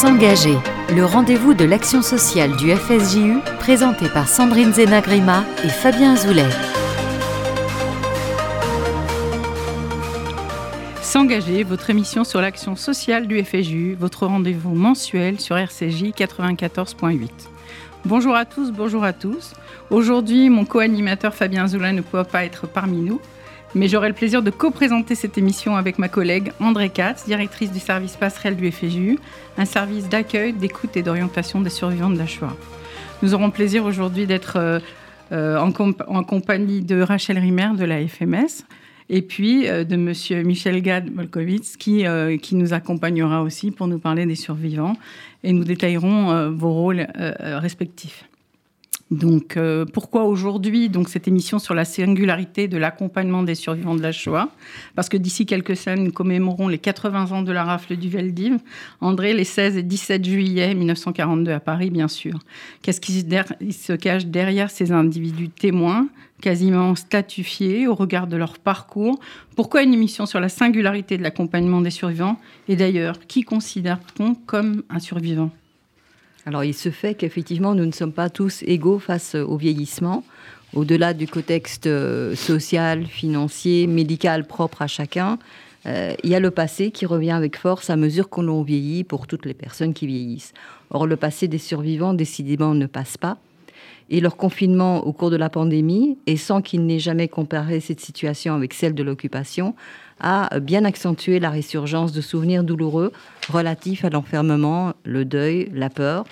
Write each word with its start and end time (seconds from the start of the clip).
S'engager, 0.00 0.56
le 0.96 1.04
rendez-vous 1.04 1.52
de 1.52 1.66
l'action 1.66 2.00
sociale 2.00 2.56
du 2.56 2.74
FSJU, 2.74 3.40
présenté 3.58 4.08
par 4.08 4.28
Sandrine 4.28 4.72
Zenagrima 4.72 5.44
et 5.62 5.68
Fabien 5.68 6.16
Zoulet. 6.16 6.48
S'engager, 11.02 11.64
votre 11.64 11.90
émission 11.90 12.24
sur 12.24 12.40
l'action 12.40 12.76
sociale 12.76 13.26
du 13.26 13.44
FSJU, 13.44 13.94
votre 13.94 14.24
rendez-vous 14.24 14.74
mensuel 14.74 15.38
sur 15.38 15.58
RCJ 15.58 16.12
94.8. 16.16 17.28
Bonjour 18.06 18.34
à 18.34 18.46
tous, 18.46 18.72
bonjour 18.72 19.04
à 19.04 19.12
tous. 19.12 19.52
Aujourd'hui, 19.90 20.48
mon 20.48 20.64
co-animateur 20.64 21.34
Fabien 21.34 21.66
Zoulet 21.66 21.92
ne 21.92 22.00
peut 22.00 22.24
pas 22.24 22.46
être 22.46 22.66
parmi 22.66 23.02
nous 23.02 23.20
mais 23.74 23.86
j'aurai 23.86 24.08
le 24.08 24.14
plaisir 24.14 24.42
de 24.42 24.50
co-présenter 24.50 25.14
cette 25.14 25.38
émission 25.38 25.76
avec 25.76 25.98
ma 25.98 26.08
collègue 26.08 26.52
André 26.60 26.88
Katz, 26.88 27.24
directrice 27.26 27.70
du 27.70 27.78
service 27.78 28.16
passerelle 28.16 28.56
du 28.56 28.70
FGU, 28.70 29.18
un 29.58 29.64
service 29.64 30.08
d'accueil, 30.08 30.52
d'écoute 30.52 30.96
et 30.96 31.02
d'orientation 31.02 31.60
des 31.60 31.70
survivants 31.70 32.10
de 32.10 32.18
la 32.18 32.26
Shoah. 32.26 32.56
Nous 33.22 33.34
aurons 33.34 33.46
le 33.46 33.52
plaisir 33.52 33.84
aujourd'hui 33.84 34.26
d'être 34.26 34.56
euh, 34.56 34.80
euh, 35.30 35.58
en, 35.58 36.24
compagnie 36.24 36.80
de 36.80 37.00
Rachel 37.00 37.38
Rimer 37.38 37.70
de 37.76 37.84
la 37.84 38.06
FMS 38.06 38.64
et 39.08 39.22
puis 39.22 39.68
euh, 39.68 39.84
de 39.84 39.94
Monsieur 39.94 40.42
Michel 40.42 40.82
Gad-Molkowitz 40.82 41.76
qui, 41.76 42.04
qui 42.42 42.56
nous 42.56 42.72
accompagnera 42.72 43.42
aussi 43.42 43.70
pour 43.70 43.86
nous 43.86 43.98
parler 43.98 44.26
des 44.26 44.34
survivants 44.34 44.96
et 45.44 45.52
nous 45.52 45.64
détaillerons 45.64 46.50
vos 46.50 46.72
rôles 46.72 47.06
respectifs. 47.38 48.29
Donc, 49.10 49.56
euh, 49.56 49.84
pourquoi 49.84 50.24
aujourd'hui 50.24 50.88
donc 50.88 51.08
cette 51.08 51.26
émission 51.26 51.58
sur 51.58 51.74
la 51.74 51.84
singularité 51.84 52.68
de 52.68 52.78
l'accompagnement 52.78 53.42
des 53.42 53.56
survivants 53.56 53.96
de 53.96 54.02
la 54.02 54.12
Shoah? 54.12 54.50
Parce 54.94 55.08
que 55.08 55.16
d'ici 55.16 55.46
quelques 55.46 55.76
semaines, 55.76 56.04
nous 56.04 56.12
commémorons 56.12 56.68
les 56.68 56.78
80 56.78 57.32
ans 57.32 57.42
de 57.42 57.50
la 57.50 57.64
rafle 57.64 57.96
du 57.96 58.08
Veldiv. 58.08 58.58
André, 59.00 59.34
les 59.34 59.44
16 59.44 59.76
et 59.78 59.82
17 59.82 60.24
juillet 60.24 60.74
1942 60.74 61.50
à 61.50 61.58
Paris, 61.58 61.90
bien 61.90 62.06
sûr. 62.06 62.38
Qu'est-ce 62.82 63.00
qui 63.00 63.12
se 63.72 63.92
cache 63.94 64.26
derrière 64.26 64.70
ces 64.70 64.92
individus 64.92 65.48
témoins, 65.48 66.06
quasiment 66.40 66.94
statifiés 66.94 67.88
au 67.88 67.96
regard 67.96 68.28
de 68.28 68.36
leur 68.36 68.58
parcours? 68.60 69.18
Pourquoi 69.56 69.82
une 69.82 69.92
émission 69.92 70.24
sur 70.24 70.38
la 70.38 70.48
singularité 70.48 71.18
de 71.18 71.24
l'accompagnement 71.24 71.80
des 71.80 71.90
survivants? 71.90 72.38
Et 72.68 72.76
d'ailleurs, 72.76 73.18
qui 73.26 73.42
considère-t-on 73.42 74.36
comme 74.36 74.84
un 74.88 75.00
survivant? 75.00 75.50
Alors 76.46 76.64
il 76.64 76.74
se 76.74 76.90
fait 76.90 77.14
qu'effectivement 77.14 77.74
nous 77.74 77.86
ne 77.86 77.92
sommes 77.92 78.12
pas 78.12 78.30
tous 78.30 78.62
égaux 78.62 78.98
face 78.98 79.34
au 79.34 79.56
vieillissement. 79.56 80.24
Au-delà 80.72 81.14
du 81.14 81.26
contexte 81.26 81.88
euh, 81.88 82.36
social, 82.36 83.04
financier, 83.04 83.88
médical 83.88 84.46
propre 84.46 84.82
à 84.82 84.86
chacun, 84.86 85.38
euh, 85.86 86.14
il 86.22 86.30
y 86.30 86.34
a 86.34 86.40
le 86.40 86.50
passé 86.50 86.90
qui 86.90 87.06
revient 87.06 87.32
avec 87.32 87.56
force 87.56 87.90
à 87.90 87.96
mesure 87.96 88.28
qu'on 88.28 88.62
vieillit 88.62 89.02
pour 89.02 89.26
toutes 89.26 89.46
les 89.46 89.54
personnes 89.54 89.94
qui 89.94 90.06
vieillissent. 90.06 90.52
Or 90.90 91.06
le 91.06 91.16
passé 91.16 91.48
des 91.48 91.58
survivants 91.58 92.14
décidément 92.14 92.74
ne 92.74 92.86
passe 92.86 93.16
pas. 93.16 93.38
Et 94.10 94.20
leur 94.20 94.36
confinement 94.36 95.06
au 95.06 95.12
cours 95.12 95.30
de 95.30 95.36
la 95.36 95.48
pandémie, 95.48 96.18
et 96.26 96.36
sans 96.36 96.62
qu'il 96.62 96.84
n'ait 96.84 96.98
jamais 96.98 97.28
comparé 97.28 97.78
cette 97.80 98.00
situation 98.00 98.54
avec 98.54 98.74
celle 98.74 98.94
de 98.94 99.04
l'occupation, 99.04 99.74
a 100.20 100.60
bien 100.60 100.84
accentué 100.84 101.40
la 101.40 101.50
résurgence 101.50 102.12
de 102.12 102.20
souvenirs 102.20 102.64
douloureux 102.64 103.12
relatifs 103.48 104.04
à 104.04 104.10
l'enfermement, 104.10 104.92
le 105.04 105.24
deuil, 105.24 105.70
la 105.74 105.90
peur. 105.90 106.24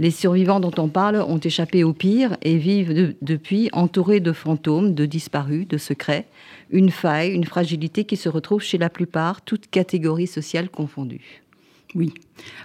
Les 0.00 0.10
survivants 0.10 0.58
dont 0.58 0.72
on 0.78 0.88
parle 0.88 1.16
ont 1.16 1.38
échappé 1.38 1.84
au 1.84 1.92
pire 1.92 2.36
et 2.42 2.56
vivent 2.56 3.14
depuis 3.22 3.68
entourés 3.72 4.18
de 4.18 4.32
fantômes, 4.32 4.92
de 4.92 5.06
disparus, 5.06 5.68
de 5.68 5.78
secrets, 5.78 6.26
une 6.70 6.90
faille, 6.90 7.30
une 7.30 7.44
fragilité 7.44 8.04
qui 8.04 8.16
se 8.16 8.28
retrouve 8.28 8.60
chez 8.60 8.78
la 8.78 8.90
plupart, 8.90 9.42
toutes 9.42 9.70
catégories 9.70 10.26
sociales 10.26 10.68
confondues. 10.68 11.43
Oui. 11.94 12.12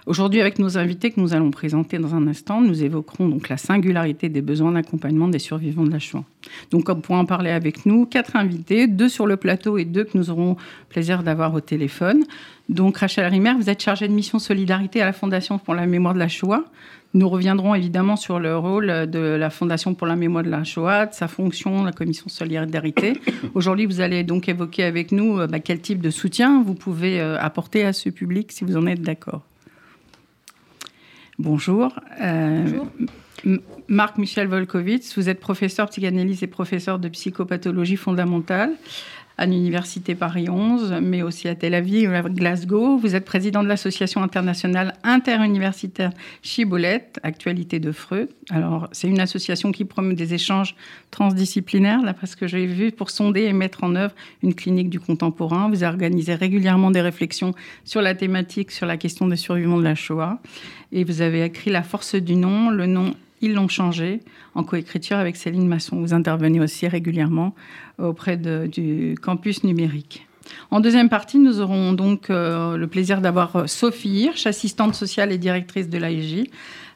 Aujourd'hui, 0.06 0.40
avec 0.40 0.58
nos 0.58 0.76
invités 0.76 1.12
que 1.12 1.20
nous 1.20 1.34
allons 1.34 1.52
présenter 1.52 1.98
dans 1.98 2.16
un 2.16 2.26
instant, 2.26 2.60
nous 2.60 2.82
évoquerons 2.82 3.28
donc 3.28 3.48
la 3.48 3.56
singularité 3.56 4.28
des 4.28 4.42
besoins 4.42 4.72
d'accompagnement 4.72 5.28
des 5.28 5.38
survivants 5.38 5.84
de 5.84 5.90
la 5.92 6.00
Shoah. 6.00 6.24
Donc, 6.72 6.92
pour 7.00 7.14
en 7.14 7.24
parler 7.24 7.50
avec 7.50 7.86
nous, 7.86 8.06
quatre 8.06 8.34
invités, 8.34 8.88
deux 8.88 9.08
sur 9.08 9.26
le 9.26 9.36
plateau 9.36 9.78
et 9.78 9.84
deux 9.84 10.02
que 10.02 10.18
nous 10.18 10.30
aurons 10.30 10.56
plaisir 10.88 11.22
d'avoir 11.22 11.54
au 11.54 11.60
téléphone. 11.60 12.24
Donc, 12.68 12.98
Rachel 12.98 13.26
Rimer, 13.26 13.54
vous 13.54 13.70
êtes 13.70 13.82
chargée 13.82 14.08
de 14.08 14.12
mission 14.12 14.40
solidarité 14.40 15.00
à 15.00 15.04
la 15.04 15.12
Fondation 15.12 15.58
pour 15.58 15.74
la 15.74 15.86
mémoire 15.86 16.14
de 16.14 16.18
la 16.18 16.28
Shoah. 16.28 16.64
Nous 17.12 17.28
reviendrons 17.28 17.74
évidemment 17.74 18.14
sur 18.14 18.38
le 18.38 18.56
rôle 18.56 18.86
de 19.10 19.18
la 19.18 19.50
Fondation 19.50 19.94
pour 19.94 20.06
la 20.06 20.14
mémoire 20.14 20.44
de 20.44 20.50
la 20.50 20.62
Shoah, 20.62 21.06
de 21.06 21.14
sa 21.14 21.26
fonction, 21.26 21.82
la 21.82 21.90
commission 21.90 22.28
solidarité. 22.28 23.14
Aujourd'hui, 23.54 23.86
vous 23.86 24.00
allez 24.00 24.22
donc 24.22 24.48
évoquer 24.48 24.84
avec 24.84 25.10
nous 25.10 25.40
euh, 25.40 25.48
bah, 25.48 25.58
quel 25.58 25.80
type 25.80 26.00
de 26.00 26.10
soutien 26.10 26.62
vous 26.62 26.74
pouvez 26.74 27.20
euh, 27.20 27.36
apporter 27.40 27.84
à 27.84 27.92
ce 27.92 28.10
public 28.10 28.52
si 28.52 28.64
vous 28.64 28.76
en 28.76 28.86
êtes 28.86 29.02
d'accord. 29.02 29.42
Bonjour. 31.40 31.98
Euh, 32.20 32.62
Bonjour. 32.64 32.86
Marc-Michel 33.88 34.46
Volkovitz, 34.46 35.16
vous 35.16 35.28
êtes 35.28 35.40
professeur 35.40 35.88
psychanalyse 35.88 36.42
et 36.42 36.46
professeur 36.46 36.98
de 36.98 37.08
psychopathologie 37.08 37.96
fondamentale 37.96 38.72
à 39.40 39.46
l'Université 39.46 40.14
Paris 40.14 40.50
11, 40.50 40.98
mais 41.00 41.22
aussi 41.22 41.48
à 41.48 41.54
Tel 41.54 41.72
Aviv, 41.72 42.12
à 42.12 42.20
Glasgow. 42.20 42.98
Vous 42.98 43.16
êtes 43.16 43.24
président 43.24 43.62
de 43.62 43.68
l'Association 43.68 44.22
internationale 44.22 44.92
interuniversitaire 45.02 46.12
Chibolette, 46.42 47.18
Actualité 47.22 47.80
de 47.80 47.90
Freud. 47.90 48.28
Alors, 48.50 48.90
c'est 48.92 49.08
une 49.08 49.18
association 49.18 49.72
qui 49.72 49.86
promeut 49.86 50.12
des 50.12 50.34
échanges 50.34 50.76
transdisciplinaires, 51.10 52.02
d'après 52.02 52.26
ce 52.26 52.36
que 52.36 52.46
j'ai 52.46 52.66
vu, 52.66 52.92
pour 52.92 53.08
sonder 53.08 53.44
et 53.44 53.54
mettre 53.54 53.82
en 53.82 53.96
œuvre 53.96 54.14
une 54.42 54.54
clinique 54.54 54.90
du 54.90 55.00
contemporain. 55.00 55.70
Vous 55.70 55.84
organisez 55.84 56.34
régulièrement 56.34 56.90
des 56.90 57.00
réflexions 57.00 57.54
sur 57.86 58.02
la 58.02 58.14
thématique, 58.14 58.70
sur 58.70 58.84
la 58.84 58.98
question 58.98 59.26
des 59.26 59.36
survivants 59.36 59.78
de 59.78 59.84
la 59.84 59.94
Shoah. 59.94 60.38
Et 60.92 61.02
vous 61.02 61.22
avez 61.22 61.42
écrit 61.44 61.70
La 61.70 61.82
force 61.82 62.14
du 62.14 62.36
nom, 62.36 62.68
le 62.68 62.84
nom 62.84 63.14
ils 63.40 63.54
l'ont 63.54 63.68
changé 63.68 64.20
en 64.54 64.64
coécriture 64.64 65.16
avec 65.16 65.36
Céline 65.36 65.66
Masson. 65.66 66.00
Vous 66.00 66.14
intervenez 66.14 66.60
aussi 66.60 66.86
régulièrement 66.88 67.54
auprès 67.98 68.36
du 68.36 69.16
campus 69.20 69.64
numérique. 69.64 70.26
En 70.70 70.80
deuxième 70.80 71.08
partie, 71.08 71.38
nous 71.38 71.60
aurons 71.60 71.92
donc 71.92 72.30
euh, 72.30 72.76
le 72.76 72.86
plaisir 72.86 73.20
d'avoir 73.20 73.56
euh, 73.56 73.66
Sophie 73.66 74.22
Hirsch, 74.22 74.46
assistante 74.46 74.94
sociale 74.94 75.32
et 75.32 75.38
directrice 75.38 75.88
de 75.88 75.98
l'AEJ 75.98 76.44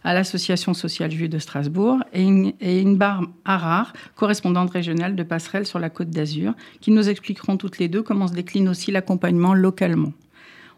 à 0.02 0.12
l'Association 0.12 0.74
sociale 0.74 1.10
juive 1.10 1.30
de 1.30 1.38
Strasbourg, 1.38 1.98
et, 2.12 2.22
une, 2.22 2.96
barre 2.96 3.22
Harar, 3.46 3.94
correspondante 4.16 4.70
régionale 4.70 5.16
de 5.16 5.22
Passerelle 5.22 5.66
sur 5.66 5.78
la 5.78 5.88
Côte 5.88 6.10
d'Azur, 6.10 6.52
qui 6.82 6.90
nous 6.90 7.08
expliqueront 7.08 7.56
toutes 7.56 7.78
les 7.78 7.88
deux 7.88 8.02
comment 8.02 8.26
se 8.26 8.34
décline 8.34 8.68
aussi 8.68 8.90
l'accompagnement 8.90 9.54
localement. 9.54 10.12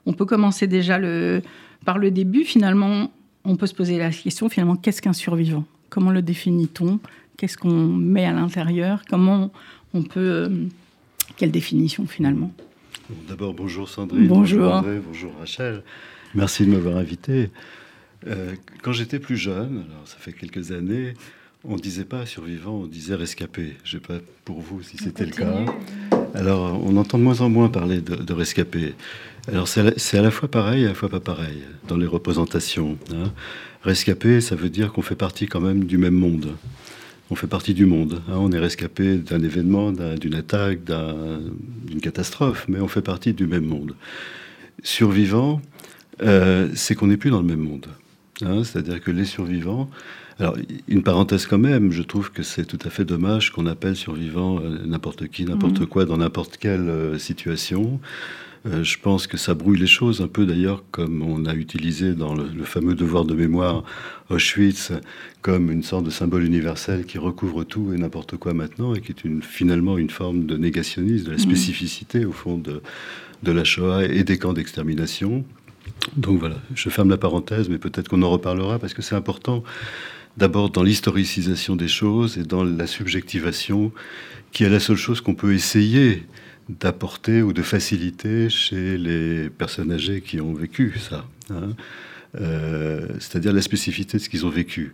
On 0.06 0.12
peut 0.12 0.26
commencer 0.26 0.68
déjà 0.68 1.00
par 1.84 1.98
le 1.98 2.10
début. 2.12 2.44
Finalement, 2.44 3.10
on 3.46 3.56
peut 3.56 3.66
se 3.66 3.74
poser 3.74 3.98
la 3.98 4.10
question 4.10 4.48
finalement, 4.48 4.76
qu'est-ce 4.76 5.00
qu'un 5.00 5.12
survivant? 5.12 5.64
Comment 5.88 6.10
le 6.10 6.22
définit-on? 6.22 6.98
Qu'est-ce 7.36 7.56
qu'on 7.56 7.86
met 7.86 8.24
à 8.24 8.32
l'intérieur? 8.32 9.02
Comment 9.08 9.52
on 9.94 10.02
peut... 10.02 10.20
Euh, 10.20 10.66
quelle 11.36 11.50
définition 11.50 12.06
finalement? 12.06 12.52
D'abord, 13.28 13.54
bonjour 13.54 13.88
Sandrine. 13.88 14.26
Bonjour. 14.26 14.72
André, 14.72 15.00
bonjour 15.06 15.32
Rachel. 15.38 15.82
Merci 16.34 16.66
de 16.66 16.72
m'avoir 16.72 16.96
invité. 16.96 17.50
Euh, 18.26 18.54
quand 18.82 18.92
j'étais 18.92 19.18
plus 19.18 19.36
jeune, 19.36 19.84
alors 19.90 20.06
ça 20.06 20.16
fait 20.18 20.32
quelques 20.32 20.72
années, 20.72 21.14
on 21.62 21.74
ne 21.74 21.80
disait 21.80 22.04
pas 22.04 22.26
survivant, 22.26 22.72
on 22.72 22.86
disait 22.86 23.14
rescapé. 23.14 23.76
Je 23.84 23.96
ne 23.96 24.00
sais 24.00 24.06
pas 24.06 24.18
pour 24.44 24.60
vous 24.60 24.82
si 24.82 24.96
c'était 24.96 25.26
le 25.26 25.32
cas. 25.32 25.64
Alors, 26.34 26.80
on 26.84 26.96
entend 26.96 27.18
de 27.18 27.22
moins 27.22 27.40
en 27.40 27.48
moins 27.48 27.68
parler 27.68 28.00
de, 28.00 28.16
de 28.16 28.32
rescapé. 28.32 28.94
Alors 29.48 29.68
c'est 29.68 30.18
à, 30.18 30.22
la 30.22 30.30
fois 30.30 30.48
pareil 30.48 30.82
et 30.82 30.86
à 30.86 30.88
la 30.88 30.94
fois 30.94 31.08
pas 31.08 31.20
pareil 31.20 31.62
dans 31.86 31.96
les 31.96 32.06
représentations. 32.06 32.98
Hein. 33.12 33.30
Rescapé, 33.82 34.40
ça 34.40 34.56
veut 34.56 34.68
dire 34.68 34.92
qu'on 34.92 35.02
fait 35.02 35.14
partie 35.14 35.46
quand 35.46 35.60
même 35.60 35.84
du 35.84 35.98
même 35.98 36.14
monde. 36.14 36.56
On 37.30 37.36
fait 37.36 37.46
partie 37.46 37.72
du 37.72 37.86
monde. 37.86 38.22
Hein. 38.28 38.36
On 38.38 38.50
est 38.50 38.58
rescapé 38.58 39.16
d'un 39.16 39.42
événement, 39.42 39.92
d'une 39.92 40.34
attaque, 40.34 40.80
d'une 40.84 42.00
catastrophe, 42.00 42.66
mais 42.68 42.80
on 42.80 42.88
fait 42.88 43.02
partie 43.02 43.34
du 43.34 43.46
même 43.46 43.64
monde. 43.64 43.94
Survivant, 44.82 45.62
euh, 46.22 46.68
c'est 46.74 46.96
qu'on 46.96 47.06
n'est 47.06 47.16
plus 47.16 47.30
dans 47.30 47.40
le 47.40 47.46
même 47.46 47.60
monde. 47.60 47.86
Hein. 48.42 48.64
C'est-à-dire 48.64 49.00
que 49.00 49.12
les 49.12 49.24
survivants, 49.24 49.88
alors, 50.38 50.56
une 50.88 51.02
parenthèse 51.02 51.46
quand 51.46 51.58
même, 51.58 51.92
je 51.92 52.02
trouve 52.02 52.30
que 52.30 52.42
c'est 52.42 52.66
tout 52.66 52.78
à 52.84 52.90
fait 52.90 53.04
dommage 53.04 53.52
qu'on 53.52 53.66
appelle 53.66 53.96
survivant 53.96 54.60
euh, 54.60 54.78
n'importe 54.84 55.28
qui, 55.28 55.44
n'importe 55.44 55.80
mmh. 55.80 55.86
quoi, 55.86 56.04
dans 56.04 56.18
n'importe 56.18 56.58
quelle 56.58 56.90
euh, 56.90 57.18
situation. 57.18 58.00
Euh, 58.66 58.82
je 58.82 58.98
pense 58.98 59.26
que 59.26 59.36
ça 59.36 59.54
brouille 59.54 59.78
les 59.78 59.86
choses 59.86 60.20
un 60.20 60.28
peu 60.28 60.44
d'ailleurs, 60.44 60.82
comme 60.90 61.22
on 61.22 61.44
a 61.46 61.54
utilisé 61.54 62.14
dans 62.14 62.34
le, 62.34 62.64
fameux 62.64 62.94
devoir 62.94 63.24
de 63.24 63.34
mémoire 63.34 63.84
Auschwitz 64.30 64.92
comme 65.42 65.70
une 65.70 65.82
sorte 65.82 66.04
de 66.04 66.10
symbole 66.10 66.44
universel 66.44 67.04
qui 67.04 67.18
recouvre 67.18 67.64
tout 67.64 67.92
et 67.94 67.98
n'importe 67.98 68.36
quoi 68.36 68.54
maintenant 68.54 68.94
et 68.94 69.00
qui 69.00 69.12
est 69.12 69.24
une, 69.24 69.42
finalement 69.42 69.98
une 69.98 70.10
forme 70.10 70.46
de 70.46 70.56
négationnisme, 70.56 71.26
de 71.26 71.30
la 71.30 71.36
mmh. 71.36 71.40
spécificité 71.40 72.24
au 72.24 72.32
fond 72.32 72.58
de, 72.58 72.82
de 73.42 73.52
la 73.52 73.64
Shoah 73.64 74.04
et 74.04 74.24
des 74.24 74.38
camps 74.38 74.52
d'extermination. 74.52 75.44
Donc 76.16 76.40
voilà, 76.40 76.56
je 76.74 76.88
ferme 76.88 77.10
la 77.10 77.18
parenthèse, 77.18 77.68
mais 77.68 77.78
peut-être 77.78 78.08
qu'on 78.08 78.22
en 78.22 78.30
reparlera 78.30 78.78
parce 78.78 78.94
que 78.94 79.02
c'est 79.02 79.14
important 79.14 79.62
d'abord 80.36 80.70
dans 80.70 80.82
l'historicisation 80.82 81.76
des 81.76 81.88
choses 81.88 82.36
et 82.38 82.42
dans 82.42 82.64
la 82.64 82.86
subjectivation, 82.86 83.92
qui 84.52 84.64
est 84.64 84.68
la 84.68 84.80
seule 84.80 84.96
chose 84.96 85.20
qu'on 85.20 85.34
peut 85.34 85.54
essayer 85.54 86.24
d'apporter 86.68 87.42
ou 87.42 87.52
de 87.52 87.62
faciliter 87.62 88.48
chez 88.50 88.98
les 88.98 89.50
personnes 89.50 89.92
âgées 89.92 90.20
qui 90.20 90.40
ont 90.40 90.52
vécu 90.52 90.94
ça. 90.98 91.24
Hein. 91.50 91.70
c'est-à-dire 93.18 93.52
la 93.52 93.62
spécificité 93.62 94.18
de 94.18 94.22
ce 94.22 94.28
qu'ils 94.28 94.44
ont 94.44 94.50
vécu. 94.50 94.92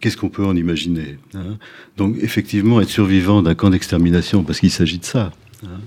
Qu'est-ce 0.00 0.16
qu'on 0.16 0.28
peut 0.28 0.44
en 0.44 0.54
imaginer 0.54 1.18
hein 1.34 1.56
Donc 1.96 2.16
effectivement, 2.20 2.80
être 2.80 2.90
survivant 2.90 3.42
d'un 3.42 3.54
camp 3.54 3.70
d'extermination, 3.70 4.44
parce 4.44 4.60
qu'il 4.60 4.70
s'agit 4.70 4.98
de 4.98 5.04
ça. 5.04 5.32
Hein, 5.64 5.80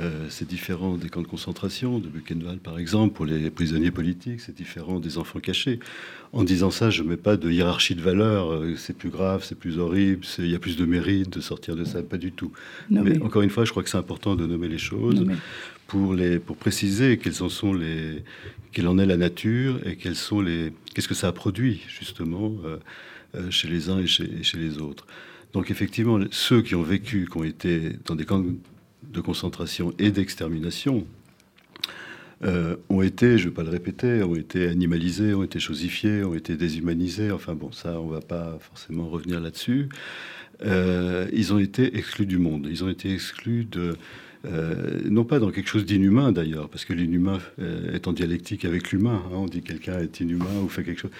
euh, 0.00 0.26
c'est 0.28 0.46
différent 0.46 0.96
des 0.96 1.08
camps 1.08 1.22
de 1.22 1.26
concentration, 1.26 1.98
de 1.98 2.08
Buchenwald 2.08 2.60
par 2.60 2.78
exemple, 2.78 3.14
pour 3.14 3.26
les 3.26 3.50
prisonniers 3.50 3.90
politiques, 3.90 4.40
c'est 4.40 4.54
différent 4.54 5.00
des 5.00 5.18
enfants 5.18 5.40
cachés. 5.40 5.78
En 6.32 6.42
disant 6.42 6.70
ça, 6.70 6.90
je 6.90 7.02
ne 7.02 7.08
mets 7.08 7.16
pas 7.16 7.36
de 7.36 7.50
hiérarchie 7.50 7.94
de 7.94 8.00
valeurs, 8.00 8.52
euh, 8.52 8.74
c'est 8.76 8.96
plus 8.96 9.10
grave, 9.10 9.44
c'est 9.44 9.58
plus 9.58 9.78
horrible, 9.78 10.24
il 10.38 10.48
y 10.48 10.54
a 10.54 10.58
plus 10.58 10.76
de 10.76 10.84
mérite 10.84 11.30
de 11.30 11.40
sortir 11.40 11.76
de 11.76 11.84
ça, 11.84 12.02
pas 12.02 12.18
du 12.18 12.32
tout. 12.32 12.52
mais, 12.90 13.20
encore 13.22 13.42
une 13.42 13.50
fois, 13.50 13.64
je 13.64 13.70
crois 13.70 13.82
que 13.82 13.90
c'est 13.90 13.98
important 13.98 14.34
de 14.34 14.46
nommer 14.46 14.68
les 14.68 14.78
choses 14.78 15.24
pour, 15.86 16.14
les, 16.14 16.38
pour 16.38 16.56
préciser 16.56 17.18
quelles 17.18 17.42
en 17.42 17.48
sont 17.48 17.72
les, 17.72 18.24
quelle 18.72 18.88
en 18.88 18.98
est 18.98 19.06
la 19.06 19.16
nature 19.16 19.80
et 19.86 19.96
quels 19.96 20.16
sont 20.16 20.40
les, 20.40 20.72
qu'est-ce 20.94 21.08
que 21.08 21.14
ça 21.14 21.28
a 21.28 21.32
produit 21.32 21.82
justement 21.88 22.52
euh, 23.36 23.50
chez 23.50 23.68
les 23.68 23.88
uns 23.88 23.98
et 23.98 24.06
chez, 24.06 24.24
et 24.24 24.42
chez 24.42 24.58
les 24.58 24.78
autres. 24.78 25.06
Donc 25.52 25.70
effectivement, 25.70 26.18
ceux 26.30 26.62
qui 26.62 26.74
ont 26.74 26.82
vécu, 26.82 27.28
qui 27.30 27.38
ont 27.38 27.44
été 27.44 27.92
dans 28.06 28.16
des 28.16 28.24
camps 28.24 28.44
de 29.14 29.20
concentration 29.20 29.94
et 29.98 30.10
d'extermination 30.10 31.06
euh, 32.44 32.76
ont 32.90 33.00
été, 33.00 33.38
je 33.38 33.44
ne 33.44 33.48
vais 33.48 33.54
pas 33.54 33.62
le 33.62 33.70
répéter, 33.70 34.22
ont 34.22 34.34
été 34.34 34.68
animalisés, 34.68 35.32
ont 35.32 35.44
été 35.44 35.58
chosifiés, 35.60 36.24
ont 36.24 36.34
été 36.34 36.56
déshumanisés. 36.56 37.30
Enfin 37.30 37.54
bon, 37.54 37.72
ça, 37.72 38.00
on 38.00 38.08
ne 38.08 38.12
va 38.12 38.20
pas 38.20 38.58
forcément 38.60 39.08
revenir 39.08 39.40
là-dessus. 39.40 39.88
Euh, 40.62 41.26
ils 41.32 41.54
ont 41.54 41.58
été 41.58 41.96
exclus 41.96 42.26
du 42.26 42.38
monde. 42.38 42.66
Ils 42.70 42.84
ont 42.84 42.90
été 42.90 43.12
exclus 43.12 43.64
de... 43.64 43.96
Euh, 44.46 45.00
non 45.08 45.24
pas 45.24 45.38
dans 45.38 45.50
quelque 45.50 45.70
chose 45.70 45.86
d'inhumain 45.86 46.30
d'ailleurs, 46.30 46.68
parce 46.68 46.84
que 46.84 46.92
l'inhumain 46.92 47.38
est 47.94 48.06
en 48.06 48.12
dialectique 48.12 48.66
avec 48.66 48.92
l'humain. 48.92 49.22
Hein. 49.26 49.36
on 49.36 49.46
dit 49.46 49.62
quelqu'un 49.62 49.98
est 50.00 50.20
inhumain 50.20 50.60
ou 50.62 50.68
fait 50.68 50.84
quelque 50.84 51.00
chose 51.00 51.12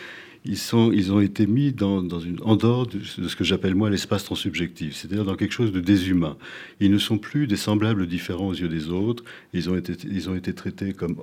ils, 0.44 0.58
sont, 0.58 0.92
ils 0.92 1.12
ont 1.12 1.20
été 1.20 1.46
mis 1.46 1.72
dans, 1.72 2.00
une, 2.20 2.38
en 2.42 2.56
dehors 2.56 2.86
de, 2.86 3.00
ce 3.00 3.36
que 3.36 3.44
j'appelle 3.44 3.74
moi 3.74 3.90
l'espace 3.90 4.24
transsubjectif, 4.24 4.94
c'est-à-dire 4.94 5.24
dans 5.24 5.36
quelque 5.36 5.52
chose 5.52 5.72
de 5.72 5.80
déshumain. 5.80 6.36
Ils 6.80 6.90
ne 6.90 6.98
sont 6.98 7.18
plus 7.18 7.46
des 7.46 7.56
semblables 7.56 8.06
différents 8.06 8.48
aux 8.48 8.54
yeux 8.54 8.68
des 8.68 8.90
autres, 8.90 9.24
ils 9.52 9.70
ont 9.70 9.76
été, 9.76 9.94
ils 10.08 10.28
ont 10.28 10.34
été 10.34 10.52
traités 10.52 10.92
comme 10.92 11.16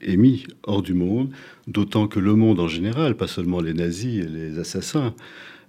émis 0.00 0.44
hors 0.62 0.82
du 0.82 0.94
monde, 0.94 1.30
d'autant 1.66 2.06
que 2.06 2.20
le 2.20 2.34
monde 2.34 2.60
en 2.60 2.68
général, 2.68 3.16
pas 3.16 3.26
seulement 3.26 3.60
les 3.60 3.74
nazis 3.74 4.24
et 4.24 4.28
les 4.28 4.58
assassins, 4.58 5.14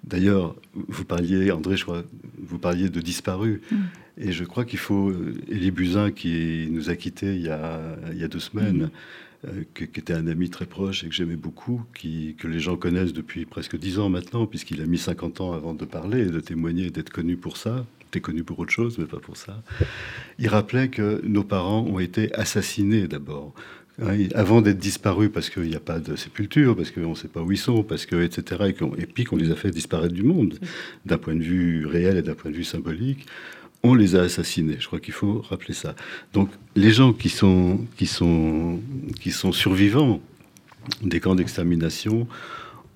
D'ailleurs, 0.03 0.55
vous 0.73 1.05
parliez, 1.05 1.51
André, 1.51 1.75
je 1.75 1.83
crois, 1.83 2.03
vous 2.39 2.59
parliez 2.59 2.89
de 2.89 3.01
disparus. 3.01 3.59
Mm. 3.71 3.75
Et 4.19 4.31
je 4.31 4.43
crois 4.45 4.65
qu'il 4.65 4.79
faut. 4.79 5.13
Élie 5.47 5.71
Buzyn, 5.71 6.11
qui 6.11 6.69
nous 6.71 6.89
a 6.89 6.95
quittés 6.95 7.35
il 7.35 7.41
y 7.41 7.49
a, 7.49 7.97
il 8.11 8.17
y 8.17 8.23
a 8.23 8.27
deux 8.27 8.39
semaines, 8.39 8.83
mm. 8.85 8.89
Euh, 9.45 9.63
qui 9.75 9.83
était 9.83 10.13
un 10.13 10.25
ami 10.25 10.49
très 10.49 10.65
proche 10.65 11.03
et 11.03 11.09
que 11.09 11.13
j'aimais 11.13 11.35
beaucoup, 11.35 11.83
qui, 11.95 12.35
que 12.39 12.47
les 12.47 12.59
gens 12.59 12.75
connaissent 12.75 13.13
depuis 13.13 13.45
presque 13.45 13.77
dix 13.77 13.99
ans 13.99 14.09
maintenant, 14.09 14.47
puisqu'il 14.47 14.81
a 14.81 14.87
mis 14.87 14.97
50 14.97 15.41
ans 15.41 15.53
avant 15.53 15.75
de 15.75 15.85
parler 15.85 16.21
et 16.21 16.31
de 16.31 16.39
témoigner 16.39 16.87
et 16.87 16.89
d'être 16.89 17.11
connu 17.11 17.37
pour 17.37 17.55
ça. 17.55 17.85
T'es 18.09 18.19
connu 18.19 18.43
pour 18.43 18.57
autre 18.57 18.71
chose, 18.71 18.97
mais 18.97 19.05
pas 19.05 19.19
pour 19.19 19.37
ça. 19.37 19.61
Il 20.39 20.47
rappelait 20.47 20.87
que 20.89 21.21
nos 21.23 21.43
parents 21.43 21.81
ont 21.81 21.99
été 21.99 22.33
assassinés 22.33 23.07
d'abord. 23.07 23.53
Hein, 24.01 24.27
avant 24.33 24.63
d'être 24.63 24.79
disparus 24.79 25.29
parce 25.31 25.51
qu'il 25.51 25.63
n'y 25.63 25.75
a 25.75 25.79
pas 25.79 25.99
de 25.99 26.15
sépulture, 26.15 26.75
parce 26.75 26.89
qu'on 26.89 27.11
ne 27.11 27.15
sait 27.15 27.27
pas 27.27 27.41
où 27.41 27.51
ils 27.51 27.59
sont, 27.59 27.83
parce 27.83 28.07
que, 28.07 28.15
etc. 28.23 28.63
Et, 28.69 29.01
et 29.01 29.05
puis 29.05 29.23
qu'on 29.23 29.35
les 29.35 29.51
a 29.51 29.55
fait 29.55 29.69
disparaître 29.69 30.15
du 30.15 30.23
monde, 30.23 30.57
d'un 31.05 31.19
point 31.19 31.35
de 31.35 31.43
vue 31.43 31.85
réel 31.85 32.17
et 32.17 32.23
d'un 32.23 32.33
point 32.33 32.49
de 32.49 32.55
vue 32.55 32.63
symbolique 32.63 33.27
on 33.83 33.93
les 33.93 34.15
a 34.15 34.21
assassinés. 34.21 34.77
Je 34.79 34.87
crois 34.87 34.99
qu'il 34.99 35.13
faut 35.13 35.43
rappeler 35.49 35.73
ça. 35.73 35.95
Donc 36.33 36.49
les 36.75 36.91
gens 36.91 37.13
qui 37.13 37.29
sont, 37.29 37.85
qui 37.97 38.07
sont, 38.07 38.79
qui 39.19 39.31
sont 39.31 39.51
survivants 39.51 40.21
des 41.01 41.19
camps 41.19 41.35
d'extermination 41.35 42.27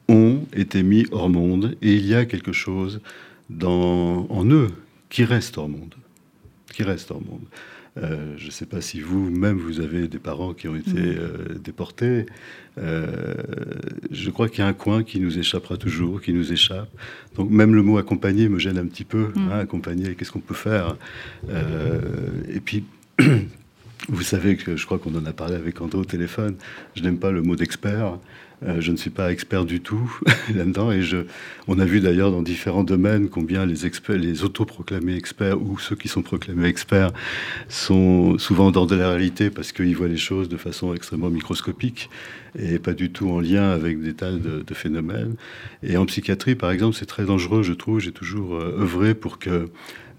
ont 0.07 0.45
été 0.53 0.83
mis 0.83 1.05
hors 1.11 1.29
monde 1.29 1.77
et 1.81 1.93
il 1.93 2.05
y 2.05 2.15
a 2.15 2.25
quelque 2.25 2.51
chose 2.51 3.01
en 3.63 4.45
eux 4.45 4.69
qui 5.09 5.23
reste 5.23 5.57
hors 5.57 5.69
monde. 5.69 5.95
Qui 6.73 6.83
reste 6.83 7.11
hors 7.11 7.21
monde. 7.21 7.45
Euh, 7.97 8.33
je 8.37 8.45
ne 8.45 8.51
sais 8.51 8.65
pas 8.65 8.79
si 8.79 9.01
vous-même, 9.01 9.57
vous 9.57 9.81
avez 9.81 10.07
des 10.07 10.19
parents 10.19 10.53
qui 10.53 10.67
ont 10.67 10.75
été 10.75 10.97
euh, 10.97 11.57
déportés. 11.61 12.25
Euh, 12.77 13.33
je 14.11 14.29
crois 14.29 14.47
qu'il 14.47 14.59
y 14.59 14.61
a 14.61 14.67
un 14.67 14.73
coin 14.73 15.03
qui 15.03 15.19
nous 15.19 15.37
échappera 15.37 15.77
toujours, 15.77 16.21
qui 16.21 16.31
nous 16.31 16.53
échappe. 16.53 16.89
Donc 17.35 17.49
même 17.49 17.75
le 17.75 17.83
mot 17.83 17.97
accompagner 17.97 18.47
me 18.47 18.59
gêne 18.59 18.77
un 18.77 18.85
petit 18.85 19.03
peu. 19.03 19.31
Mm. 19.35 19.51
Hein, 19.51 19.59
accompagner, 19.59 20.15
qu'est-ce 20.15 20.31
qu'on 20.31 20.39
peut 20.39 20.53
faire? 20.53 20.95
Et 22.49 22.59
puis... 22.59 22.83
Vous 24.09 24.23
savez 24.23 24.55
que 24.55 24.75
je 24.75 24.85
crois 24.87 24.97
qu'on 24.97 25.13
en 25.13 25.27
a 25.27 25.31
parlé 25.31 25.53
avec 25.53 25.79
André 25.79 25.99
au 25.99 26.05
téléphone. 26.05 26.55
Je 26.95 27.03
n'aime 27.03 27.19
pas 27.19 27.29
le 27.29 27.43
mot 27.43 27.55
d'expert. 27.55 28.17
Euh, 28.63 28.79
je 28.79 28.91
ne 28.91 28.97
suis 28.97 29.09
pas 29.09 29.31
expert 29.31 29.65
du 29.65 29.81
tout 29.81 30.19
là-dedans. 30.53 30.91
Et 30.91 31.01
on 31.67 31.79
a 31.79 31.85
vu 31.85 31.99
d'ailleurs 31.99 32.31
dans 32.31 32.41
différents 32.41 32.83
domaines 32.83 33.29
combien 33.29 33.65
les 33.65 33.85
experts, 33.85 34.17
les 34.17 34.43
autoproclamés 34.43 35.15
experts 35.15 35.61
ou 35.61 35.79
ceux 35.79 35.95
qui 35.95 36.07
sont 36.07 36.21
proclamés 36.21 36.67
experts 36.67 37.11
sont 37.69 38.37
souvent 38.37 38.71
dans 38.71 38.85
de 38.85 38.95
la 38.95 39.09
réalité 39.09 39.49
parce 39.49 39.71
qu'ils 39.71 39.95
voient 39.95 40.07
les 40.07 40.17
choses 40.17 40.47
de 40.49 40.57
façon 40.57 40.93
extrêmement 40.93 41.29
microscopique 41.29 42.09
et 42.59 42.79
pas 42.79 42.93
du 42.93 43.11
tout 43.11 43.29
en 43.29 43.39
lien 43.39 43.71
avec 43.71 44.01
des 44.01 44.13
tas 44.13 44.31
de, 44.31 44.61
de 44.61 44.73
phénomènes. 44.73 45.35
Et 45.83 45.97
en 45.97 46.05
psychiatrie, 46.05 46.55
par 46.55 46.71
exemple, 46.71 46.95
c'est 46.95 47.05
très 47.05 47.25
dangereux, 47.25 47.63
je 47.63 47.73
trouve. 47.73 47.99
J'ai 47.99 48.11
toujours 48.11 48.55
euh, 48.55 48.77
œuvré 48.81 49.15
pour 49.15 49.39
que 49.39 49.69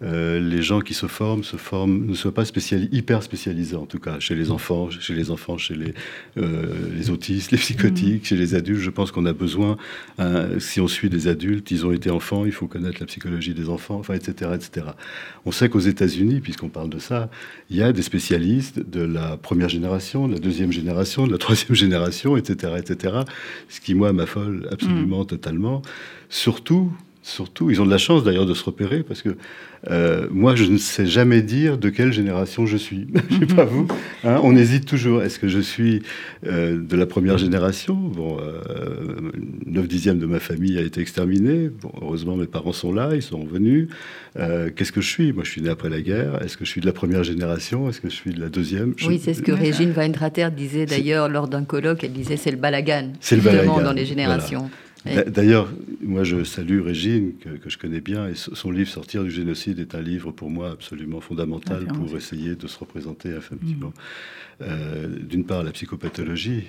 euh, 0.02 0.40
les 0.40 0.62
gens 0.62 0.80
qui 0.80 0.94
se 0.94 1.06
forment 1.06 1.44
se 1.44 1.56
forment, 1.56 2.06
ne 2.06 2.14
soient 2.14 2.34
pas 2.34 2.44
hyper 2.92 3.22
spécialisés, 3.22 3.76
en 3.76 3.86
tout 3.86 3.98
cas, 3.98 4.18
chez 4.18 4.34
les 4.34 4.50
enfants, 4.50 4.90
chez 4.90 5.14
les 5.14 5.30
enfants, 5.30 5.58
chez 5.58 5.74
les, 5.74 5.94
euh, 6.38 6.74
les 6.96 7.10
autistes, 7.10 7.52
les 7.52 7.58
psychotiques, 7.58 8.22
mmh. 8.22 8.26
chez 8.26 8.36
les 8.36 8.54
adultes. 8.54 8.80
Je 8.80 8.90
pense 8.90 9.12
qu'on 9.12 9.26
a 9.26 9.32
besoin, 9.32 9.76
hein, 10.18 10.46
si 10.58 10.80
on 10.80 10.88
suit 10.88 11.08
des 11.08 11.28
adultes, 11.28 11.70
ils 11.70 11.86
ont 11.86 11.92
été 11.92 12.10
enfants, 12.10 12.44
il 12.44 12.52
faut 12.52 12.66
connaître 12.66 12.98
la 13.00 13.06
psychologie 13.06 13.54
des 13.54 13.68
enfants, 13.68 13.96
enfin, 13.96 14.14
etc., 14.14 14.50
etc. 14.54 14.86
On 15.44 15.52
sait 15.52 15.68
qu'aux 15.68 15.80
États-Unis, 15.80 16.40
puisqu'on 16.40 16.68
parle 16.68 16.90
de 16.90 16.98
ça, 16.98 17.30
il 17.70 17.76
y 17.76 17.82
a 17.82 17.92
des 17.92 18.02
spécialistes 18.02 18.80
de 18.80 19.02
la 19.02 19.36
première 19.36 19.68
génération, 19.68 20.26
de 20.26 20.34
la 20.34 20.40
deuxième 20.40 20.72
génération, 20.72 21.26
de 21.26 21.32
la 21.32 21.38
troisième 21.38 21.74
génération, 21.74 22.36
etc., 22.36 22.74
etc. 22.78 23.20
Ce 23.68 23.80
qui, 23.80 23.94
moi, 23.94 24.12
m'affole 24.12 24.68
absolument, 24.70 25.22
mmh. 25.22 25.26
totalement. 25.26 25.82
Surtout 26.28 26.92
surtout. 27.22 27.70
Ils 27.70 27.80
ont 27.80 27.86
de 27.86 27.90
la 27.90 27.98
chance 27.98 28.24
d'ailleurs 28.24 28.46
de 28.46 28.54
se 28.54 28.64
repérer 28.64 29.02
parce 29.02 29.22
que 29.22 29.36
euh, 29.90 30.28
moi, 30.30 30.54
je 30.54 30.64
ne 30.64 30.78
sais 30.78 31.06
jamais 31.06 31.42
dire 31.42 31.78
de 31.78 31.88
quelle 31.88 32.12
génération 32.12 32.66
je 32.66 32.76
suis. 32.76 33.08
je 33.30 33.38
sais 33.38 33.54
pas 33.54 33.64
vous. 33.64 33.88
Hein, 34.24 34.40
on 34.42 34.56
hésite 34.56 34.86
toujours. 34.86 35.22
Est-ce 35.22 35.38
que 35.38 35.48
je 35.48 35.58
suis 35.58 36.02
euh, 36.46 36.80
de 36.80 36.96
la 36.96 37.06
première 37.06 37.38
génération? 37.38 37.94
Bon, 37.94 38.38
euh, 38.40 39.30
9 39.66 39.88
dixièmes 39.88 40.18
de 40.18 40.26
ma 40.26 40.38
famille 40.38 40.78
a 40.78 40.82
été 40.82 41.00
exterminé. 41.00 41.68
Bon, 41.68 41.90
heureusement, 42.00 42.36
mes 42.36 42.46
parents 42.46 42.72
sont 42.72 42.92
là, 42.92 43.10
ils 43.14 43.22
sont 43.22 43.40
revenus. 43.40 43.88
Euh, 44.38 44.70
qu'est-ce 44.74 44.92
que 44.92 45.00
je 45.00 45.08
suis? 45.08 45.32
Moi, 45.32 45.42
je 45.44 45.50
suis 45.50 45.62
né 45.62 45.68
après 45.68 45.88
la 45.88 46.00
guerre. 46.00 46.42
Est-ce 46.42 46.56
que 46.56 46.64
je 46.64 46.70
suis 46.70 46.80
de 46.80 46.86
la 46.86 46.92
première 46.92 47.24
génération? 47.24 47.88
Est-ce 47.88 48.00
que 48.00 48.08
je 48.08 48.14
suis 48.14 48.32
de 48.32 48.40
la 48.40 48.48
deuxième? 48.48 48.94
Oui, 49.06 49.20
c'est 49.22 49.34
ce 49.34 49.42
que 49.42 49.52
Régine 49.52 49.92
Weintrater 49.96 50.50
disait 50.52 50.86
d'ailleurs 50.86 51.28
lors 51.28 51.48
d'un 51.48 51.64
colloque. 51.64 52.04
Elle 52.04 52.12
disait 52.12 52.36
c'est 52.36 52.50
le 52.50 52.56
balagan, 52.56 53.12
c'est 53.20 53.36
le 53.36 53.42
balagan 53.42 53.82
dans 53.82 53.92
les 53.92 54.06
générations. 54.06 54.70
D'ailleurs, 55.04 55.68
moi 56.00 56.22
je 56.22 56.44
salue 56.44 56.80
Régine, 56.80 57.32
que, 57.38 57.68
je 57.68 57.78
connais 57.78 58.00
bien, 58.00 58.28
et 58.28 58.34
son 58.34 58.70
livre 58.70 58.88
Sortir 58.88 59.24
du 59.24 59.30
génocide 59.30 59.78
est 59.80 59.94
un 59.94 60.00
livre 60.00 60.30
pour 60.30 60.50
moi 60.50 60.70
absolument 60.70 61.20
fondamental 61.20 61.86
pour 61.86 62.16
essayer 62.16 62.54
de 62.54 62.66
se 62.66 62.78
représenter 62.78 63.30
effectivement, 63.30 63.88
mm. 63.88 64.62
euh, 64.62 65.08
d'une 65.18 65.44
part, 65.44 65.64
la 65.64 65.72
psychopathologie 65.72 66.64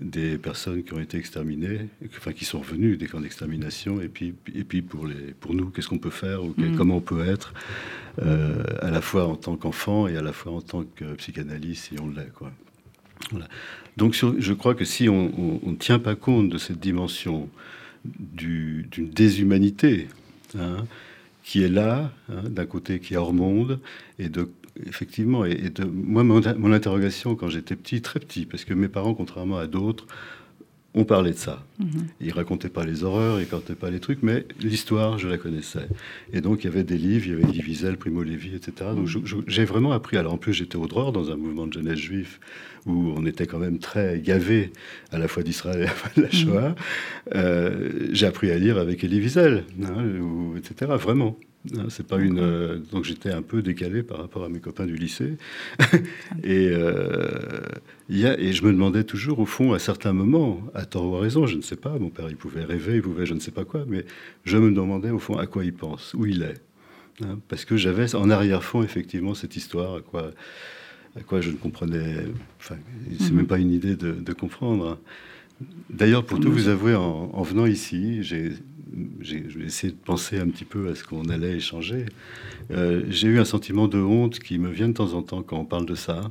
des 0.00 0.38
personnes 0.38 0.82
qui 0.84 0.94
ont 0.94 1.00
été 1.00 1.18
exterminées, 1.18 1.88
enfin 2.16 2.32
qui 2.32 2.44
sont 2.44 2.60
revenues 2.60 2.96
des 2.96 3.06
camps 3.06 3.20
d'extermination, 3.20 4.00
et 4.00 4.08
puis, 4.08 4.34
et 4.54 4.64
puis 4.64 4.80
pour, 4.80 5.06
les, 5.06 5.34
pour 5.38 5.54
nous, 5.54 5.66
qu'est-ce 5.66 5.88
qu'on 5.88 5.98
peut 5.98 6.10
faire, 6.10 6.44
ou 6.44 6.54
mm. 6.56 6.76
comment 6.76 6.96
on 6.96 7.02
peut 7.02 7.26
être, 7.26 7.54
euh, 8.20 8.62
à 8.80 8.90
la 8.90 9.00
fois 9.00 9.26
en 9.26 9.36
tant 9.36 9.56
qu'enfant 9.56 10.08
et 10.08 10.16
à 10.16 10.22
la 10.22 10.32
fois 10.32 10.52
en 10.52 10.60
tant 10.60 10.84
que 10.84 11.14
psychanalyste, 11.14 11.88
si 11.88 12.00
on 12.00 12.08
l'est. 12.08 12.32
Quoi. 12.34 12.52
Donc 13.96 14.14
je 14.14 14.52
crois 14.52 14.74
que 14.74 14.84
si 14.84 15.08
on 15.08 15.60
ne 15.64 15.76
tient 15.76 15.98
pas 15.98 16.14
compte 16.14 16.48
de 16.48 16.58
cette 16.58 16.80
dimension 16.80 17.48
d'une 18.04 19.10
déshumanité 19.10 20.08
hein, 20.58 20.84
qui 21.42 21.62
est 21.62 21.68
là, 21.68 22.12
hein, 22.28 22.42
d'un 22.48 22.66
côté 22.66 23.00
qui 23.00 23.14
est 23.14 23.16
hors 23.16 23.32
monde, 23.32 23.80
et 24.18 24.28
de 24.28 24.50
effectivement, 24.86 25.44
et, 25.44 25.70
de 25.70 25.84
moi 25.84 26.24
mon, 26.24 26.72
interrogation 26.72 27.34
quand 27.34 27.48
j'étais 27.48 27.76
petit, 27.76 28.00
très 28.00 28.20
petit, 28.20 28.46
parce 28.46 28.64
que 28.64 28.74
mes 28.74 28.88
parents, 28.88 29.14
contrairement 29.14 29.58
à 29.58 29.66
d'autres, 29.66 30.06
on 30.94 31.04
parlait 31.04 31.32
de 31.32 31.36
ça. 31.36 31.64
Mhm. 31.78 31.88
Ils 32.20 32.32
racontaient 32.32 32.68
pas 32.68 32.84
les 32.84 33.02
horreurs, 33.02 33.40
ils 33.40 33.44
racontaient 33.44 33.74
pas 33.74 33.90
les 33.90 34.00
trucs, 34.00 34.22
mais 34.22 34.46
l'histoire, 34.60 35.18
je 35.18 35.26
la 35.26 35.38
connaissais. 35.38 35.88
Et 36.32 36.40
donc, 36.40 36.64
il 36.64 36.66
y 36.66 36.70
avait 36.70 36.84
des 36.84 36.98
livres, 36.98 37.26
il 37.26 37.30
y 37.30 37.34
avait 37.34 37.44
Elie 37.44 37.62
Wiesel, 37.62 37.96
Primo 37.96 38.22
Levi, 38.22 38.54
etc. 38.54 38.90
Donc, 38.94 39.08
j'ai 39.46 39.64
vraiment 39.64 39.92
appris. 39.92 40.18
Alors, 40.18 40.34
en 40.34 40.38
plus, 40.38 40.52
j'étais 40.52 40.76
au 40.76 40.86
droit 40.86 41.10
dans 41.10 41.30
un 41.30 41.36
mouvement 41.36 41.66
de 41.66 41.72
jeunesse 41.72 41.98
juif 41.98 42.40
où 42.84 43.14
on 43.16 43.24
était 43.24 43.46
quand 43.46 43.58
même 43.58 43.78
très 43.78 44.20
gavé 44.20 44.72
à 45.12 45.18
la 45.18 45.28
fois 45.28 45.42
d'Israël 45.42 45.80
et 45.80 45.84
à 45.84 45.86
la 45.86 45.92
fois 45.92 46.10
de 46.16 46.22
la 46.22 46.28
mhm. 46.28 46.34
Shoah. 46.34 46.74
Euh, 47.34 48.08
j'ai 48.12 48.26
appris 48.26 48.50
à 48.50 48.58
lire 48.58 48.76
avec 48.76 49.02
Elie 49.02 49.20
Wiesel, 49.20 49.64
hein, 49.82 50.04
etc. 50.58 50.92
Vraiment. 50.98 51.38
Hein, 51.76 51.86
c'est 51.90 52.06
pas 52.06 52.18
une. 52.18 52.40
Euh, 52.40 52.78
donc 52.90 53.04
j'étais 53.04 53.30
un 53.30 53.42
peu 53.42 53.62
décalé 53.62 54.02
par 54.02 54.18
rapport 54.18 54.44
à 54.44 54.48
mes 54.48 54.58
copains 54.58 54.86
du 54.86 54.96
lycée. 54.96 55.36
et, 56.42 56.68
euh, 56.72 57.60
y 58.08 58.26
a, 58.26 58.38
et 58.38 58.52
je 58.52 58.64
me 58.64 58.72
demandais 58.72 59.04
toujours, 59.04 59.38
au 59.38 59.46
fond, 59.46 59.72
à 59.72 59.78
certains 59.78 60.12
moments, 60.12 60.60
à 60.74 60.84
tort 60.86 61.12
ou 61.12 61.16
à 61.16 61.20
raison, 61.20 61.46
je 61.46 61.56
ne 61.56 61.62
sais 61.62 61.76
pas, 61.76 61.98
mon 61.98 62.10
père, 62.10 62.28
il 62.28 62.36
pouvait 62.36 62.64
rêver, 62.64 62.96
il 62.96 63.02
pouvait 63.02 63.26
je 63.26 63.34
ne 63.34 63.40
sais 63.40 63.52
pas 63.52 63.64
quoi, 63.64 63.84
mais 63.86 64.04
je 64.44 64.58
me 64.58 64.72
demandais, 64.72 65.10
au 65.10 65.20
fond, 65.20 65.36
à 65.36 65.46
quoi 65.46 65.64
il 65.64 65.72
pense, 65.72 66.14
où 66.14 66.26
il 66.26 66.42
est. 66.42 66.60
Hein, 67.22 67.38
parce 67.48 67.64
que 67.64 67.76
j'avais 67.76 68.12
en 68.16 68.28
arrière-fond, 68.28 68.82
effectivement, 68.82 69.34
cette 69.34 69.54
histoire, 69.54 69.96
à 69.96 70.00
quoi, 70.00 70.32
à 71.16 71.20
quoi 71.20 71.40
je 71.40 71.50
ne 71.50 71.56
comprenais. 71.56 72.16
Enfin, 72.58 72.76
c'est 73.20 73.30
mhm. 73.30 73.36
même 73.36 73.46
pas 73.46 73.58
une 73.58 73.72
idée 73.72 73.94
de, 73.94 74.32
comprendre. 74.32 74.88
Hein. 74.88 74.98
D'ailleurs, 75.90 76.24
pour 76.24 76.40
tout 76.40 76.50
vous 76.50 76.66
avouer, 76.66 76.96
en, 76.96 77.30
en 77.32 77.42
venant 77.42 77.66
ici, 77.66 78.24
j'ai 78.24 78.50
j'ai 79.20 79.44
essayé 79.64 79.92
de 79.92 79.98
penser 79.98 80.38
un 80.38 80.48
petit 80.48 80.64
peu 80.64 80.88
à 80.88 80.94
ce 80.94 81.04
qu'on 81.04 81.28
allait 81.28 81.56
échanger. 81.56 82.06
Euh, 82.70 83.04
j'ai 83.08 83.28
eu 83.28 83.38
un 83.38 83.44
sentiment 83.44 83.88
de 83.88 83.98
honte 83.98 84.38
qui 84.38 84.58
me 84.58 84.70
vient 84.70 84.88
de 84.88 84.94
temps 84.94 85.14
en 85.14 85.22
temps 85.22 85.42
quand 85.42 85.58
on 85.58 85.64
parle 85.64 85.86
de 85.86 85.94
ça. 85.94 86.30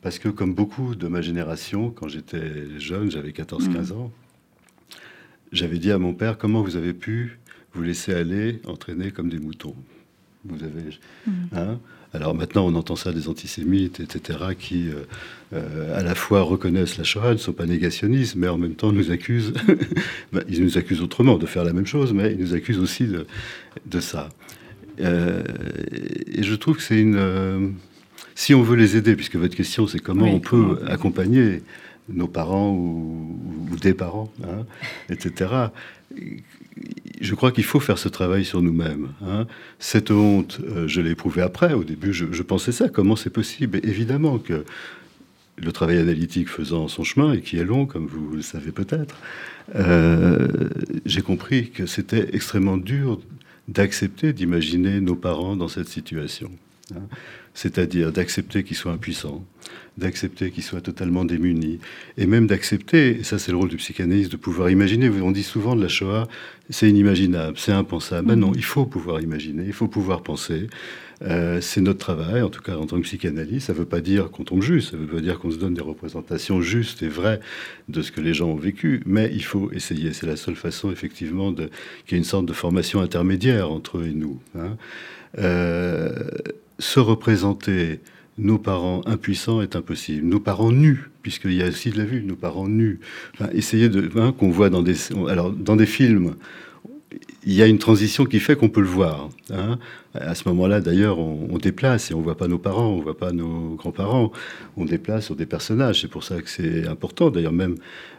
Parce 0.00 0.18
que 0.18 0.28
comme 0.28 0.54
beaucoup 0.54 0.94
de 0.94 1.08
ma 1.08 1.20
génération, 1.20 1.90
quand 1.90 2.08
j'étais 2.08 2.78
jeune, 2.78 3.10
j'avais 3.10 3.30
14-15 3.30 3.92
ans, 3.92 4.12
j'avais 5.50 5.78
dit 5.78 5.90
à 5.90 5.98
mon 5.98 6.14
père, 6.14 6.38
comment 6.38 6.62
vous 6.62 6.76
avez 6.76 6.94
pu 6.94 7.38
vous 7.72 7.82
laisser 7.82 8.14
aller, 8.14 8.60
entraîner 8.66 9.10
comme 9.10 9.28
des 9.28 9.38
moutons? 9.38 9.74
Vous 10.44 10.62
avez... 10.62 10.98
Mm. 11.26 11.32
Hein? 11.52 11.80
Alors 12.14 12.34
maintenant, 12.34 12.66
on 12.66 12.74
entend 12.74 12.96
ça 12.96 13.12
des 13.12 13.28
antisémites, 13.28 14.00
etc., 14.00 14.38
qui 14.58 14.88
euh, 14.88 15.04
euh, 15.52 15.98
à 15.98 16.02
la 16.02 16.14
fois 16.14 16.40
reconnaissent 16.40 16.96
la 16.96 17.04
Shoah, 17.04 17.32
ne 17.32 17.38
sont 17.38 17.52
pas 17.52 17.66
négationnistes, 17.66 18.34
mais 18.34 18.48
en 18.48 18.56
même 18.56 18.74
temps 18.74 18.92
nous 18.92 19.10
accusent, 19.10 19.52
ben, 20.32 20.42
ils 20.48 20.62
nous 20.62 20.78
accusent 20.78 21.02
autrement 21.02 21.36
de 21.36 21.44
faire 21.44 21.64
la 21.64 21.74
même 21.74 21.86
chose, 21.86 22.14
mais 22.14 22.32
ils 22.32 22.38
nous 22.38 22.54
accusent 22.54 22.78
aussi 22.78 23.06
de, 23.86 24.00
ça. 24.00 24.30
Euh, 25.00 25.42
et 26.32 26.42
je 26.42 26.54
trouve 26.54 26.78
que 26.78 26.82
c'est 26.82 26.98
une... 27.00 27.74
si 28.34 28.54
on 28.54 28.62
veut 28.62 28.76
les 28.76 28.96
aider, 28.96 29.14
puisque 29.14 29.36
votre 29.36 29.54
question 29.54 29.86
c'est 29.86 30.00
comment 30.00 30.26
on 30.26 30.40
peut 30.40 30.80
accompagner 30.88 31.62
nos 32.08 32.28
parents 32.28 32.72
ou, 32.72 33.36
des 33.80 33.94
parents, 33.94 34.32
hein, 34.42 34.66
etc 35.10 35.68
je 37.20 37.34
crois 37.34 37.52
qu'il 37.52 37.64
faut 37.64 37.80
faire 37.80 37.98
ce 37.98 38.08
travail 38.08 38.44
sur 38.44 38.62
nous-mêmes. 38.62 39.08
Hein. 39.26 39.46
Cette 39.78 40.10
honte, 40.10 40.60
euh, 40.64 40.86
je 40.86 41.00
l'ai 41.00 41.10
éprouvée 41.10 41.42
après. 41.42 41.72
Au 41.72 41.84
début, 41.84 42.12
je, 42.12 42.42
pensais 42.42 42.72
ça. 42.72 42.88
Comment 42.88 43.16
c'est 43.16 43.30
possible? 43.30 43.80
Évidemment 43.82 44.38
que 44.38 44.64
le 45.56 45.72
travail 45.72 45.98
analytique 45.98 46.48
faisant 46.48 46.86
son 46.86 47.02
chemin, 47.02 47.32
et 47.32 47.40
qui 47.40 47.58
est 47.58 47.64
long, 47.64 47.86
comme 47.86 48.06
vous 48.06 48.36
le 48.36 48.42
savez 48.42 48.70
peut-être, 48.70 49.16
euh, 49.74 50.46
j'ai 51.04 51.22
compris 51.22 51.70
que 51.70 51.86
c'était 51.86 52.28
extrêmement 52.32 52.76
dur 52.76 53.20
d'accepter, 53.66 54.32
d'imaginer 54.32 55.00
nos 55.00 55.16
parents 55.16 55.56
dans 55.56 55.68
cette 55.68 55.88
situation. 55.88 56.50
Hein. 56.94 57.02
C'est-à-dire 57.58 58.12
d'accepter 58.12 58.62
qu'ils 58.62 58.76
soient 58.76 58.92
impuissants, 58.92 59.44
d'accepter 59.96 60.52
qu'ils 60.52 60.62
soient 60.62 60.80
totalement 60.80 61.24
démunis, 61.24 61.80
et 62.16 62.24
même 62.24 62.46
d'accepter, 62.46 63.18
et 63.18 63.24
ça 63.24 63.40
c'est 63.40 63.50
le 63.50 63.58
rôle 63.58 63.68
du 63.68 63.78
psychanalyste, 63.78 64.30
de 64.30 64.36
pouvoir 64.36 64.70
imaginer. 64.70 65.08
On 65.08 65.32
dit 65.32 65.42
souvent 65.42 65.74
de 65.74 65.82
la 65.82 65.88
Shoah, 65.88 66.28
c'est 66.70 66.88
inimaginable, 66.88 67.58
c'est 67.58 67.72
impensable. 67.72 68.28
Ben 68.28 68.36
non, 68.36 68.52
il 68.54 68.62
faut 68.62 68.86
pouvoir 68.86 69.20
imaginer, 69.20 69.64
il 69.66 69.72
faut 69.72 69.88
pouvoir 69.88 70.22
penser. 70.22 70.68
Euh, 71.22 71.60
c'est 71.60 71.80
notre 71.80 71.98
travail, 71.98 72.42
en 72.42 72.48
tout 72.48 72.62
cas 72.62 72.76
en 72.76 72.86
tant 72.86 72.96
que 72.96 73.02
psychanalyste. 73.02 73.66
Ça 73.66 73.72
ne 73.72 73.78
veut 73.78 73.86
pas 73.86 74.00
dire 74.00 74.30
qu'on 74.30 74.44
tombe 74.44 74.62
juste, 74.62 74.92
ça 74.92 74.96
ne 74.96 75.02
veut 75.02 75.16
pas 75.16 75.20
dire 75.20 75.40
qu'on 75.40 75.50
se 75.50 75.56
donne 75.56 75.74
des 75.74 75.82
représentations 75.82 76.62
justes 76.62 77.02
et 77.02 77.08
vraies 77.08 77.40
de 77.88 78.02
ce 78.02 78.12
que 78.12 78.20
les 78.20 78.34
gens 78.34 78.50
ont 78.50 78.54
vécu, 78.54 79.02
mais 79.04 79.28
il 79.34 79.42
faut 79.42 79.72
essayer. 79.72 80.12
C'est 80.12 80.26
la 80.26 80.36
seule 80.36 80.54
façon, 80.54 80.92
effectivement, 80.92 81.52
qu'il 81.52 81.68
y 82.12 82.14
ait 82.14 82.18
une 82.18 82.22
sorte 82.22 82.46
de 82.46 82.52
formation 82.52 83.00
intermédiaire 83.00 83.72
entre 83.72 83.98
eux 83.98 84.06
et 84.06 84.14
nous. 84.14 84.38
Hein. 84.56 84.76
Euh, 85.38 86.22
se 86.78 87.00
représenter 87.00 88.00
nos 88.38 88.58
parents 88.58 89.02
impuissants 89.06 89.60
est 89.62 89.74
impossible. 89.74 90.26
Nos 90.26 90.40
parents 90.40 90.70
nus, 90.70 91.10
puisqu'il 91.22 91.54
y 91.54 91.62
a 91.62 91.66
aussi 91.66 91.90
de 91.90 91.98
la 91.98 92.04
vue, 92.04 92.22
nos 92.22 92.36
parents 92.36 92.68
nus. 92.68 93.00
Enfin, 93.34 93.50
essayer 93.52 93.88
de. 93.88 94.10
Hein, 94.16 94.32
qu'on 94.38 94.50
voit 94.50 94.70
dans 94.70 94.82
des. 94.82 94.96
Alors, 95.28 95.50
dans 95.50 95.76
des 95.76 95.86
films, 95.86 96.36
il 97.44 97.54
y 97.54 97.62
a 97.62 97.66
une 97.66 97.78
transition 97.78 98.24
qui 98.24 98.40
fait 98.40 98.56
qu'on 98.56 98.68
peut 98.68 98.80
le 98.80 98.88
voir. 98.88 99.30
Hein. 99.50 99.78
À 100.14 100.34
ce 100.34 100.48
moment-là, 100.48 100.80
d'ailleurs, 100.80 101.18
on, 101.18 101.58
déplace 101.58 102.10
et 102.10 102.14
on 102.14 102.20
voit 102.20 102.36
pas 102.36 102.48
nos 102.48 102.58
parents, 102.58 102.88
on 102.88 103.00
voit 103.00 103.16
pas 103.16 103.32
nos 103.32 103.74
grands-parents. 103.74 104.32
On 104.76 104.84
déplace 104.84 105.26
sur 105.26 105.36
des 105.36 105.46
personnages. 105.46 106.00
C'est 106.00 106.08
pour 106.08 106.24
ça 106.24 106.40
que 106.42 106.50
c'est 106.50 106.86
important. 106.86 107.30
D'ailleurs, 107.30 107.52
même 107.52 107.76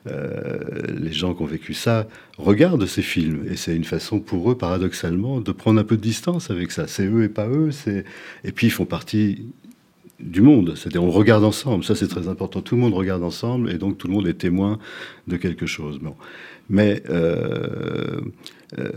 euh, 0.07 0.59
les 0.97 1.11
gens 1.11 1.33
qui 1.33 1.43
ont 1.43 1.47
vécu 1.47 1.73
ça 1.73 2.07
regardent 2.37 2.85
ces 2.85 3.01
films 3.01 3.45
et 3.49 3.55
c'est 3.55 3.75
une 3.75 3.83
façon 3.83 4.19
pour 4.19 4.51
eux, 4.51 4.57
paradoxalement, 4.57 5.41
de 5.41 5.51
prendre 5.51 5.79
un 5.79 5.83
peu 5.83 5.97
de 5.97 6.01
distance 6.01 6.49
avec 6.49 6.71
ça. 6.71 6.87
C'est 6.87 7.05
eux 7.05 7.23
et 7.23 7.29
pas 7.29 7.47
eux. 7.47 7.69
Et 8.43 8.51
puis 8.51 8.67
ils 8.67 8.71
font 8.71 8.85
partie 8.85 9.45
du 10.19 10.41
monde. 10.41 10.73
C'est-à-dire, 10.75 11.03
on 11.03 11.11
regarde 11.11 11.43
ensemble. 11.43 11.83
Ça, 11.83 11.95
c'est 11.95 12.07
très 12.07 12.27
important. 12.27 12.61
Tout 12.61 12.75
le 12.75 12.81
monde 12.81 12.93
regarde 12.93 13.23
ensemble 13.23 13.71
et 13.71 13.77
donc 13.77 13.97
tout 13.97 14.07
le 14.07 14.13
monde 14.13 14.27
est 14.27 14.33
témoin 14.33 14.79
de 15.27 15.37
quelque 15.37 15.65
chose. 15.65 15.99
Bon. 15.99 16.15
Mais 16.69 17.01
euh, 17.09 18.21
euh, 18.77 18.89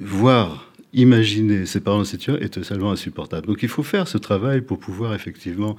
voir, 0.00 0.72
imaginer 0.92 1.66
ses 1.66 1.80
parents 1.80 1.98
dans 1.98 2.04
cette 2.04 2.20
situation 2.20 2.44
est 2.44 2.48
totalement 2.48 2.90
insupportable. 2.90 3.46
Donc, 3.46 3.62
il 3.62 3.68
faut 3.68 3.82
faire 3.82 4.08
ce 4.08 4.18
travail 4.18 4.62
pour 4.62 4.78
pouvoir 4.78 5.14
effectivement 5.14 5.76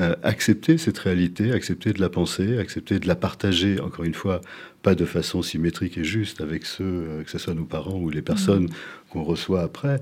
euh, 0.00 0.14
accepter 0.22 0.78
cette 0.78 0.98
réalité, 0.98 1.52
accepter 1.52 1.92
de 1.92 2.00
la 2.00 2.08
penser, 2.08 2.58
accepter 2.58 2.98
de 2.98 3.06
la 3.06 3.16
partager, 3.16 3.80
encore 3.80 4.04
une 4.04 4.14
fois, 4.14 4.40
pas 4.82 4.94
de 4.94 5.04
façon 5.04 5.42
symétrique 5.42 5.98
et 5.98 6.04
juste 6.04 6.40
avec 6.40 6.64
ceux, 6.64 7.22
que 7.24 7.30
ce 7.30 7.38
soit 7.38 7.54
nos 7.54 7.64
parents 7.64 7.98
ou 7.98 8.08
les 8.08 8.22
personnes 8.22 8.64
mmh. 8.64 9.10
qu'on 9.10 9.22
reçoit 9.22 9.62
après, 9.62 10.00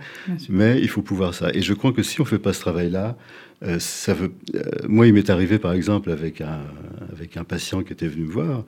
mais 0.49 0.81
il 0.81 0.89
faut 0.89 1.03
pouvoir 1.03 1.35
ça. 1.35 1.51
Et 1.53 1.61
je 1.61 1.75
crois 1.75 1.93
que 1.93 2.03
si 2.03 2.21
on 2.21 2.25
ne 2.25 2.29
fait 2.29 2.39
pas 2.39 2.53
ce 2.53 2.61
travail-là, 2.61 3.17
euh, 3.63 3.79
ça 3.79 4.15
veut, 4.15 4.33
euh, 4.55 4.63
moi, 4.89 5.07
il 5.07 5.13
m'est 5.13 5.29
arrivé, 5.29 5.59
par 5.59 5.73
exemple, 5.73 6.11
avec 6.11 6.41
un, 6.41 6.63
avec 7.13 7.37
un 7.37 7.45
patient 7.45 7.83
qui 7.83 7.93
était 7.93 8.09
venu 8.09 8.25
me 8.25 8.31
voir, 8.31 8.65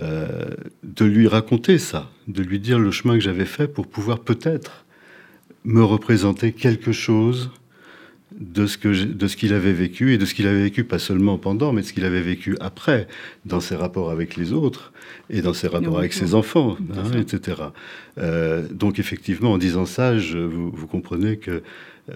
euh, 0.00 0.46
de 0.82 1.04
lui 1.04 1.26
raconter 1.26 1.78
ça, 1.78 2.10
de 2.28 2.42
lui 2.42 2.60
dire 2.60 2.78
le 2.78 2.90
chemin 2.90 3.14
que 3.14 3.20
j'avais 3.20 3.44
fait 3.44 3.66
pour 3.66 3.86
pouvoir 3.86 4.20
peut-être 4.20 4.84
me 5.64 5.82
représenter 5.82 6.52
quelque 6.52 6.92
chose 6.92 7.50
de 8.38 8.66
ce 8.66 8.78
que 8.78 9.04
de 9.04 9.26
ce 9.26 9.36
qu'il 9.36 9.52
avait 9.54 9.72
vécu 9.72 10.12
et 10.12 10.18
de 10.18 10.24
ce 10.24 10.34
qu'il 10.34 10.46
avait 10.46 10.62
vécu 10.62 10.84
pas 10.84 10.98
seulement 10.98 11.38
pendant 11.38 11.72
mais 11.72 11.80
de 11.80 11.86
ce 11.86 11.92
qu'il 11.92 12.04
avait 12.04 12.20
vécu 12.20 12.56
après 12.60 13.08
dans 13.46 13.58
ses 13.58 13.74
rapports 13.74 14.10
avec 14.10 14.36
les 14.36 14.52
autres 14.52 14.92
et 15.30 15.40
dans 15.40 15.54
ses 15.54 15.66
rapports 15.66 15.98
avec 15.98 16.12
ses 16.12 16.34
enfants 16.34 16.76
hein, 16.94 17.18
etc 17.18 17.62
donc 18.70 18.98
effectivement 18.98 19.52
en 19.52 19.58
disant 19.58 19.86
ça 19.86 20.14
vous, 20.14 20.70
vous 20.70 20.86
comprenez 20.86 21.38
que 21.38 21.62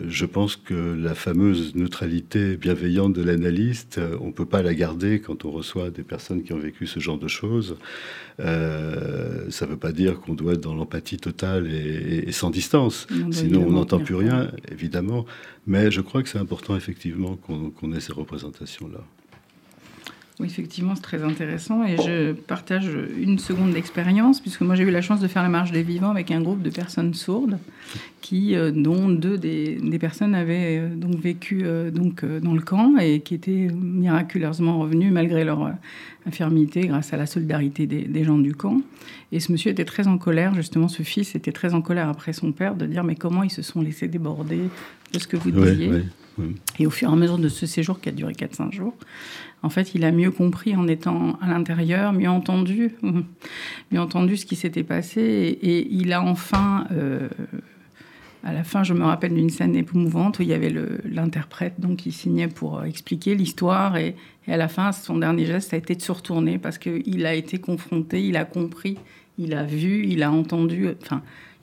je 0.07 0.27
pense 0.27 0.57
que 0.57 0.75
la 0.75 1.15
fameuse 1.15 1.75
neutralité 1.75 2.57
bienveillante 2.57 3.13
de 3.13 3.23
l'analyste, 3.23 3.99
euh, 3.99 4.17
on 4.21 4.29
ne 4.29 4.33
peut 4.33 4.47
pas 4.47 4.63
la 4.63 4.75
garder 4.75 5.21
quand 5.21 5.45
on 5.45 5.51
reçoit 5.51 5.91
des 5.91 6.03
personnes 6.03 6.43
qui 6.43 6.53
ont 6.53 6.59
vécu 6.59 6.87
ce 6.87 7.01
genre 7.01 7.19
de 7.19 7.29
choses. 7.29 7.77
Euh, 8.41 9.51
ça 9.51 9.67
ne 9.67 9.73
veut 9.73 9.77
pas 9.77 9.93
dire 9.93 10.21
qu'on 10.21 10.35
doit 10.35 10.55
être 10.55 10.61
dans 10.61 10.75
l'empathie 10.75 11.19
totale 11.19 11.67
et, 11.71 12.33
sans 12.33 12.51
distance. 12.51 13.07
Sinon, 13.31 13.65
on 13.67 13.73
n'entend 13.73 13.99
plus 13.99 14.15
rien, 14.15 14.51
évidemment. 14.71 15.27
Mais 15.67 15.91
je 15.91 16.01
crois 16.01 16.23
que 16.23 16.29
c'est 16.29 16.39
important, 16.39 16.77
effectivement, 16.77 17.37
qu'on 17.37 17.93
ait 17.93 18.01
ces 18.01 18.13
représentations-là. 18.13 19.01
Oui, 20.43 20.49
effectivement, 20.49 20.97
c'est 20.97 21.03
très 21.03 21.23
intéressant 21.23 21.85
et 21.85 21.97
je 21.99 22.33
partage 22.33 22.91
une 23.17 23.39
seconde 23.39 23.75
d'expérience 23.75 24.41
puisque 24.41 24.63
moi 24.63 24.75
j'ai 24.75 24.83
eu 24.83 24.91
la 24.91 25.01
chance 25.01 25.21
de 25.21 25.29
faire 25.29 25.45
la 25.45 25.49
marche 25.49 25.71
des 25.71 25.85
vivants 25.85 26.11
avec 26.11 26.33
un 26.33 26.41
groupe 26.41 26.63
de 26.63 26.71
personnes 26.71 27.15
sourdes 27.15 27.59
qui, 28.21 28.57
euh, 28.57 28.73
dont 28.73 29.09
deux 29.09 29.39
des, 29.39 29.79
personnes 30.01 30.35
avaient 30.35 30.79
euh, 30.81 30.97
donc 30.97 31.15
vécu 31.15 31.61
euh, 31.63 31.93
donc 31.93 32.25
dans 32.25 32.55
le 32.55 32.61
camp 32.61 32.97
et 32.99 33.21
qui 33.21 33.37
étaient 33.37 33.69
miraculeusement 33.73 34.81
revenus 34.81 35.13
malgré 35.13 35.45
leur 35.45 35.75
infirmité 36.27 36.89
grâce 36.89 37.13
à 37.13 37.17
la 37.17 37.27
solidarité 37.27 37.87
des, 37.87 38.25
gens 38.25 38.39
du 38.39 38.53
camp. 38.53 38.81
Et 39.31 39.39
ce 39.39 39.53
monsieur 39.53 39.71
était 39.71 39.85
très 39.85 40.09
en 40.09 40.19
colère, 40.19 40.57
justement, 40.57 40.89
ce 40.89 41.05
fils 41.05 41.37
était 41.37 41.53
très 41.53 41.73
en 41.73 41.83
colère 41.83 42.09
après 42.09 42.33
son 42.33 42.51
père 42.51 42.75
de 42.75 42.87
dire 42.87 43.05
mais 43.05 43.15
comment 43.15 43.45
ils 43.45 43.51
se 43.51 43.63
sont 43.63 43.81
laissés 43.81 44.09
déborder 44.09 44.63
de 45.13 45.19
ce 45.21 45.29
que 45.29 45.37
vous 45.37 45.53
disiez? 45.53 46.03
Et 46.79 46.87
au 46.87 46.91
fur 46.91 47.11
et 47.11 47.13
à 47.13 47.17
mesure 47.17 47.39
de 47.39 47.49
ce 47.49 47.67
séjour 47.67 48.01
qui 48.01 48.09
a 48.09 48.13
duré 48.13 48.33
4-5 48.33 48.73
jours, 48.73 48.95
en 49.63 49.69
fait, 49.69 49.95
il 49.95 50.05
a 50.05 50.11
mieux 50.11 50.31
compris 50.31 50.75
en 50.75 50.89
étant 50.89 51.39
à 51.41 51.49
l'intérieur, 51.49 52.13
mieux 52.13 52.29
entendu, 52.29 52.97
mieux 53.93 54.01
entendu 54.01 54.37
ce 54.37 54.47
qui 54.47 54.57
s'était 54.57 54.83
passé, 54.83 55.21
et, 55.21 55.87
il 55.91 56.13
a 56.13 56.23
enfin, 56.23 56.87
euh, 56.91 57.29
à 58.43 58.53
la 58.53 58.65
fin, 58.65 58.83
je 58.83 58.93
me 58.93 59.05
rappelle 59.05 59.35
d'une 59.35 59.51
scène 59.51 59.77
émouvante 59.77 60.41
où 60.41 60.43
il 60.43 60.49
y 60.49 60.53
avait 60.53 60.75
l'interprète 61.05 61.75
donc 61.79 61.99
qui 61.99 62.13
signait 62.13 62.49
pour 62.49 62.81
euh, 62.81 62.85
expliquer 62.85 63.37
l'histoire, 63.37 63.97
et, 63.97 64.17
à 64.49 64.57
la 64.57 64.67
fin, 64.67 64.91
son 64.91 65.19
dernier 65.19 65.47
geste 65.47 65.73
a 65.75 65.77
été 65.77 65.95
de 65.95 66.03
se 66.03 66.11
retourner 66.11 66.59
parce 66.59 66.79
qu'il 66.79 67.25
a 67.25 67.35
été 67.35 67.59
confronté, 67.59 68.27
il 68.27 68.37
a 68.37 68.45
compris, 68.45 68.99
il 69.39 69.55
a 69.55 69.63
vu, 69.63 70.05
il 70.07 70.25
a 70.25 70.33
entendu, 70.33 70.89
enfin, 71.01 71.23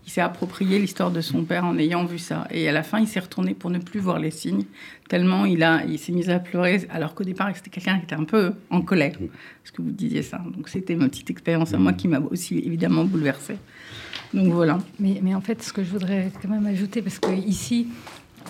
il 0.09 0.11
s'est 0.11 0.21
approprié 0.21 0.79
l'histoire 0.79 1.11
de 1.11 1.21
son 1.21 1.43
père 1.43 1.65
en 1.65 1.77
ayant 1.77 2.03
vu 2.03 2.17
ça. 2.17 2.47
Et 2.49 2.67
à 2.67 2.71
la 2.71 2.81
fin, 2.81 2.99
il 2.99 3.07
s'est 3.07 3.19
retourné 3.19 3.53
pour 3.53 3.69
ne 3.69 3.77
plus 3.77 3.99
voir 3.99 4.17
les 4.17 4.31
signes, 4.31 4.63
tellement 5.07 5.45
il, 5.45 5.61
a, 5.61 5.85
il 5.85 5.99
s'est 5.99 6.11
mis 6.11 6.31
à 6.31 6.39
pleurer, 6.39 6.87
alors 6.89 7.13
qu'au 7.13 7.23
départ, 7.23 7.51
c'était 7.55 7.69
quelqu'un 7.69 7.99
qui 7.99 8.05
était 8.05 8.15
un 8.15 8.23
peu 8.23 8.53
en 8.71 8.81
colère, 8.81 9.13
parce 9.19 9.69
que 9.71 9.83
vous 9.83 9.91
disiez 9.91 10.23
ça. 10.23 10.41
Donc 10.57 10.67
c'était 10.67 10.95
ma 10.95 11.09
petite 11.09 11.29
expérience 11.29 11.75
à 11.75 11.77
moi 11.77 11.93
qui 11.93 12.07
m'a 12.07 12.21
aussi 12.21 12.57
évidemment 12.57 13.05
bouleversée. 13.05 13.57
Donc 14.33 14.51
voilà. 14.51 14.79
Mais, 14.99 15.19
mais 15.21 15.35
en 15.35 15.41
fait, 15.41 15.61
ce 15.61 15.71
que 15.71 15.83
je 15.83 15.91
voudrais 15.91 16.31
quand 16.41 16.49
même 16.49 16.65
ajouter, 16.65 17.03
parce 17.03 17.19
que 17.19 17.31
ici, 17.31 17.85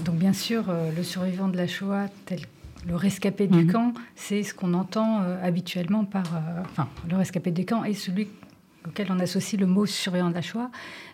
donc 0.05 0.15
bien 0.15 0.31
sûr, 0.31 0.69
euh, 0.69 0.91
le 0.95 1.03
survivant 1.03 1.49
de 1.49 1.57
la 1.57 1.67
Shoah, 1.67 2.05
tel 2.25 2.39
le 2.87 2.95
rescapé 2.95 3.47
du 3.47 3.65
mhm. 3.65 3.71
camp, 3.71 3.93
c'est 4.15 4.43
ce 4.43 4.53
qu'on 4.53 4.73
entend 4.73 5.21
euh, 5.21 5.37
habituellement 5.43 6.05
par. 6.05 6.23
Euh, 6.33 6.61
enfin, 6.63 6.87
le 7.09 7.17
rescapé 7.17 7.51
du 7.51 7.65
camp 7.65 7.83
est 7.83 7.93
celui 7.93 8.29
auquel 8.87 9.07
on 9.09 9.19
associe 9.19 9.59
le 9.59 9.67
mot 9.67 9.85
surveillant 9.85 10.29
de 10.29 10.35
la 10.35 10.41
Shoah. 10.41 10.69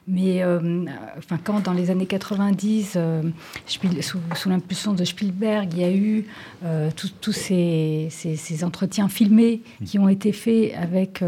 Mais 0.07 0.43
euh, 0.43 0.85
enfin, 1.17 1.39
quand 1.43 1.61
dans 1.61 1.73
les 1.73 1.89
années 1.89 2.05
90, 2.05 2.93
euh, 2.95 3.23
sous, 3.65 4.49
l'impulsion 4.49 4.93
de 4.93 5.03
Spielberg, 5.03 5.69
il 5.73 5.79
y 5.79 5.83
a 5.83 5.91
eu 5.91 6.25
euh, 6.63 6.91
tous 6.95 7.31
ces, 7.31 8.09
entretiens 8.63 9.09
filmés 9.09 9.63
qui 9.83 9.97
ont 9.97 10.07
été 10.07 10.31
faits 10.31 10.73
avec 10.75 11.23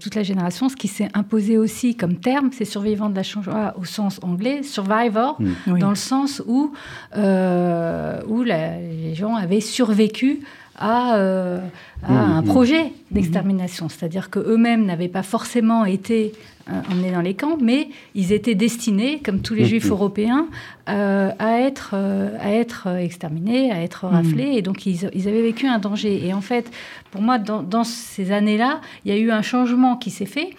toute 0.00 0.14
la 0.16 0.22
génération, 0.24 0.68
ce 0.68 0.74
qui 0.74 0.88
s'est 0.88 1.08
imposé 1.14 1.58
aussi 1.58 1.94
comme 1.94 2.16
terme, 2.16 2.50
c'est 2.52 2.64
survivant 2.64 3.08
de 3.08 3.14
la 3.14 3.22
Shoah 3.22 3.74
au 3.78 3.84
sens 3.84 4.18
anglais, 4.22 4.64
survivor, 4.64 5.40
mm. 5.40 5.78
dans 5.78 5.90
le 5.90 5.96
sens 5.96 6.42
où, 6.46 6.72
où 7.14 8.42
les 8.42 9.14
gens 9.14 9.36
avaient 9.36 9.60
survécu 9.60 10.40
à, 10.78 11.14
à 11.14 11.58
mmh, 11.58 12.14
un 12.14 12.42
mmh. 12.42 12.44
projet 12.46 12.92
d'extermination. 13.10 13.88
C'est-à-dire 13.88 14.30
qu'eux-mêmes 14.30 14.84
n'avaient 14.86 15.08
pas 15.08 15.22
forcément 15.22 15.84
été 15.84 16.32
euh, 16.70 16.80
emmenés 16.92 17.12
dans 17.12 17.22
les 17.22 17.32
camps, 17.32 17.56
mais 17.58 17.88
ils 18.14 18.30
étaient 18.32 18.54
destinés, 18.54 19.20
comme 19.24 19.40
tous 19.40 19.54
les 19.54 19.64
juifs 19.64 19.90
européens, 19.90 20.48
euh, 20.90 21.30
à, 21.38 21.60
être, 21.60 21.92
euh, 21.94 22.36
à 22.40 22.52
être 22.52 22.88
exterminés, 22.88 23.72
à 23.72 23.80
être 23.80 24.06
raflés. 24.06 24.52
Et 24.54 24.60
donc, 24.60 24.84
ils, 24.84 25.08
ils, 25.14 25.28
avaient 25.28 25.40
vécu 25.40 25.66
un 25.66 25.78
danger. 25.78 26.26
Et 26.26 26.34
en 26.34 26.42
fait, 26.42 26.70
pour 27.10 27.22
moi, 27.22 27.38
dans, 27.38 27.62
dans 27.62 27.84
ces 27.84 28.32
années-là, 28.32 28.82
il 29.04 29.12
y 29.12 29.14
a 29.14 29.18
eu 29.18 29.30
un 29.30 29.40
changement 29.40 29.96
qui 29.96 30.10
s'est 30.10 30.26
fait 30.26 30.50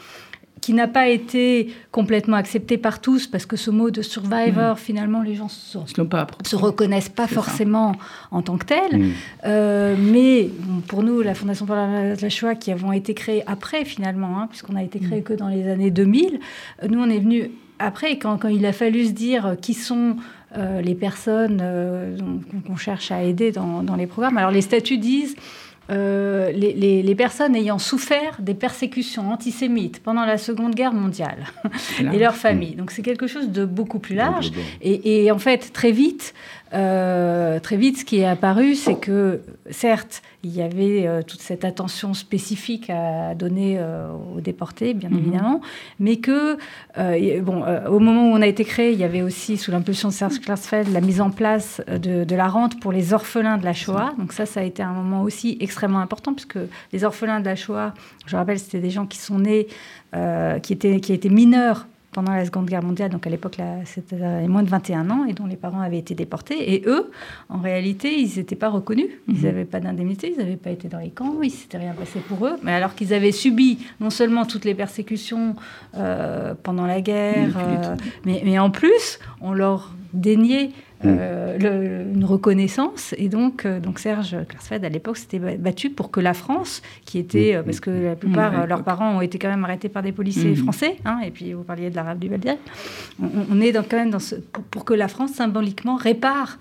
qui 0.62 0.74
n'a 0.74 0.88
pas 0.88 1.08
été 1.08 1.74
complètement 1.92 2.38
accepté 2.38 2.78
par 2.78 3.00
tous, 3.00 3.28
parce 3.28 3.46
que 3.46 3.56
ce 3.56 3.72
mot 3.72 3.92
de 3.92 4.01
survivor, 4.01 4.75
mm. 4.75 4.78
finalement, 4.78 5.22
les 5.22 5.36
gens 5.36 5.50
se, 5.50 5.78
se 5.86 6.56
reconnaissent 6.56 7.10
pas 7.10 7.28
forcément 7.28 7.96
en 8.32 8.42
tant 8.42 8.58
que 8.58 8.66
tel. 8.66 9.00
Mm. 9.00 9.12
Euh, 9.46 9.96
mais 9.98 10.50
pour 10.88 11.04
nous, 11.04 11.22
la 11.22 11.34
Fondation 11.34 11.66
pour 11.66 11.75
la, 11.75 12.16
la, 12.16 12.30
Shoah, 12.30 12.56
qui 12.56 12.72
avons 12.72 12.92
été 12.92 13.13
créée 13.13 13.44
après, 13.48 13.86
finalement, 13.86 14.39
hein, 14.39 14.48
puisqu'on 14.50 14.75
a 14.75 14.84
été 14.84 15.00
créé 15.00 15.20
mm. 15.20 15.24
que 15.24 15.34
dans 15.34 15.48
les 15.48 15.68
années 15.68 15.92
2000, 15.92 16.39
euh, 16.84 16.88
nous, 16.88 17.00
on 17.00 17.10
est 17.10 17.20
venu 17.20 17.51
après, 17.80 18.18
quand, 18.18 18.38
quand, 18.38 18.50
il 18.50 18.66
a 18.66 18.74
fallu 18.74 19.06
se 19.06 19.12
dire 19.12 19.56
qui 19.62 19.74
sont 19.74 20.18
euh, 20.58 20.82
les 20.82 20.96
personnes 20.96 21.63
qu'on 22.68 22.75
cherche 22.75 23.12
à 23.12 23.24
aider 23.24 23.51
dans, 23.51 23.84
dans 23.84 23.96
les 23.96 24.08
programmes. 24.08 24.38
Alors, 24.38 24.51
les 24.51 24.62
statuts 24.62 24.98
disent 24.98 25.36
euh, 25.91 26.51
les, 26.51 27.15
personnes 27.15 27.55
ayant 27.55 27.79
souffert 27.79 28.38
des 28.39 28.53
persécutions 28.53 29.31
antisémites 29.31 30.01
pendant 30.01 30.25
la 30.25 30.38
Seconde 30.38 30.75
Guerre 30.75 30.93
mondiale 30.93 31.46
et 32.00 32.19
leurs 32.19 32.36
familles. 32.36 32.75
Donc 32.75 32.91
c'est 32.91 33.01
quelque 33.01 33.27
chose 33.27 33.50
de 33.50 33.65
beaucoup 33.65 34.00
plus 34.00 34.15
large. 34.15 34.51
Et, 34.81 35.31
en 35.31 35.39
fait, 35.39 35.74
très 35.74 35.91
vite, 35.91 36.34
euh, 36.74 37.60
très 37.60 37.78
vite, 37.78 37.98
ce 37.98 38.06
qui 38.06 38.20
est 38.20 38.26
apparu, 38.26 38.76
c'est 38.76 39.00
que 39.00 39.42
certes, 39.72 40.22
il 40.44 40.56
y 40.56 40.62
avait 40.62 41.08
euh, 41.08 41.22
toute 41.24 41.42
cette 41.42 41.66
attention 41.66 42.14
spécifique 42.14 42.90
à 42.90 43.34
donner 43.34 43.78
euh, 43.80 44.10
aux 44.36 44.40
déportés, 44.40 44.94
bien 44.94 45.10
mhm. 45.10 45.18
évidemment, 45.18 45.62
mais 46.00 46.18
que, 46.18 46.58
bon, 47.42 47.64
au 47.88 48.00
moment 48.00 48.32
où 48.32 48.36
on 48.36 48.42
a 48.42 48.48
été 48.48 48.64
créé, 48.66 48.92
il 48.94 49.00
y 49.00 49.04
avait 49.04 49.22
aussi, 49.22 49.58
sous 49.58 49.72
l'impulsion 49.72 50.10
de 50.10 50.14
Serge 50.14 50.40
Klarsfeld, 50.40 50.92
la 50.94 51.02
mise 51.02 51.22
en 51.22 51.32
place 51.32 51.82
de, 51.88 52.24
de, 52.24 52.36
la 52.36 52.48
rente 52.48 52.80
pour 52.80 52.92
les 52.92 53.14
orphelins 53.14 53.58
de 53.58 53.66
la 53.66 53.74
Shoah. 53.74 54.14
Donc 54.18 54.34
ça, 54.34 54.46
ça 54.46 54.60
a 54.60 54.64
été 54.64 54.84
un 54.84 54.94
moment 54.94 55.24
aussi 55.24 55.58
extrêmement 55.60 56.00
important, 56.00 56.34
puisque 56.34 56.60
les 56.94 57.04
orphelins 57.04 57.40
de 57.40 57.46
la 57.46 57.56
Shoah, 57.56 57.94
je 58.26 58.36
rappelle, 58.36 58.60
c'était 58.60 58.80
des 58.80 58.92
gens 58.92 59.06
qui 59.06 59.18
sont 59.18 59.40
nés, 59.40 59.68
qui, 60.14 60.74
étaient, 60.74 61.00
qui 61.00 61.14
étaient 61.14 61.30
mineurs 61.30 61.88
pendant 62.12 62.32
la 62.32 62.46
Seconde 62.46 62.66
Guerre 62.66 62.84
mondiale, 62.84 63.12
donc 63.12 63.28
à 63.28 63.30
l'époque, 63.30 63.58
c'était 63.86 64.48
moins 64.48 64.63
de 64.63 64.70
21 64.70 65.10
ans, 65.10 65.25
et 65.25 65.34
dont 65.34 65.46
les 65.46 65.56
parents 65.56 65.82
avaient 65.82 66.00
été 66.00 66.16
déportés. 66.16 66.74
Et 66.74 66.84
eux, 66.88 67.12
en 67.50 67.60
réalité, 67.60 68.20
ils 68.20 68.38
n'étaient 68.38 68.56
pas 68.56 68.70
reconnus. 68.70 69.10
Ils 69.28 69.44
n'avaient 69.44 69.63
mhm. 69.63 69.70
pas 69.70 69.80
d'indemnité, 69.80 70.33
ils 70.33 70.38
n'avaient 70.38 70.55
pas 70.55 70.72
été 70.72 70.88
dans 70.88 71.00
les 71.00 71.12
camps, 71.12 71.42
il 71.42 71.48
ne 71.48 71.53
s'était 71.53 71.77
rien 71.77 71.94
passé 71.94 72.20
pour 72.20 72.46
eux. 72.48 72.55
Mais 72.64 72.74
alors 72.74 72.96
qu'ils 72.96 73.14
avaient 73.14 73.31
subi 73.31 73.79
non 74.00 74.10
seulement 74.10 74.46
toutes 74.46 74.66
les 74.66 74.75
persécutions 74.75 75.55
euh, 75.96 76.53
pendant 76.62 76.86
la 76.86 77.01
guerre, 77.01 77.55
euh, 77.57 77.96
mais, 78.25 78.42
mais, 78.44 78.60
en 78.60 78.72
plus, 78.72 79.20
on 79.42 79.53
leur 79.53 79.94
déniait 80.14 80.72
euh, 81.05 82.14
une 82.14 82.25
reconnaissance. 82.25 83.16
Et 83.18 83.29
donc, 83.29 83.66
euh, 83.66 83.79
donc 83.79 84.00
Serge 84.00 84.35
Klarsfeld, 84.48 84.83
à 84.83 84.90
l'époque, 84.90 85.18
s'était 85.18 85.40
battu 85.40 85.90
pour 85.90 86.12
que 86.12 86.20
la 86.20 86.33
France, 86.33 86.81
qui 87.05 87.20
était, 87.20 87.55
euh, 87.55 87.64
parce 87.64 87.79
que 87.79 87.90
la 87.90 88.16
plupart, 88.16 88.68
leurs 88.68 88.83
parents 88.83 89.16
ont 89.16 89.22
été 89.22 89.40
quand 89.40 89.50
même 89.50 89.64
arrêtés 89.64 89.88
par 89.88 90.03
des 90.03 90.12
policiers 90.12 90.55
français, 90.55 90.98
hein, 91.05 91.20
et 91.25 91.31
puis 91.31 91.53
vous 91.53 91.64
parliez 91.64 91.90
de 91.90 91.96
l'arabe 91.96 92.20
du 92.20 92.27
Baldia, 92.27 92.55
on, 93.22 93.62
est 93.62 93.72
quand 93.72 93.98
même 93.98 94.09
dans 94.09 94.20
ce, 94.20 94.35
pour, 94.35 94.83
que 94.83 94.94
la 94.94 95.07
France, 95.07 95.31
symboliquement, 95.31 95.96
répare 95.96 96.57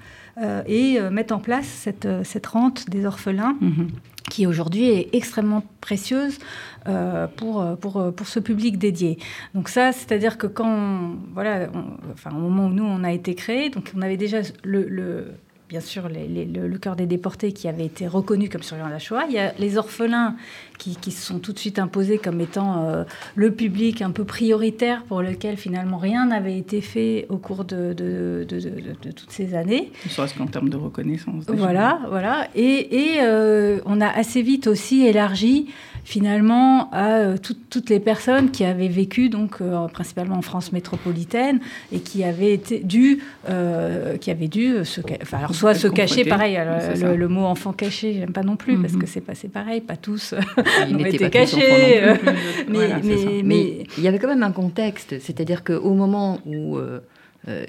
et 0.66 1.00
mette 1.10 1.32
en 1.32 1.38
place 1.38 1.66
cette, 1.66 2.08
cette 2.24 2.46
rente 2.46 2.88
des 2.90 3.06
orphelins. 3.06 3.56
Mhm 3.60 3.88
qui 4.28 4.46
aujourd'hui 4.46 4.90
est 4.90 5.08
extrêmement 5.14 5.64
précieuse 5.80 6.38
euh, 6.86 7.26
pour, 7.26 7.64
pour, 7.80 8.12
pour 8.14 8.26
ce 8.26 8.38
public 8.38 8.76
dédié. 8.76 9.18
Donc 9.54 9.70
ça, 9.70 9.90
c'est-à-dire 9.92 10.36
que 10.36 10.46
quand, 10.46 11.14
voilà, 11.32 11.68
enfin, 12.12 12.30
au 12.32 12.38
moment 12.38 12.66
où 12.66 12.70
nous, 12.70 12.84
on 12.84 13.04
a 13.04 13.12
été 13.12 13.34
créé, 13.34 13.70
donc 13.70 13.90
on 13.96 14.02
avait 14.02 14.18
déjà 14.18 14.40
le, 14.64 14.86
le 14.86 15.32
bien 15.68 15.80
sûr 15.80 16.08
le, 16.08 16.78
cœur 16.78 16.96
des 16.96 17.06
déportés 17.06 17.52
qui 17.52 17.68
avait 17.68 17.84
été 17.84 18.06
reconnu 18.06 18.48
comme 18.48 18.62
survivant 18.62 18.88
de 18.88 18.92
la 18.92 18.98
Shoah. 18.98 19.24
Il 19.28 19.34
y 19.34 19.38
a 19.38 19.52
les 19.58 19.76
orphelins 19.76 20.36
qui, 20.78 20.96
qui 20.96 21.10
se 21.10 21.26
sont 21.26 21.40
tout 21.40 21.52
de 21.52 21.58
suite 21.58 21.78
imposés 21.78 22.18
comme 22.18 22.40
étant 22.40 22.84
euh, 22.84 23.04
le 23.34 23.52
public 23.52 24.00
un 24.00 24.10
peu 24.10 24.24
prioritaire 24.24 25.02
pour 25.04 25.20
lequel 25.20 25.56
finalement 25.56 25.98
rien 25.98 26.26
n'avait 26.26 26.56
été 26.56 26.80
fait 26.80 27.26
au 27.28 27.36
cours 27.36 27.64
de, 27.64 27.92
de, 27.92 28.46
de, 28.48 29.10
toutes 29.10 29.30
ces 29.30 29.54
années. 29.54 29.92
Ne 30.06 30.10
serait-ce 30.10 30.34
qu'en 30.34 30.46
termes 30.46 30.70
de 30.70 30.76
reconnaissance. 30.76 31.44
Voilà, 31.48 32.00
voilà. 32.08 32.48
Et, 32.54 33.14
et 33.14 33.20
euh, 33.20 33.80
on 33.84 34.00
a 34.00 34.08
assez 34.08 34.40
vite 34.40 34.68
aussi 34.68 35.04
élargi 35.04 35.66
finalement 36.04 36.90
à 36.92 37.18
euh, 37.18 37.36
toutes 37.42 37.90
les 37.90 38.00
personnes 38.00 38.50
qui 38.50 38.64
avaient 38.64 38.88
vécu 38.88 39.28
donc 39.28 39.62
principalement 39.92 40.36
en 40.36 40.42
France 40.42 40.72
métropolitaine 40.72 41.60
et 41.92 42.00
qui 42.00 42.24
avaient 42.24 42.54
été 42.54 42.78
dû 42.78 43.22
qui 44.20 44.30
avaient 44.30 44.48
dû 44.48 44.84
se 44.84 45.00
enfin 45.22 45.38
alors 45.38 45.54
soit 45.58 45.74
se 45.74 45.88
cacher 45.88 46.24
pareil 46.24 46.58
le, 47.02 47.28
mot 47.28 47.44
enfant 47.44 47.72
caché 47.72 48.14
j'aime 48.14 48.32
pas 48.32 48.42
non 48.42 48.56
plus 48.56 48.78
parce 48.80 48.94
mhm. 48.94 49.00
que 49.00 49.06
c'est 49.06 49.20
pas 49.20 49.34
pareil 49.52 49.80
pas 49.80 49.96
tous 49.96 50.34
ont 50.92 50.98
été 51.04 51.30
cachés 51.30 52.00
mais, 52.68 52.88
mais, 53.02 53.42
mais, 53.44 53.84
il 53.96 54.02
y 54.02 54.08
avait 54.08 54.18
quand 54.18 54.28
même 54.28 54.42
un 54.42 54.52
contexte 54.52 55.18
c'est-à-dire 55.20 55.64
qu'au 55.64 55.94
moment 55.94 56.38
où 56.46 56.78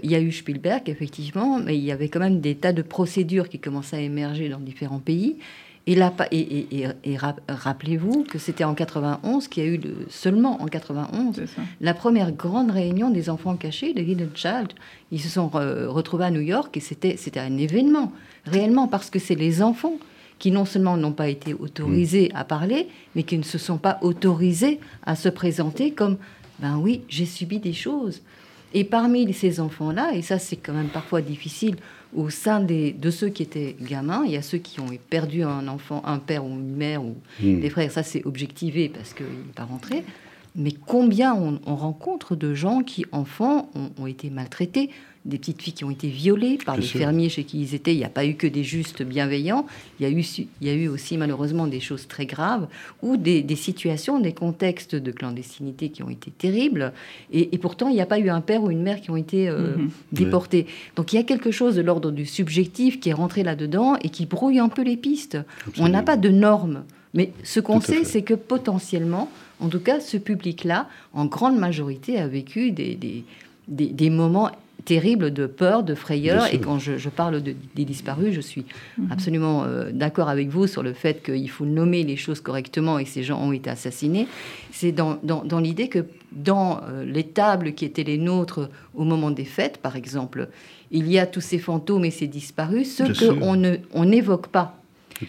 il 0.04 0.12
y 0.12 0.15
a 0.15 0.19
eu 0.19 0.32
Spielberg, 0.34 0.89
effectivement, 0.89 1.58
mais 1.58 1.78
il 1.78 1.84
y 1.86 1.93
avait 1.93 2.10
quand 2.10 2.19
même 2.19 2.41
des 2.41 2.56
tas 2.56 2.73
de 2.73 2.82
procédures 2.82 3.47
qui 3.47 3.60
commençaient 3.60 3.95
à 3.95 4.02
émerger 4.02 4.49
dans 4.49 4.60
différents 4.60 4.99
pays. 4.99 5.38
Et, 5.87 5.97
et, 6.31 6.87
et, 7.03 7.17
rappelez-vous 7.47 8.23
que 8.23 8.37
c'était 8.37 8.63
en 8.63 8.75
91 8.75 9.47
qu'il 9.47 9.63
y 9.63 9.67
a 9.67 9.69
eu 9.71 9.81
seulement 10.09 10.61
en 10.61 10.65
91 10.65 11.41
la 11.81 11.93
première 11.95 12.31
grande 12.31 12.69
réunion 12.69 13.09
des 13.09 13.29
enfants 13.29 13.55
cachés, 13.55 13.93
de 13.93 14.01
Hidden 14.01 14.29
Child. 14.35 14.73
Ils 15.11 15.19
se 15.19 15.29
sont 15.29 15.47
retrouvés 15.49 16.25
à 16.25 16.31
New 16.31 16.41
York 16.41 16.77
et 16.77 16.79
c'était, 16.79 17.17
c'était 17.17 17.39
un 17.39 17.57
événement, 17.57 18.11
réellement, 18.45 18.87
parce 18.87 19.09
que 19.09 19.17
c'est 19.17 19.35
les 19.35 19.63
enfants 19.63 19.97
qui 20.37 20.51
non 20.51 20.65
seulement 20.65 20.95
n'ont 20.95 21.11
pas 21.11 21.27
été 21.27 21.53
autorisés 21.53 22.31
à 22.33 22.43
parler, 22.45 22.87
mais 23.15 23.23
qui 23.23 23.37
ne 23.37 23.43
se 23.43 23.57
sont 23.57 23.77
pas 23.77 23.99
autorisés 24.01 24.79
à 25.05 25.15
se 25.15 25.29
présenter 25.29 25.91
comme, 25.91 26.17
ben 26.59 26.77
oui, 26.77 27.01
j'ai 27.09 27.25
subi 27.25 27.59
des 27.59 27.73
choses. 27.73 28.21
Et 28.73 28.83
parmi 28.83 29.33
ces 29.33 29.59
enfants-là, 29.59 30.13
et 30.13 30.21
ça 30.21 30.39
c'est 30.39 30.55
quand 30.55 30.73
même 30.73 30.89
parfois 30.89 31.21
difficile 31.21 31.75
au 32.15 32.30
sein 32.30 32.60
des, 32.60 32.91
de 32.91 33.12
ceux 33.12 33.30
qui 33.30 33.43
étaient 33.43 33.76
gamins, 33.80 34.24
il 34.26 34.32
y 34.32 34.38
a 34.38 34.41
ceux 34.41 34.58
qui 34.58 34.80
ont 34.80 34.88
perdu 35.10 35.43
un 35.43 35.67
enfant, 35.67 36.02
un 36.06 36.19
père 36.19 36.45
ou 36.45 36.50
une 36.50 36.76
mère 36.76 37.04
ou 37.04 37.15
hmm. 37.41 37.60
des 37.60 37.69
frères. 37.69 37.91
Ça, 37.91 38.04
c'est 38.04 38.26
objectivé 38.26 38.89
parce 38.89 39.13
qu'il 39.13 39.26
n'est 39.26 39.54
pas 39.56 39.65
rentré. 39.65 40.04
Mais 40.56 40.72
combien 40.72 41.36
on, 41.36 41.76
rencontre 41.76 42.36
de 42.36 42.56
gens 42.56 42.82
qui, 42.82 43.06
enfants, 43.12 43.69
ont 43.98 44.08
été 44.08 44.32
maltraités, 44.32 44.89
des 45.25 45.38
petites 45.38 45.62
filles 45.62 45.73
qui 45.73 45.84
ont 45.84 45.91
été 45.91 46.08
violées 46.08 46.58
par 46.65 46.77
les 46.77 46.86
fermiers 46.86 47.29
chez 47.29 47.43
qui 47.43 47.62
ils 47.62 47.75
étaient. 47.75 47.93
Il 47.93 47.97
n'y 47.97 48.05
a 48.05 48.10
pas 48.10 48.25
eu 48.25 48.36
que 48.36 48.47
des 48.47 48.63
justes 48.63 49.03
bienveillants. 49.03 49.65
Il 49.99 50.03
y 50.03 50.05
a 50.05 50.12
eu, 50.12 50.23
il 50.62 50.67
y 50.67 50.69
a 50.69 50.73
eu 50.73 50.88
aussi 50.88 51.17
malheureusement 51.17 51.67
des 51.67 51.79
choses 51.79 52.08
très 52.08 52.25
graves 52.25 52.67
ou 53.01 53.17
des, 53.17 53.43
situations, 53.55 54.19
des 54.19 54.34
contextes 54.34 54.95
de 54.95 55.12
clandestinité 55.12 55.89
qui 55.89 56.03
ont 56.03 56.10
été 56.10 56.32
terribles. 56.32 56.93
Et, 57.32 57.58
pourtant, 57.58 57.89
il 57.89 57.95
n'y 57.95 58.01
a 58.01 58.05
pas 58.05 58.19
eu 58.19 58.29
un 58.29 58.41
père 58.41 58.63
ou 58.63 58.71
une 58.71 58.82
mère 58.82 59.01
qui 59.01 59.12
ont 59.12 59.17
été 59.17 59.49
euh, 59.49 59.75
mhm. 59.75 59.89
déportés. 60.12 60.67
Donc 60.95 61.13
il 61.13 61.17
y 61.17 61.19
a 61.19 61.23
quelque 61.23 61.51
chose 61.51 61.75
de 61.75 61.82
l'ordre 61.82 62.12
du 62.12 62.25
subjectif 62.25 62.99
qui 62.99 63.10
est 63.10 63.13
rentré 63.13 63.43
là-dedans 63.43 63.97
et 64.01 64.10
qui 64.10 64.25
brouille 64.25 64.60
un 64.60 64.69
peu 64.69 64.84
les 64.84 64.97
pistes. 64.97 65.38
On 65.77 65.89
n'a 65.89 66.01
pas 66.01 66.17
de 66.17 66.29
normes. 66.29 66.84
Mais 67.13 67.32
ce 67.43 67.60
qu'on 67.60 67.82
sait, 67.82 68.03
c'est 68.03 68.21
que 68.21 68.36
potentiellement, 68.36 69.29
en 69.60 69.67
tout 69.67 69.79
cas, 69.79 69.99
ce 69.99 70.15
public-là, 70.15 70.88
en 71.13 71.25
grande 71.25 71.58
majorité, 71.58 72.19
a 72.19 72.27
vécu 72.27 72.71
des 72.71 73.23
des, 73.69 74.10
moments 74.10 74.51
terribles 74.85 75.31
de 75.31 75.45
peur, 75.45 75.83
de 75.83 75.95
frayeur. 75.95 76.53
Et 76.53 76.59
quand 76.59 76.79
je, 76.79 77.09
parle 77.09 77.41
de, 77.41 77.55
des 77.75 77.85
disparus, 77.85 78.33
je 78.33 78.41
suis 78.41 78.65
mhm. 78.97 79.11
absolument 79.11 79.63
euh, 79.63 79.91
d'accord 79.91 80.29
avec 80.29 80.49
vous 80.49 80.67
sur 80.67 80.83
le 80.83 80.93
fait 80.93 81.23
qu'il 81.23 81.49
faut 81.49 81.65
nommer 81.65 82.03
les 82.03 82.15
choses 82.15 82.41
correctement 82.41 82.99
et 82.99 83.03
que 83.03 83.09
ces 83.09 83.23
gens 83.23 83.39
ont 83.39 83.51
été 83.51 83.69
assassinés. 83.69 84.27
C'est 84.71 84.91
dans, 84.91 85.19
dans, 85.23 85.59
l'idée 85.59 85.89
que 85.89 86.05
dans 86.31 86.81
euh, 86.83 87.03
les 87.03 87.23
tables 87.23 87.73
qui 87.73 87.85
étaient 87.85 88.03
les 88.03 88.17
nôtres 88.17 88.69
au 88.95 89.03
moment 89.03 89.31
des 89.31 89.45
fêtes, 89.45 89.77
par 89.77 89.95
exemple, 89.95 90.49
il 90.91 91.09
y 91.11 91.19
a 91.19 91.25
tous 91.25 91.41
ces 91.41 91.59
fantômes 91.59 92.05
et 92.05 92.11
ces 92.11 92.27
disparus, 92.27 92.95
ceux 92.95 93.33
qu'on 93.35 94.05
n'évoque 94.05 94.47
pas 94.47 94.78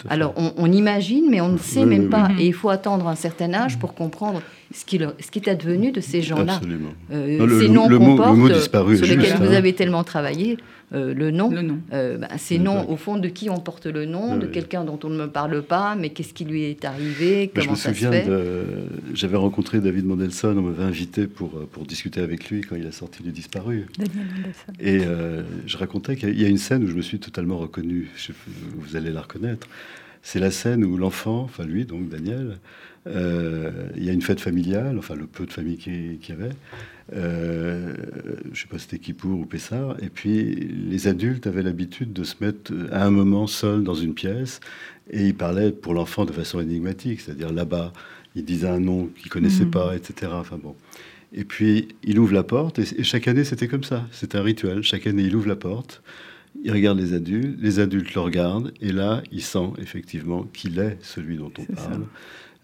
alors, 0.08 0.34
on, 0.36 0.72
imagine, 0.72 1.26
mais 1.30 1.40
on 1.40 1.48
ne 1.48 1.58
sait 1.58 1.84
même 1.84 2.08
pas. 2.08 2.28
Et 2.38 2.46
il 2.46 2.54
faut 2.54 2.70
attendre 2.70 3.08
un 3.08 3.14
certain 3.14 3.52
âge 3.54 3.78
pour 3.78 3.94
comprendre 3.94 4.42
ce 4.72 4.84
qui, 4.84 4.98
ce 4.98 5.30
qui 5.30 5.38
est 5.38 5.48
advenu 5.48 5.92
de 5.92 6.00
ces 6.00 6.22
gens-là. 6.22 6.54
Absolument. 6.54 6.90
Euh, 7.12 7.60
ces 7.60 7.68
noms 7.68 7.88
qu'on 7.88 8.16
porte, 8.16 8.36
sur 8.96 9.06
lesquels 9.06 9.36
vous 9.38 9.52
avez 9.52 9.72
tellement 9.72 10.04
travaillé, 10.04 10.58
euh, 10.92 11.14
le 11.14 11.30
nom, 11.30 11.50
euh, 11.92 12.18
bah, 12.18 12.28
ces 12.36 12.58
noms, 12.58 12.88
au 12.88 12.96
fond, 12.96 13.16
de 13.16 13.28
qui 13.28 13.48
on 13.48 13.58
porte 13.60 13.86
le 13.86 14.06
nom, 14.06 14.36
de 14.36 14.46
quelqu'un 14.46 14.84
dont 14.84 14.98
on 15.04 15.08
ne 15.08 15.16
me 15.16 15.26
parle 15.28 15.62
pas, 15.62 15.94
mais 15.94 16.10
qu'est-ce 16.10 16.34
qui 16.34 16.44
lui 16.44 16.64
est 16.64 16.84
arrivé, 16.84 17.50
comment 17.54 17.74
ça 17.74 17.94
se 17.94 18.06
fait 18.06 18.26
J'avais 19.14 19.36
rencontré 19.36 19.80
David 19.80 20.06
Mandelson, 20.06 20.56
on 20.56 20.62
m'avait 20.62 20.84
invité 20.84 21.26
pour, 21.26 21.50
pour 21.68 21.84
discuter 21.84 22.20
avec 22.20 22.50
lui 22.50 22.62
quand 22.62 22.76
il 22.76 22.86
a 22.86 22.92
sorti 22.92 23.22
du 23.22 23.30
Disparu. 23.30 23.86
Et 24.80 25.00
je 25.66 25.76
racontais 25.76 26.16
qu'il 26.16 26.40
y 26.40 26.44
a 26.44 26.48
une 26.48 26.58
scène 26.58 26.84
où 26.84 26.86
je 26.86 26.94
me 26.94 27.02
suis 27.02 27.18
totalement 27.18 27.58
reconnu, 27.58 28.10
vous 28.74 28.96
allez 28.96 29.10
la 29.10 29.22
reconnaître. 29.22 29.68
C'est 30.22 30.40
la 30.40 30.50
scène 30.50 30.84
où 30.84 30.96
l'enfant, 30.96 31.42
enfin 31.42 31.64
lui, 31.64 31.86
donc 31.86 32.08
Daniel, 32.08 32.58
euh, 33.06 33.70
il 33.96 34.04
y 34.04 34.10
a 34.10 34.12
une 34.12 34.20
fête 34.22 34.40
familiale, 34.40 34.98
enfin 34.98 35.14
le 35.14 35.26
peu 35.26 35.46
de 35.46 35.52
famille 35.52 35.78
qu'il 35.78 36.18
y 36.28 36.32
avait. 36.32 36.50
Euh, 37.12 37.94
je 38.44 38.50
ne 38.50 38.54
sais 38.54 38.66
pas 38.68 38.78
si 38.78 38.84
c'était 38.84 38.98
Kippour 38.98 39.40
ou 39.40 39.46
Pessard. 39.46 39.96
Et 40.02 40.08
puis 40.08 40.54
les 40.54 41.08
adultes 41.08 41.46
avaient 41.46 41.62
l'habitude 41.62 42.12
de 42.12 42.24
se 42.24 42.36
mettre 42.40 42.72
à 42.92 43.04
un 43.04 43.10
moment 43.10 43.46
seul 43.46 43.82
dans 43.82 43.94
une 43.94 44.14
pièce 44.14 44.60
et 45.10 45.26
ils 45.26 45.34
parlaient 45.34 45.72
pour 45.72 45.94
l'enfant 45.94 46.24
de 46.24 46.32
façon 46.32 46.60
énigmatique, 46.60 47.20
c'est-à-dire 47.20 47.52
là-bas, 47.52 47.92
il 48.36 48.44
disait 48.44 48.68
un 48.68 48.80
nom 48.80 49.06
qu'il 49.06 49.28
connaissait 49.28 49.64
mhm. 49.64 49.72
pas, 49.72 49.96
etc. 49.96 50.32
Enfin 50.34 50.58
bon. 50.62 50.76
Et 51.32 51.44
puis 51.44 51.88
il 52.02 52.18
ouvre 52.18 52.34
la 52.34 52.42
porte 52.42 52.78
et, 52.78 53.02
chaque 53.02 53.28
année 53.28 53.44
c'était 53.44 53.68
comme 53.68 53.84
ça. 53.84 54.06
C'est 54.12 54.34
un 54.34 54.42
rituel. 54.42 54.82
Chaque 54.82 55.06
année 55.06 55.24
il 55.24 55.34
ouvre 55.34 55.48
la 55.48 55.56
porte. 55.56 56.02
Il 56.62 56.72
regarde 56.72 56.98
les 56.98 57.14
adultes, 57.14 57.58
les 57.60 57.78
adultes 57.78 58.12
le 58.12 58.20
regardent, 58.20 58.72
et 58.80 58.90
là, 58.90 59.22
il 59.30 59.40
sent 59.40 59.70
effectivement 59.78 60.42
qu'il 60.52 60.80
est 60.80 60.98
celui 61.00 61.36
dont 61.36 61.52
on 61.56 61.64
parle. 61.74 62.06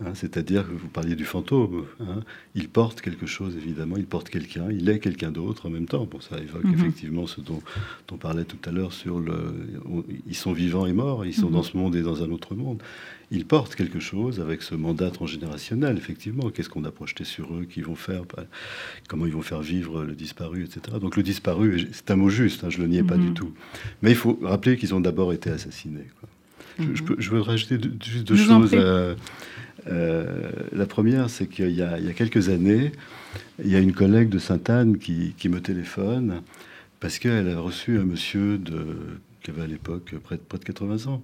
Hein, 0.04 0.12
c'est-à-dire 0.12 0.66
que 0.66 0.72
vous 0.72 0.88
parliez 0.88 1.14
du 1.14 1.24
fantôme. 1.24 1.86
Hein, 2.00 2.20
il 2.54 2.68
porte 2.68 3.00
quelque 3.00 3.24
chose, 3.24 3.56
évidemment, 3.56 3.96
il 3.96 4.04
porte 4.04 4.28
quelqu'un, 4.28 4.70
il 4.70 4.90
est 4.90 4.98
quelqu'un 4.98 5.30
d'autre 5.30 5.66
en 5.66 5.70
même 5.70 5.86
temps. 5.86 6.04
Bon, 6.04 6.20
ça 6.20 6.38
évoque 6.38 6.64
mhm. 6.64 6.74
effectivement 6.74 7.26
ce 7.26 7.40
dont, 7.40 7.62
on 8.12 8.16
parlait 8.18 8.44
tout 8.44 8.58
à 8.68 8.72
l'heure 8.72 8.92
sur 8.92 9.20
le. 9.20 9.54
ils 10.26 10.36
sont 10.36 10.52
vivants 10.52 10.84
et 10.84 10.92
morts, 10.92 11.24
ils 11.24 11.32
sont 11.32 11.46
mhm. 11.46 11.52
dans 11.52 11.62
ce 11.62 11.76
monde 11.78 11.96
et 11.96 12.02
dans 12.02 12.22
un 12.22 12.30
autre 12.30 12.54
monde. 12.54 12.82
Ils 13.30 13.46
portent 13.46 13.74
quelque 13.74 13.98
chose 13.98 14.38
avec 14.38 14.60
ce 14.60 14.74
mandat 14.74 15.10
transgénérationnel, 15.10 15.96
effectivement. 15.96 16.50
Qu'est-ce 16.50 16.68
qu'on 16.68 16.84
a 16.84 16.92
projeté 16.92 17.24
sur 17.24 17.54
eux, 17.54 17.64
qu'ils 17.64 17.84
vont 17.84 17.96
faire, 17.96 18.22
comment 19.08 19.24
ils 19.24 19.32
vont 19.32 19.42
faire 19.42 19.62
vivre 19.62 20.04
le 20.04 20.14
disparu, 20.14 20.62
etc. 20.62 20.98
Donc 21.00 21.16
le 21.16 21.22
disparu, 21.22 21.88
c'est 21.92 22.10
un 22.10 22.16
mot 22.16 22.28
juste, 22.28 22.64
hein, 22.64 22.70
je 22.70 22.78
ne 22.78 22.82
le 22.82 22.90
niais 22.90 23.02
pas 23.02 23.16
du 23.16 23.28
mhm. 23.28 23.34
tout. 23.34 23.54
Mais 24.02 24.10
il 24.10 24.16
faut 24.16 24.38
rappeler 24.42 24.76
qu'ils 24.76 24.94
ont 24.94 25.00
d'abord 25.00 25.32
été 25.32 25.48
assassinés. 25.48 26.06
Je, 26.78 27.02
je, 27.18 27.30
veux 27.30 27.40
rajouter 27.40 27.78
juste 28.04 28.28
deux 28.28 28.36
choses. 28.36 28.72
Euh, 28.74 29.14
la 29.86 30.86
première, 30.86 31.30
c'est 31.30 31.46
qu'il 31.46 31.70
y, 31.70 31.82
a 31.82 32.12
quelques 32.12 32.48
années, 32.48 32.92
il 33.62 33.70
y 33.70 33.76
a 33.76 33.80
une 33.80 33.92
collègue 33.92 34.28
de 34.28 34.38
Sainte-Anne 34.38 34.98
qui, 34.98 35.48
me 35.48 35.60
téléphone 35.60 36.42
parce 37.00 37.18
qu'elle 37.18 37.48
a 37.48 37.60
reçu 37.60 37.98
un 37.98 38.04
monsieur 38.04 38.60
qui 39.42 39.50
avait 39.50 39.62
à 39.62 39.66
l'époque 39.66 40.14
près, 40.24 40.38
près 40.38 40.58
de 40.58 40.64
80 40.64 41.10
ans, 41.10 41.22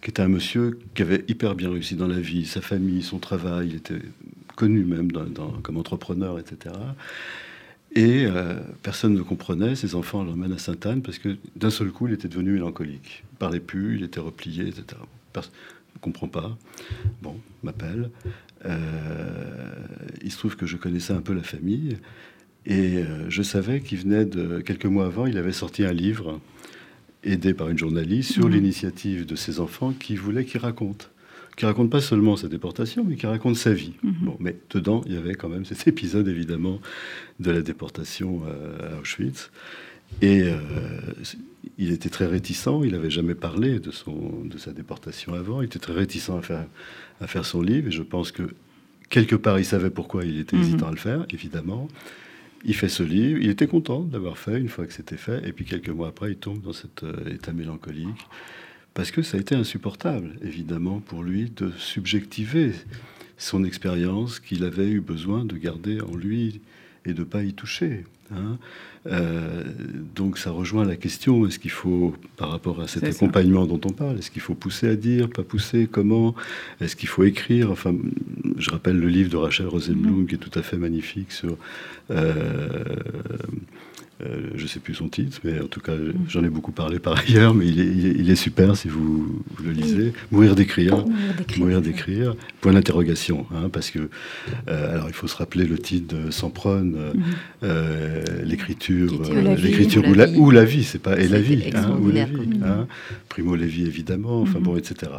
qui 0.00 0.10
était 0.10 0.22
un 0.22 0.28
monsieur 0.28 0.78
qui 0.94 1.02
avait 1.02 1.24
hyper 1.28 1.54
bien 1.54 1.70
réussi 1.70 1.96
dans 1.96 2.06
la 2.06 2.20
vie, 2.20 2.46
sa 2.46 2.60
famille, 2.60 3.02
son 3.02 3.18
travail, 3.18 3.68
il 3.70 3.76
était 3.76 4.00
connu 4.56 4.84
même 4.84 5.10
comme 5.62 5.76
entrepreneur, 5.76 6.38
etc. 6.38 6.74
Et 7.96 8.26
euh, 8.26 8.54
personne 8.82 9.14
ne 9.14 9.22
comprenait, 9.22 9.76
ses 9.76 9.94
enfants 9.94 10.24
l'emmènent 10.24 10.52
à 10.52 10.58
Sainte-Anne 10.58 11.02
parce 11.02 11.18
que 11.18 11.36
d'un 11.54 11.70
seul 11.70 11.90
coup, 11.90 12.08
il 12.08 12.14
était 12.14 12.28
devenu 12.28 12.52
mélancolique. 12.52 13.22
Il 13.32 13.36
parlait 13.38 13.60
plus, 13.60 13.96
il 13.96 14.04
était 14.04 14.20
replié, 14.20 14.66
etc 14.66 14.96
ne 16.08 16.12
comprend 16.12 16.28
pas. 16.28 16.56
Bon, 17.22 17.36
m'appelle. 17.62 18.10
Euh, 18.64 18.78
il 20.22 20.30
se 20.30 20.38
trouve 20.38 20.56
que 20.56 20.66
je 20.66 20.76
connaissais 20.76 21.12
un 21.12 21.20
peu 21.20 21.34
la 21.34 21.42
famille 21.42 21.98
et 22.66 22.96
euh, 22.96 23.28
je 23.28 23.42
savais 23.42 23.80
qu'il 23.80 23.98
venait 23.98 24.24
de 24.24 24.60
quelques 24.60 24.86
mois 24.86 25.06
avant, 25.06 25.26
il 25.26 25.36
avait 25.36 25.52
sorti 25.52 25.84
un 25.84 25.92
livre 25.92 26.40
aidé 27.22 27.54
par 27.54 27.68
une 27.68 27.78
journaliste 27.78 28.32
sur 28.32 28.46
mhm. 28.46 28.52
l'initiative 28.52 29.26
de 29.26 29.34
ses 29.34 29.60
enfants 29.60 29.92
qui 29.92 30.16
voulait 30.16 30.44
qu'il 30.44 30.60
raconte. 30.60 31.10
Qui 31.56 31.66
raconte 31.66 31.88
pas 31.90 32.00
seulement 32.00 32.36
sa 32.36 32.48
déportation, 32.48 33.04
mais 33.04 33.16
qui 33.16 33.26
raconte 33.26 33.56
sa 33.56 33.72
vie. 33.72 33.94
Mhm. 34.02 34.14
Bon, 34.22 34.36
mais 34.40 34.56
dedans, 34.70 35.02
il 35.06 35.14
y 35.14 35.16
avait 35.16 35.34
quand 35.34 35.48
même 35.48 35.64
cet 35.64 35.86
épisode, 35.86 36.26
évidemment, 36.28 36.80
de 37.40 37.50
la 37.50 37.62
déportation 37.62 38.42
euh, 38.46 38.96
à 38.96 39.00
Auschwitz. 39.00 39.50
Et 40.22 40.48
il 41.78 41.92
était 41.92 42.08
très 42.08 42.26
réticent, 42.26 42.68
il 42.84 42.92
n'avait 42.92 43.10
jamais 43.10 43.34
parlé 43.34 43.80
de, 43.80 43.90
son, 43.90 44.42
de 44.44 44.58
sa 44.58 44.72
déportation 44.72 45.34
avant, 45.34 45.62
il 45.62 45.66
était 45.66 45.78
très 45.78 45.92
réticent 45.92 46.30
à 46.30 46.42
faire, 46.42 46.66
à 47.20 47.26
faire 47.26 47.44
son 47.44 47.62
livre, 47.62 47.88
et 47.88 47.90
je 47.90 48.02
pense 48.02 48.32
que 48.32 48.54
quelque 49.08 49.36
part 49.36 49.58
il 49.58 49.64
savait 49.64 49.90
pourquoi 49.90 50.24
il 50.24 50.38
était 50.38 50.56
mhm. 50.56 50.62
hésitant 50.62 50.88
à 50.88 50.90
le 50.90 50.96
faire, 50.96 51.26
évidemment. 51.30 51.88
Il 52.64 52.74
fait 52.74 52.88
ce 52.88 53.02
livre, 53.02 53.40
il 53.42 53.50
était 53.50 53.66
content 53.66 54.00
de 54.00 54.12
l'avoir 54.12 54.38
fait 54.38 54.58
une 54.58 54.68
fois 54.68 54.86
que 54.86 54.92
c'était 54.92 55.16
fait, 55.16 55.46
et 55.46 55.52
puis 55.52 55.64
quelques 55.64 55.90
mois 55.90 56.08
après, 56.08 56.30
il 56.30 56.36
tombe 56.36 56.62
dans 56.62 56.72
cet 56.72 57.02
euh, 57.02 57.12
état 57.34 57.52
mélancolique, 57.52 58.26
parce 58.94 59.10
que 59.10 59.22
ça 59.22 59.36
a 59.36 59.40
été 59.40 59.54
insupportable, 59.54 60.36
évidemment, 60.42 61.00
pour 61.00 61.22
lui 61.22 61.50
de 61.50 61.72
subjectiver 61.76 62.72
son 63.36 63.64
expérience 63.64 64.38
qu'il 64.38 64.64
avait 64.64 64.88
eu 64.88 65.00
besoin 65.00 65.44
de 65.44 65.56
garder 65.56 66.00
en 66.00 66.14
lui 66.14 66.60
et 67.04 67.12
de 67.12 67.20
ne 67.20 67.24
pas 67.24 67.42
y 67.42 67.52
toucher. 67.52 68.04
Hein. 68.30 68.58
Euh, 69.06 69.64
donc 70.14 70.38
ça 70.38 70.50
rejoint 70.50 70.84
la 70.84 70.96
question, 70.96 71.46
est-ce 71.46 71.58
qu'il 71.58 71.70
faut, 71.70 72.14
par 72.36 72.50
rapport 72.50 72.80
à 72.80 72.88
cet 72.88 73.04
accompagnement 73.04 73.66
dont 73.66 73.80
on 73.84 73.92
parle, 73.92 74.18
est-ce 74.18 74.30
qu'il 74.30 74.40
faut 74.40 74.54
pousser 74.54 74.88
à 74.88 74.96
dire, 74.96 75.28
pas 75.28 75.42
pousser, 75.42 75.86
comment 75.90 76.34
Est-ce 76.80 76.96
qu'il 76.96 77.08
faut 77.08 77.24
écrire 77.24 77.70
Enfin, 77.70 77.94
je 78.56 78.70
rappelle 78.70 78.98
le 78.98 79.08
livre 79.08 79.30
de 79.30 79.36
Rachel 79.36 79.66
Rosenblum 79.66 80.22
mm-hmm. 80.22 80.26
qui 80.26 80.34
est 80.36 80.38
tout 80.38 80.58
à 80.58 80.62
fait 80.62 80.76
magnifique 80.76 81.32
sur... 81.32 81.56
Euh, 82.10 82.84
euh, 84.22 84.50
je 84.54 84.62
ne 84.62 84.68
sais 84.68 84.78
plus 84.78 84.94
son 84.94 85.08
titre, 85.08 85.40
mais 85.42 85.60
en 85.60 85.66
tout 85.66 85.80
cas, 85.80 85.92
j'en 86.28 86.44
ai 86.44 86.48
beaucoup 86.48 86.70
parlé 86.70 87.00
par 87.00 87.18
ailleurs, 87.28 87.52
mais 87.52 87.66
il 87.66 88.30
est, 88.30 88.36
super 88.36 88.76
si 88.76 88.88
vous, 88.88 89.42
le 89.62 89.72
lisez. 89.72 90.12
Mourir 90.30 90.54
d'écrire. 90.54 91.04
Mourir 91.58 91.80
d'écrire. 91.80 92.34
Point 92.60 92.74
d'interrogation, 92.74 93.46
hein, 93.52 93.68
parce 93.72 93.90
que, 93.90 94.08
euh, 94.68 94.92
alors 94.92 95.08
il 95.08 95.14
faut 95.14 95.26
se 95.26 95.36
rappeler 95.36 95.64
le 95.64 95.78
titre 95.78 96.14
de 96.14 96.30
Sampron, 96.30 96.92
euh, 97.62 98.22
mm. 98.22 98.44
l'écriture, 98.44 99.20
l'écriture 99.56 100.06
ou, 100.06 100.14
la, 100.14 100.28
ou 100.30 100.50
la 100.50 100.64
vie, 100.64 100.84
c'est 100.84 101.00
pas 101.00 101.18
et 101.18 101.28
la 101.28 101.40
vie, 101.40 101.70
hein, 101.74 101.96
ou 102.00 102.10
la 102.10 102.24
vie. 102.24 102.60
Hein. 102.64 102.86
Primo 103.28 103.56
Levi 103.56 103.84
évidemment, 103.86 104.42
enfin 104.42 104.58
mm-hmm. 104.58 104.62
bon, 104.62 104.76
etc. 104.76 105.10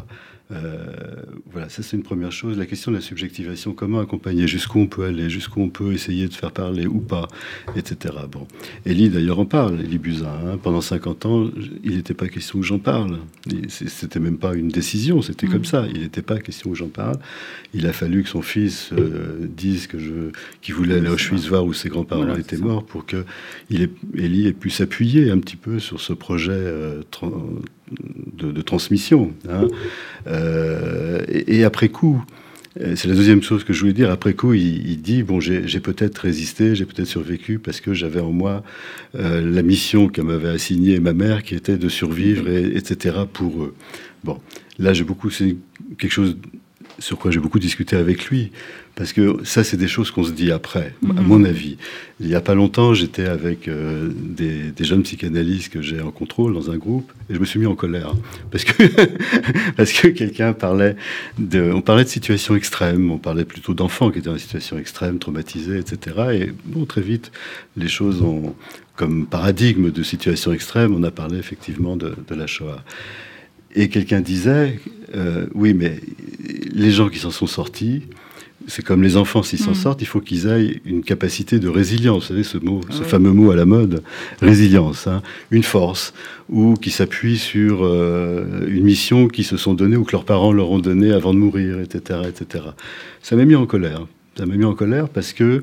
Euh, 0.51 1.23
voilà, 1.51 1.69
ça 1.69 1.81
c'est 1.81 1.97
une 1.97 2.03
première 2.03 2.31
chose. 2.31 2.57
La 2.57 2.65
question 2.65 2.91
de 2.91 2.97
la 2.97 3.01
subjectivation, 3.01 3.73
comment 3.73 3.99
accompagner, 3.99 4.47
jusqu'où 4.47 4.79
on 4.79 4.87
peut 4.87 5.05
aller, 5.05 5.29
jusqu'où 5.29 5.61
on 5.61 5.69
peut 5.69 5.93
essayer 5.93 6.27
de 6.27 6.33
faire 6.33 6.51
parler 6.51 6.85
ou 6.85 6.99
pas, 6.99 7.27
etc. 7.75 8.13
Bon. 8.31 8.47
Elie 8.85 9.09
d'ailleurs 9.09 9.39
en 9.39 9.45
parle, 9.45 9.79
Elie 9.81 9.97
Buzyn. 9.97 10.27
Hein. 10.27 10.57
Pendant 10.61 10.81
50 10.81 11.25
ans, 11.25 11.49
il 11.83 11.95
n'était 11.95 12.13
pas 12.13 12.27
question 12.27 12.59
que 12.59 12.65
j'en 12.65 12.79
parle. 12.79 13.19
C'était 13.69 14.19
même 14.19 14.37
pas 14.37 14.53
une 14.53 14.69
décision, 14.69 15.21
c'était 15.21 15.47
comme 15.47 15.61
mm. 15.61 15.65
ça. 15.65 15.87
Il 15.93 16.01
n'était 16.01 16.21
pas 16.21 16.37
question 16.37 16.69
que 16.69 16.75
j'en 16.75 16.89
parle. 16.89 17.17
Il 17.73 17.87
a 17.87 17.93
fallu 17.93 18.23
que 18.23 18.29
son 18.29 18.41
fils 18.41 18.91
euh, 18.93 19.47
dise 19.47 19.87
que 19.87 19.97
je, 19.97 20.31
qu'il 20.61 20.75
voulait 20.75 20.95
aller 20.95 21.07
à 21.07 21.13
Auschwitz 21.13 21.47
voir 21.47 21.65
où 21.65 21.73
ses 21.73 21.89
grands-parents 21.89 22.35
étaient 22.35 22.57
morts 22.57 22.85
pour 22.85 23.05
que 23.05 23.25
il 23.69 23.81
ait, 23.81 24.47
ait 24.47 24.53
pu 24.53 24.69
s'appuyer 24.69 25.31
un 25.31 25.39
petit 25.39 25.55
peu 25.55 25.79
sur 25.79 25.99
ce 25.99 26.13
projet 26.13 26.51
euh, 26.53 27.01
de, 27.91 28.61
transmission. 28.61 29.33
Hein. 29.49 29.67
Euh, 30.27 31.21
et, 31.27 31.63
après 31.63 31.89
coup, 31.89 32.23
euh, 32.81 32.95
c'est 32.95 33.07
la 33.07 33.15
deuxième 33.15 33.41
chose 33.41 33.63
que 33.63 33.73
je 33.73 33.81
voulais 33.81 33.93
dire. 33.93 34.11
Après 34.11 34.33
coup, 34.33 34.53
il, 34.53 35.01
dit 35.01 35.23
bon, 35.23 35.39
j'ai 35.39 35.79
peut-être 35.79 36.19
résisté, 36.19 36.75
j'ai 36.75 36.85
peut-être 36.85 37.07
survécu 37.07 37.59
parce 37.59 37.81
que 37.81 37.93
j'avais 37.93 38.19
en 38.19 38.31
moi 38.31 38.63
euh, 39.15 39.41
la 39.41 39.61
mission 39.61 40.09
que 40.09 40.21
m'avait 40.21 40.49
assignée 40.49 40.99
ma 40.99 41.13
mère, 41.13 41.43
qui 41.43 41.55
était 41.55 41.77
de 41.77 41.89
survivre, 41.89 42.49
et, 42.49 42.75
etc. 42.75 43.17
pour 43.31 43.63
eux. 43.63 43.75
Bon, 44.23 44.39
là, 44.79 44.93
j'ai 44.93 45.03
beaucoup, 45.03 45.29
c'est 45.29 45.55
quelque 45.97 46.11
chose 46.11 46.37
sur 46.99 47.17
quoi 47.17 47.31
j'ai 47.31 47.39
beaucoup 47.39 47.59
discuté 47.59 47.95
avec 47.95 48.25
lui, 48.25 48.51
parce 48.95 49.11
que 49.11 49.37
ça, 49.43 49.63
c'est 49.63 49.75
des 49.75 49.87
choses 49.87 50.11
qu'on 50.11 50.23
se 50.23 50.31
dit 50.31 50.51
après, 50.51 50.93
à 51.03 51.21
mhm. 51.21 51.27
mon 51.27 51.43
avis. 51.43 51.77
Il 52.21 52.27
n'y 52.27 52.35
a 52.35 52.41
pas 52.41 52.55
longtemps, 52.55 52.93
j'étais 52.93 53.25
avec 53.25 53.67
euh, 53.67 54.09
des, 54.13 54.73
jeunes 54.79 55.03
psychanalystes 55.03 55.71
que 55.71 55.81
j'ai 55.81 55.99
en 56.01 56.11
contrôle 56.11 56.53
dans 56.53 56.71
un 56.71 56.77
groupe, 56.77 57.11
et 57.29 57.33
je 57.33 57.39
me 57.39 57.45
suis 57.45 57.59
mis 57.59 57.65
en 57.65 57.75
colère, 57.75 58.13
parce 58.51 58.63
que, 58.63 58.83
parce 59.77 59.91
que 59.91 60.07
quelqu'un 60.07 60.53
parlait 60.53 60.95
de... 61.37 61.71
On 61.73 61.81
parlait 61.81 62.05
de 62.05 62.09
situations 62.09 62.55
extrêmes, 62.55 63.11
on 63.11 63.17
parlait 63.17 63.45
plutôt 63.45 63.73
d'enfants 63.73 64.11
qui 64.11 64.19
étaient 64.19 64.27
dans 64.27 64.33
une 64.33 64.39
situation 64.39 64.77
extrême, 64.77 65.19
traumatisés, 65.19 65.77
etc. 65.77 66.15
Et 66.33 66.53
bon, 66.65 66.85
très 66.85 67.01
vite, 67.01 67.31
les 67.77 67.89
choses 67.89 68.21
ont... 68.21 68.55
Comme 68.95 69.25
paradigme 69.25 69.91
de 69.91 70.03
situation 70.03 70.53
extrême, 70.53 70.95
on 70.95 71.03
a 71.03 71.11
parlé 71.11 71.37
effectivement 71.37 71.97
de, 71.97 72.15
de 72.29 72.33
la 72.33 72.47
Shoah. 72.47 72.81
Et 73.75 73.89
quelqu'un 73.89 74.21
disait, 74.21 74.79
euh, 75.15 75.47
oui, 75.53 75.73
mais 75.73 75.99
les 76.73 76.91
gens 76.91 77.09
qui 77.09 77.19
s'en 77.19 77.31
sont 77.31 77.47
sortis, 77.47 78.03
c'est 78.67 78.83
comme 78.83 79.03
les 79.03 79.17
enfants, 79.17 79.43
s'ils 79.43 79.59
s'en 79.59 79.71
mm. 79.71 79.75
sortent, 79.75 80.01
il 80.01 80.07
faut 80.07 80.21
qu'ils 80.21 80.47
aient 80.47 80.81
une 80.85 81.03
capacité 81.03 81.59
de 81.59 81.67
résilience. 81.67 82.23
Vous 82.23 82.27
savez, 82.29 82.43
ce, 82.43 82.57
mot, 82.57 82.81
ce 82.89 83.03
fameux 83.03 83.31
mot 83.31 83.51
à 83.51 83.55
la 83.55 83.65
mode, 83.65 84.01
résilience, 84.41 85.07
hein. 85.07 85.21
une 85.51 85.63
force, 85.63 86.13
ou 86.49 86.73
qui 86.75 86.89
s'appuie 86.89 87.37
sur 87.37 87.83
euh, 87.83 88.65
une 88.67 88.85
mission 88.85 89.27
qu'ils 89.27 89.45
se 89.45 89.57
sont 89.57 89.73
donnée 89.73 89.97
ou 89.97 90.03
que 90.03 90.13
leurs 90.13 90.25
parents 90.25 90.51
leur 90.51 90.71
ont 90.71 90.79
donnée 90.79 91.11
avant 91.11 91.33
de 91.33 91.39
mourir, 91.39 91.79
etc. 91.79 92.21
etc. 92.27 92.65
Ça 93.21 93.35
m'a 93.35 93.45
mis 93.45 93.55
en 93.55 93.65
colère. 93.65 94.07
Ça 94.37 94.45
m'a 94.45 94.55
mis 94.55 94.65
en 94.65 94.73
colère 94.73 95.09
parce 95.09 95.33
que 95.33 95.61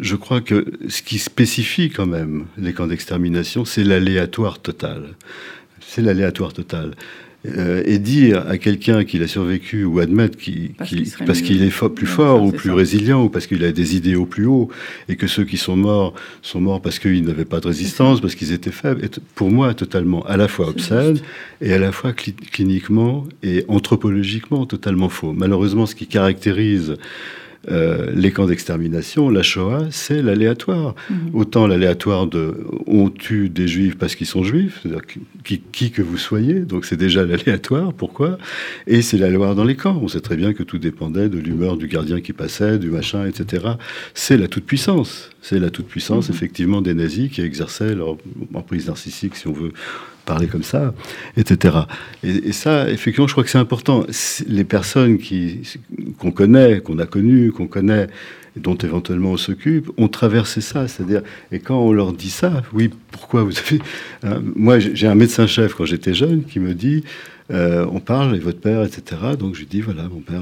je 0.00 0.16
crois 0.16 0.40
que 0.40 0.64
ce 0.88 1.02
qui 1.02 1.18
spécifie 1.18 1.90
quand 1.90 2.06
même 2.06 2.46
les 2.56 2.72
camps 2.72 2.86
d'extermination, 2.86 3.64
c'est 3.64 3.84
l'aléatoire 3.84 4.58
total. 4.58 5.14
C'est 5.80 6.02
l'aléatoire 6.02 6.52
total. 6.52 6.92
Euh, 7.44 7.82
et 7.84 7.98
dire 7.98 8.46
à 8.48 8.56
quelqu'un 8.56 9.02
qu'il 9.02 9.20
a 9.24 9.26
survécu 9.26 9.84
ou 9.84 9.98
admettre 9.98 10.38
qu'il, 10.38 10.74
parce 11.26 11.40
qu'il 11.40 11.64
est 11.64 11.88
plus 11.88 12.06
fort 12.06 12.40
ou 12.44 12.52
plus 12.52 12.70
résilient 12.70 13.24
ou 13.24 13.28
parce 13.30 13.48
qu'il 13.48 13.64
a 13.64 13.72
des 13.72 13.96
idéaux 13.96 14.26
plus 14.26 14.46
hauts 14.46 14.68
et 15.08 15.16
que 15.16 15.26
ceux 15.26 15.42
qui 15.42 15.56
sont 15.56 15.76
morts 15.76 16.14
sont 16.40 16.60
morts 16.60 16.80
parce 16.80 17.00
qu'ils 17.00 17.24
n'avaient 17.24 17.44
pas 17.44 17.58
de 17.58 17.66
résistance, 17.66 18.20
parce 18.20 18.36
qu'ils 18.36 18.52
étaient 18.52 18.70
faibles, 18.70 19.04
est 19.04 19.18
pour 19.34 19.50
moi 19.50 19.74
totalement 19.74 20.24
à 20.26 20.36
la 20.36 20.46
fois 20.46 20.68
obscène 20.68 21.18
et 21.60 21.72
à 21.72 21.78
la 21.78 21.90
fois 21.90 22.12
cliniquement 22.12 23.26
et 23.42 23.64
anthropologiquement 23.66 24.64
totalement 24.64 25.08
faux. 25.08 25.32
Malheureusement, 25.32 25.86
ce 25.86 25.96
qui 25.96 26.06
caractérise 26.06 26.94
euh, 27.70 28.10
les 28.14 28.32
camps 28.32 28.46
d'extermination, 28.46 29.30
la 29.30 29.42
Shoah, 29.42 29.86
c'est 29.90 30.20
l'aléatoire. 30.20 30.94
Mhm. 31.10 31.30
Autant 31.34 31.66
l'aléatoire 31.66 32.26
de 32.26 32.56
on 32.86 33.08
tue 33.08 33.48
des 33.48 33.68
juifs 33.68 33.96
parce 33.96 34.16
qu'ils 34.16 34.26
sont 34.26 34.42
juifs, 34.42 34.84
qui, 35.44 35.60
qui, 35.60 35.90
que 35.90 36.02
vous 36.02 36.18
soyez, 36.18 36.60
donc 36.60 36.84
c'est 36.84 36.96
déjà 36.96 37.24
l'aléatoire, 37.26 37.92
pourquoi? 37.92 38.38
Et 38.86 39.02
c'est 39.02 39.16
l'aléatoire 39.16 39.54
dans 39.54 39.64
les 39.64 39.76
camps. 39.76 39.98
On 40.02 40.08
sait 40.08 40.20
très 40.20 40.36
bien 40.36 40.52
que 40.52 40.62
tout 40.62 40.78
dépendait 40.78 41.28
de 41.28 41.38
l'humeur 41.38 41.76
du 41.76 41.86
gardien 41.86 42.20
qui 42.20 42.32
passait, 42.32 42.78
du 42.78 42.90
machin, 42.90 43.26
etc. 43.26 43.66
C'est 44.14 44.36
la 44.36 44.48
toute-puissance. 44.48 45.30
C'est 45.40 45.58
la 45.58 45.70
toute-puissance, 45.70 46.28
mhm. 46.28 46.34
effectivement, 46.34 46.82
des 46.82 46.94
nazis 46.94 47.30
qui 47.30 47.42
exerçaient 47.42 47.94
leur 47.94 48.16
emprise 48.54 48.88
narcissique, 48.88 49.36
si 49.36 49.46
on 49.46 49.52
veut 49.52 49.72
parler 50.32 50.46
comme 50.46 50.62
ça, 50.62 50.94
etc. 51.36 51.76
Et, 52.24 52.52
ça, 52.52 52.88
effectivement, 52.88 53.26
je 53.26 53.32
crois 53.32 53.44
que 53.44 53.50
c'est 53.50 53.58
important. 53.68 54.06
Les 54.46 54.64
personnes 54.64 55.18
qu'on 56.18 56.30
connaît, 56.30 56.80
qu'on 56.80 56.98
a 56.98 57.06
connues, 57.06 57.52
qu'on 57.52 57.66
connaît, 57.66 58.06
dont 58.56 58.76
éventuellement 58.76 59.32
on 59.32 59.36
s'occupe, 59.36 59.90
ont 59.98 60.08
traversé 60.08 60.62
ça. 60.62 60.88
C'est-à-dire, 60.88 61.22
et 61.50 61.58
quand 61.58 61.78
on 61.78 61.92
leur 61.92 62.14
dit 62.14 62.30
ça, 62.30 62.62
oui, 62.72 62.90
pourquoi 63.10 63.42
vous 63.42 63.52
avez. 63.58 63.82
Hein, 64.22 64.42
moi, 64.56 64.78
j'ai 64.78 65.06
un 65.06 65.14
médecin-chef 65.14 65.74
quand 65.74 65.84
j'étais 65.84 66.14
jeune 66.14 66.44
qui 66.44 66.60
me 66.60 66.72
dit 66.72 67.04
euh, 67.50 67.84
on 67.92 68.00
parle, 68.00 68.36
et 68.36 68.38
votre 68.38 68.60
père, 68.60 68.82
etc. 68.82 69.20
Donc 69.38 69.54
je 69.54 69.60
lui 69.60 69.66
dis 69.66 69.82
voilà, 69.82 70.04
mon 70.04 70.20
père, 70.20 70.40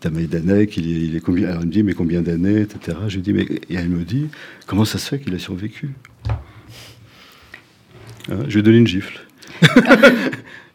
Tamaï 0.00 0.26
d'années, 0.26 0.68
il, 0.76 1.14
est 1.14 1.20
combien 1.20 1.50
Alors 1.50 1.62
il 1.62 1.68
me 1.68 1.72
dit 1.72 1.82
mais 1.84 1.92
combien 1.92 2.22
d'années, 2.22 2.62
etc. 2.62 2.96
Je 3.06 3.20
dis 3.20 3.32
mais. 3.32 3.46
Et 3.68 3.74
elle 3.76 3.90
me 3.90 4.02
dit 4.02 4.26
comment 4.66 4.84
ça 4.84 4.98
se 4.98 5.08
fait 5.08 5.20
qu'il 5.20 5.34
a 5.34 5.38
survécu? 5.38 5.90
Hein, 8.30 8.36
je 8.48 8.54
lui 8.54 8.60
ai 8.60 8.62
donné 8.62 8.78
une 8.78 8.86
gifle. 8.86 9.20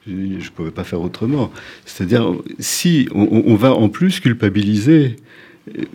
je 0.08 0.12
ne 0.12 0.50
pouvais 0.56 0.72
pas 0.72 0.84
faire 0.84 1.02
autrement. 1.02 1.52
C'est-à-dire, 1.86 2.34
si 2.60 3.08
on, 3.14 3.56
va 3.56 3.74
en 3.74 3.90
plus 3.90 4.20
culpabiliser, 4.20 5.16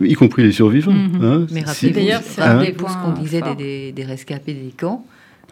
y 0.01 0.13
compris 0.13 0.43
les 0.43 0.51
survivants. 0.51 0.91
Hein, 1.21 1.47
Mais 1.51 1.61
rappelez-vous, 1.61 1.95
d'ailleurs, 1.95 2.21
c'est 2.23 2.41
un 2.41 2.63
des 2.63 2.73
points 2.73 2.95
qu'on 2.95 3.21
disait 3.21 3.41
des, 3.57 3.91
des, 3.91 4.03
rescapés 4.03 4.53
des 4.53 4.73
camps. 4.75 5.05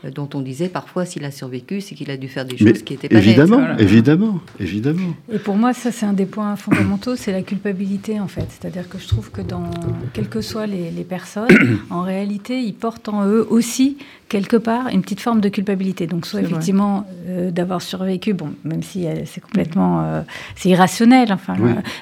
Euh, 0.06 0.12
dont 0.12 0.30
on 0.34 0.42
disait 0.42 0.70
parfois 0.70 1.06
s'il 1.06 1.26
a 1.26 1.32
survécu, 1.32 1.82
c'est 1.82 1.94
qu'il 1.94 2.10
a 2.10 2.16
dû 2.16 2.30
faire 2.30 2.46
des 2.46 2.58
choses 2.58 2.84
qui 2.84 2.94
étaient 2.94 3.10
pas 3.10 3.18
évidemment, 3.18 3.78
Évidemment, 3.78 4.40
évidemment. 4.60 5.14
Et 5.32 5.40
pour 5.40 5.56
moi, 5.56 5.74
ça 5.74 5.92
c'est 5.92 6.06
un 6.06 6.14
des 6.14 6.26
points 6.26 6.56
fondamentaux, 6.56 7.18
c'est 7.18 7.34
la 7.34 7.42
culpabilité 7.42 8.20
en 8.20 8.30
fait. 8.30 8.46
C'est-à-dire 8.50 8.88
que 8.88 8.98
je 8.98 9.08
trouve 9.08 9.30
que 9.30 9.42
dans 9.42 9.70
quelles 10.14 10.30
que 10.30 10.42
soient 10.42 10.68
les, 10.68 11.04
personnes, 11.04 11.50
en 11.90 12.02
réalité, 12.02 12.62
ils 12.62 12.74
portent 12.74 13.10
en 13.10 13.26
eux 13.26 13.46
aussi 13.50 13.98
quelque 14.30 14.56
part 14.56 14.88
une 14.88 15.02
petite 15.02 15.20
forme 15.20 15.42
de 15.42 15.50
culpabilité. 15.50 16.08
Donc 16.08 16.26
soit 16.26 16.42
effectivement 16.42 17.06
euh, 17.28 17.52
d'avoir 17.52 17.82
survécu, 17.82 18.34
bon, 18.34 18.54
même 18.64 18.84
si 18.84 19.06
euh, 19.06 19.24
c'est 19.26 19.42
complètement, 19.42 20.24
c'est 20.56 20.70
irrationnel, 20.70 21.32
enfin, 21.34 21.56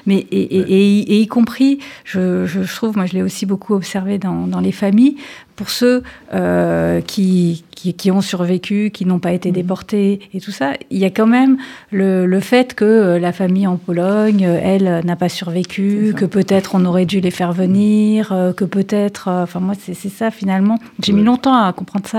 mais 0.06 0.18
et, 0.30 1.20
y 1.20 1.26
compris, 1.26 1.78
je, 2.04 2.74
trouve, 2.76 2.96
moi 2.96 3.06
je 3.06 3.14
l'ai 3.14 3.22
aussi 3.22 3.46
beaucoup 3.46 3.74
observé 3.74 4.18
dans, 4.18 4.46
dans 4.46 4.60
les 4.60 4.72
familles, 4.72 5.16
pour 5.58 5.70
ceux 5.70 6.04
euh, 6.34 7.00
qui, 7.00 7.64
qui, 7.72 8.10
ont 8.12 8.20
survécu, 8.20 8.90
qui 8.94 9.04
n'ont 9.04 9.18
pas 9.18 9.32
été 9.32 9.50
mmh. 9.50 9.54
déportés 9.54 10.20
et 10.32 10.40
tout 10.40 10.52
ça, 10.52 10.74
il 10.90 10.98
y 10.98 11.04
a 11.04 11.10
quand 11.10 11.26
même 11.26 11.58
le, 11.90 12.26
le 12.26 12.40
fait 12.40 12.74
que 12.74 12.84
euh, 12.84 13.18
la 13.18 13.32
famille 13.32 13.66
en 13.66 13.76
Pologne, 13.76 14.46
euh, 14.46 14.60
elle, 14.62 15.04
n'a 15.04 15.16
pas 15.16 15.28
survécu, 15.28 16.14
que 16.16 16.24
peut-être 16.24 16.76
on 16.76 16.84
aurait 16.84 17.06
dû 17.06 17.18
les 17.18 17.32
faire 17.32 17.52
venir, 17.52 18.32
que 18.56 18.64
peut-être... 18.64 19.28
Enfin, 19.28 19.58
moi, 19.58 19.74
c'est 19.80 19.94
ça 19.94 20.30
finalement. 20.30 20.78
J'ai 21.02 21.12
mis 21.12 21.24
longtemps 21.24 21.54
à 21.54 21.72
comprendre 21.72 22.06
ça 22.06 22.17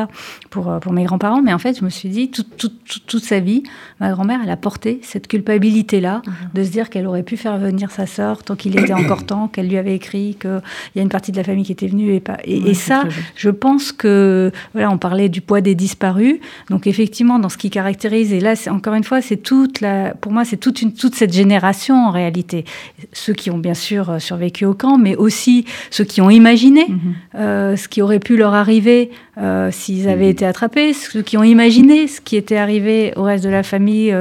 pour, 0.49 0.79
pour 0.79 0.93
mes 0.93 1.03
grands-parents, 1.03 1.41
mais 1.41 1.53
en 1.53 1.59
fait, 1.59 1.79
je 1.79 1.83
me 1.83 1.89
suis 1.89 2.09
dit, 2.09 2.29
toute, 2.29 2.57
toute, 2.57 3.05
toute 3.05 3.23
sa 3.23 3.39
vie, 3.39 3.63
ma 3.99 4.11
grand-mère, 4.11 4.39
elle 4.43 4.49
a 4.49 4.57
porté 4.57 4.99
cette 5.03 5.27
culpabilité-là 5.27 6.21
mmh. 6.25 6.31
de 6.53 6.63
se 6.63 6.69
dire 6.69 6.89
qu'elle 6.89 7.07
aurait 7.07 7.23
pu 7.23 7.37
faire 7.37 7.57
venir 7.57 7.91
sa 7.91 8.05
sœur 8.05 8.43
tant 8.43 8.55
qu'il 8.55 8.77
était 8.79 8.93
encore 9.03 9.25
temps, 9.25 9.47
qu'elle 9.47 9.67
lui 9.67 9.77
avait 9.77 9.95
écrit 9.95 10.37
qu'il 10.39 10.61
y 10.95 10.99
a 10.99 11.01
une 11.01 11.09
partie 11.09 11.31
de 11.31 11.37
la 11.37 11.43
famille 11.43 11.65
qui 11.65 11.71
était 11.71 11.87
venue 11.87 12.13
et 12.13 12.19
pas... 12.19 12.37
Et, 12.43 12.69
et 12.69 12.73
ça, 12.73 13.03
je 13.35 13.49
pense 13.49 13.91
que, 13.91 14.51
voilà, 14.73 14.91
on 14.91 14.97
parlait 14.97 15.29
du 15.29 15.41
poids 15.41 15.61
des 15.61 15.75
disparus. 15.75 16.37
Donc, 16.69 16.87
effectivement, 16.87 17.39
dans 17.39 17.49
ce 17.49 17.57
qui 17.57 17.69
caractérise, 17.69 18.33
et 18.33 18.39
là, 18.39 18.53
encore 18.69 18.93
une 18.93 19.03
fois, 19.03 19.21
c'est 19.21 19.37
toute 19.37 19.81
la, 19.81 20.13
pour 20.15 20.31
moi, 20.31 20.45
c'est 20.45 20.57
toute, 20.57 20.81
une, 20.81 20.93
toute 20.93 21.15
cette 21.15 21.33
génération 21.33 21.95
en 21.95 22.11
réalité. 22.11 22.65
Ceux 23.13 23.33
qui 23.33 23.49
ont 23.51 23.57
bien 23.57 23.73
sûr 23.73 24.09
euh, 24.09 24.19
survécu 24.19 24.65
au 24.65 24.73
camp, 24.73 24.97
mais 24.97 25.15
aussi 25.15 25.65
ceux 25.89 26.03
qui 26.03 26.21
ont 26.21 26.29
imaginé 26.29 26.85
mhm. 26.87 26.99
euh, 27.35 27.75
ce 27.75 27.87
qui 27.87 28.01
aurait 28.01 28.19
pu 28.19 28.37
leur 28.37 28.53
arriver 28.53 29.11
euh, 29.37 29.69
s'ils 29.89 30.07
avaient 30.07 30.25
mhm. 30.25 30.31
été 30.31 30.45
attrapés, 30.45 30.93
ceux 30.93 31.21
qui 31.21 31.37
ont 31.37 31.43
imaginé 31.43 32.07
ce 32.07 32.21
qui 32.21 32.35
était 32.35 32.57
arrivé 32.57 33.13
au 33.15 33.23
reste 33.23 33.43
de 33.43 33.49
la 33.49 33.63
famille 33.63 34.15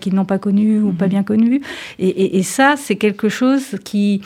qu'ils 0.00 0.14
n'ont 0.14 0.24
pas 0.24 0.38
connu 0.38 0.80
ou 0.80 0.92
pas 0.92 1.06
mhm. 1.06 1.10
bien 1.10 1.22
connu. 1.22 1.60
et 1.98 2.42
ça, 2.42 2.74
c'est 2.76 2.96
quelque 2.96 3.28
chose 3.28 3.76
qui 3.84 4.22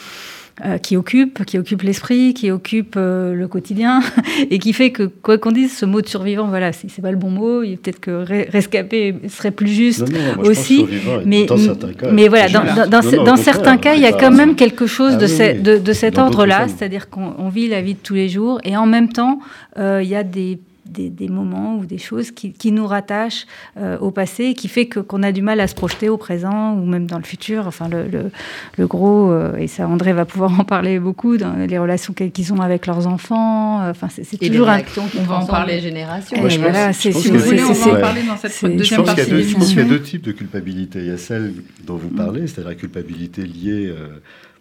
euh, 0.66 0.76
qui 0.76 0.98
occupe, 0.98 1.44
qui 1.46 1.59
occupe 1.59 1.81
l'esprit, 1.81 2.35
qui 2.35 2.50
occupe 2.50 2.94
euh, 2.98 3.35
le 3.35 3.48
quotidien, 3.48 4.00
et 4.50 4.59
qui 4.59 4.74
fait 4.74 4.90
que 4.90 5.05
quoi 5.05 5.38
qu'on 5.38 5.50
dise, 5.50 5.74
ce 5.74 5.87
mot 5.87 6.02
de 6.02 6.07
survivant, 6.07 6.46
voilà, 6.46 6.72
c'est 6.72 7.00
pas 7.00 7.11
le 7.11 7.16
bon 7.16 7.31
mot. 7.31 7.62
Peut-être 7.62 7.98
que 7.98 8.24
rescapé 8.52 9.14
serait 9.28 9.50
plus 9.50 9.70
juste 9.70 10.05
aussi. 10.44 10.87
Mais, 11.24 11.46
dans 11.46 11.57
certains 11.57 11.94
cas, 11.94 12.12
mais 12.12 12.28
voilà, 12.28 12.48
dans, 12.87 13.37
certains 13.37 13.78
cas, 13.78 13.94
il 13.94 14.02
y 14.02 14.07
a 14.07 14.12
quand 14.12 14.31
même 14.31 14.55
quelque 14.55 14.87
chose 14.87 15.16
de, 15.16 15.26
ah 15.40 15.55
de, 15.55 15.78
de, 15.78 15.92
cet 15.94 16.18
ordre-là, 16.18 16.66
c'est-à-dire 16.68 17.09
qu'on 17.09 17.48
vit 17.48 17.66
la 17.66 17.81
vie 17.81 17.94
de 17.94 18.00
tous 18.00 18.14
les 18.14 18.28
jours, 18.28 18.61
et 18.62 18.76
en 18.76 18.87
même 18.87 19.09
temps, 19.09 19.38
euh, 19.78 20.00
il 20.02 20.09
y 20.11 20.14
a 20.14 20.22
des 20.22 20.59
des, 20.92 21.28
moments 21.28 21.76
ou 21.76 21.87
des 21.87 21.98
choses 21.98 22.31
qui, 22.31 22.72
nous 22.72 22.87
rattachent 22.87 23.46
euh, 23.76 23.98
au 23.98 24.11
passé 24.11 24.44
et 24.44 24.55
qui 24.55 24.68
fait 24.68 24.88
qu'on 24.88 25.22
a 25.22 25.33
du 25.33 25.42
mal 25.42 25.61
à 25.61 25.66
se 25.66 25.74
projeter 25.74 26.09
au 26.09 26.16
présent 26.16 26.74
ou 26.74 26.85
même 26.85 27.07
dans 27.07 27.18
le 27.18 27.24
futur. 27.24 27.66
Enfin, 27.66 27.88
le, 27.88 28.31
le, 28.78 28.87
gros, 28.87 29.31
euh, 29.31 29.57
et 29.57 29.66
ça, 29.66 29.88
André 29.88 30.12
va 30.12 30.24
pouvoir 30.24 30.59
en 30.61 30.64
parler 30.64 30.98
beaucoup, 30.98 31.37
dans 31.37 31.55
les 31.55 31.78
relations 31.78 32.12
qu'ils 32.12 32.52
ont 32.52 32.61
avec 32.61 32.87
leurs 32.87 33.07
enfants. 33.07 33.83
Euh, 33.83 33.90
enfin, 33.90 34.09
c'est 34.11 34.38
toujours 34.38 34.68
un... 34.68 34.81
On 35.18 35.22
va 35.22 35.37
en 35.38 35.46
parler 35.46 35.81
génération. 35.81 36.37
Et 36.46 36.59
voilà, 36.59 36.92
c'est 36.92 37.12
si 37.12 37.31
vous 37.31 37.38
voulez, 37.38 37.62
on 37.62 37.72
va 37.72 37.92
en 37.92 38.00
parler 38.00 38.22
dans 38.22 38.37
cette 38.37 38.76
deuxième 38.76 39.05
partie 39.05 39.31
de 39.31 39.42
Je 39.42 39.55
pense 39.55 39.68
qu'il 39.68 39.78
y 39.78 39.83
a 39.83 39.85
deux 39.85 40.02
types 40.02 40.22
de 40.22 40.33
culpabilité. 40.33 41.00
Il 41.00 41.07
y 41.07 41.11
a 41.11 41.18
celle 41.18 41.55
dont 41.85 41.96
vous 41.96 42.11
parlez, 42.11 42.46
c'est-à-dire 42.46 42.70
la 42.70 42.74
culpabilité 42.74 43.42
liée 43.42 43.92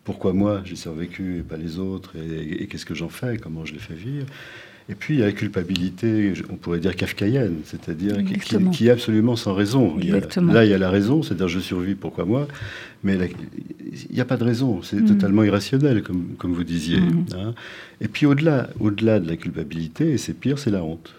pourquoi 0.03 0.33
moi 0.33 0.61
j'ai 0.65 0.75
survécu 0.75 1.37
et 1.37 1.41
pas 1.41 1.57
les 1.57 1.77
autres, 1.77 2.13
et, 2.15 2.63
et 2.63 2.67
qu'est-ce 2.67 2.85
que 2.85 2.95
j'en 2.95 3.09
fais, 3.09 3.37
comment 3.37 3.65
je 3.65 3.73
les 3.73 3.79
fais 3.79 3.93
vivre. 3.93 4.25
Et 4.91 4.95
puis 4.95 5.15
il 5.15 5.19
y 5.21 5.23
a 5.23 5.27
la 5.27 5.31
culpabilité, 5.31 6.33
on 6.49 6.57
pourrait 6.57 6.79
dire 6.79 6.97
kafkaïenne, 6.97 7.61
c'est-à-dire 7.63 8.17
qui, 8.71 8.87
est 8.87 8.91
absolument 8.91 9.37
sans 9.37 9.53
raison. 9.53 9.95
là, 9.97 10.65
il 10.65 10.69
y 10.69 10.73
a 10.73 10.77
la 10.77 10.89
raison, 10.89 11.23
c'est-à-dire 11.23 11.47
je 11.47 11.59
survis, 11.59 11.95
pourquoi 11.95 12.25
moi? 12.25 12.45
Mais 13.05 13.17
il 13.17 14.13
n'y 14.13 14.19
a 14.19 14.25
pas 14.25 14.35
de 14.35 14.43
raison, 14.43 14.81
c'est 14.81 15.01
mm. 15.01 15.05
totalement 15.05 15.43
irrationnel, 15.43 16.03
comme, 16.03 16.35
comme 16.37 16.51
vous 16.53 16.65
disiez. 16.65 16.99
Mm. 16.99 17.25
Hein. 17.35 17.53
Et 18.01 18.09
puis 18.09 18.25
au-delà 18.25 18.69
au 18.81 18.91
-delà 18.91 19.21
de 19.21 19.27
la 19.29 19.37
culpabilité, 19.37 20.11
et 20.11 20.17
c'est 20.17 20.33
pire, 20.33 20.59
c'est 20.59 20.71
la 20.71 20.83
honte. 20.83 21.15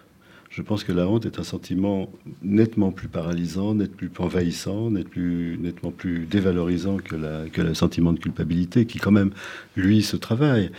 Je 0.50 0.60
pense 0.60 0.84
que 0.84 0.92
la 0.92 1.08
honte 1.08 1.24
est 1.24 1.38
un 1.38 1.44
sentiment 1.44 2.12
nettement 2.42 2.92
plus 2.92 3.08
paralysant, 3.08 3.74
nettement 3.74 3.96
plus 3.96 4.10
envahissant, 4.18 4.90
nettement 4.90 5.92
plus 5.92 6.26
dévalorisant 6.30 6.98
que, 6.98 7.16
la, 7.16 7.48
que 7.50 7.62
le 7.62 7.72
sentiment 7.72 8.12
de 8.12 8.18
culpabilité 8.18 8.84
qui 8.84 8.98
quand 8.98 9.12
même, 9.12 9.30
lui, 9.76 10.02
se 10.02 10.16
travaille. 10.18 10.70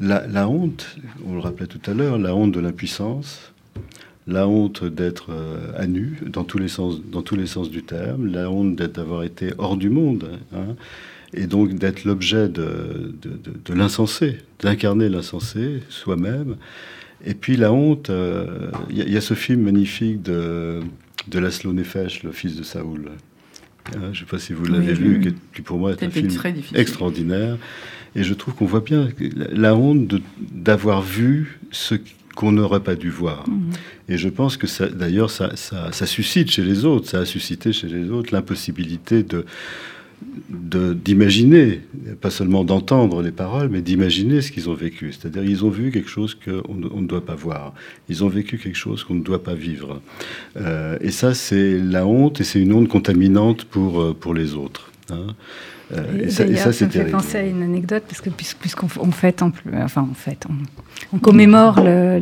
La, 0.00 0.26
la 0.26 0.48
honte, 0.48 0.96
on 1.26 1.34
le 1.34 1.40
rappelait 1.40 1.66
tout 1.66 1.90
à 1.90 1.94
l'heure, 1.94 2.18
la 2.18 2.34
honte 2.34 2.52
de 2.52 2.60
l'impuissance, 2.60 3.52
la 4.28 4.46
honte 4.46 4.84
d'être 4.84 5.30
euh, 5.30 5.72
à 5.76 5.86
nu 5.86 6.18
dans 6.26 6.44
tous 6.44 6.58
les 6.58 6.68
sens, 6.68 7.00
dans 7.02 7.22
tous 7.22 7.34
les 7.34 7.46
sens 7.46 7.70
du 7.70 7.82
terme, 7.82 8.26
la 8.26 8.50
honte 8.50 8.76
d'avoir 8.76 9.24
été 9.24 9.52
hors 9.58 9.76
du 9.76 9.88
monde, 9.88 10.38
hein, 10.54 10.76
et 11.34 11.46
donc 11.46 11.74
d'être 11.74 12.04
l'objet 12.04 12.48
de, 12.48 13.14
de, 13.22 13.74
l'insensé, 13.74 14.38
d'incarner 14.60 15.08
l'insensé 15.08 15.82
soi-même. 15.88 16.56
Et 17.24 17.34
puis 17.34 17.56
la 17.56 17.72
honte, 17.72 18.08
il 18.08 18.14
euh, 18.14 18.70
y, 18.92 19.16
a 19.16 19.20
ce 19.20 19.34
film 19.34 19.62
magnifique 19.62 20.22
de, 20.22 20.80
de 21.26 21.38
Laszlo 21.38 21.72
Nefesh, 21.72 22.22
le 22.22 22.30
fils 22.30 22.54
de 22.54 22.62
Saoul. 22.62 23.10
Hein, 23.96 23.98
je 24.00 24.08
ne 24.08 24.14
sais 24.14 24.24
pas 24.24 24.38
si 24.38 24.52
vous 24.52 24.66
l'avez 24.66 24.92
vu, 24.92 25.34
qui, 25.54 25.62
pour 25.62 25.78
moi 25.78 25.92
est 25.92 26.02
un 26.02 26.10
film 26.10 26.30
extraordinaire. 26.74 27.56
Et 28.16 28.22
je 28.22 28.34
trouve 28.34 28.54
qu'on 28.54 28.66
voit 28.66 28.80
bien 28.80 29.08
la 29.52 29.74
honte 29.74 30.20
d'avoir 30.52 31.02
vu 31.02 31.60
ce 31.70 31.94
qu'on 32.34 32.52
n'aurait 32.52 32.80
pas 32.80 32.94
dû 32.94 33.10
voir. 33.10 33.48
Mhm. 33.48 33.70
Et 34.08 34.16
je 34.16 34.28
pense 34.28 34.56
que 34.56 34.66
d'ailleurs, 34.92 35.30
ça, 35.30 35.56
ça, 35.56 36.06
suscite 36.06 36.50
chez 36.50 36.62
les 36.62 36.84
autres, 36.84 37.08
ça 37.08 37.20
a 37.20 37.24
suscité 37.24 37.72
chez 37.72 37.88
les 37.88 38.10
autres 38.10 38.32
l'impossibilité 38.32 39.22
de 39.22 39.44
d'imaginer, 40.50 41.80
pas 42.20 42.30
seulement 42.30 42.64
d'entendre 42.64 43.22
les 43.22 43.30
paroles, 43.30 43.68
mais 43.68 43.82
d'imaginer 43.82 44.40
ce 44.40 44.50
qu'ils 44.50 44.68
ont 44.68 44.74
vécu. 44.74 45.12
C'est-à-dire 45.12 45.44
ils 45.44 45.64
ont 45.64 45.70
vu 45.70 45.90
quelque 45.90 46.08
chose 46.08 46.34
qu'on 46.34 46.62
on 46.90 47.00
ne 47.00 47.06
doit 47.06 47.24
pas 47.24 47.34
voir. 47.34 47.74
Ils 48.08 48.24
ont 48.24 48.28
vécu 48.28 48.58
quelque 48.58 48.76
chose 48.76 49.04
qu'on 49.04 49.14
ne 49.14 49.22
doit 49.22 49.42
pas 49.42 49.54
vivre. 49.54 50.00
Euh, 50.56 50.96
et 51.00 51.10
ça, 51.10 51.34
c'est 51.34 51.78
la 51.78 52.06
honte, 52.06 52.40
et 52.40 52.44
c'est 52.44 52.60
une 52.60 52.72
honte 52.72 52.88
contaminante 52.88 53.64
pour, 53.64 54.00
euh, 54.00 54.16
pour 54.18 54.34
les 54.34 54.54
autres. 54.54 54.90
Hein. 55.10 55.34
Euh, 55.92 56.24
et, 56.24 56.30
ça, 56.30 56.44
ça, 56.72 56.84
me 56.84 56.90
fait 56.90 57.04
penser 57.04 57.38
à 57.38 57.42
une 57.42 57.62
anecdote 57.62 58.04
parce 58.06 58.20
que 58.20 58.28
puisqu'on 58.30 58.88
on 59.00 59.10
fête, 59.10 59.42
enfin 59.42 60.06
on 60.10 60.14
fête, 60.14 60.46
on, 61.12 61.18
commémore 61.18 61.80
le, 61.80 62.20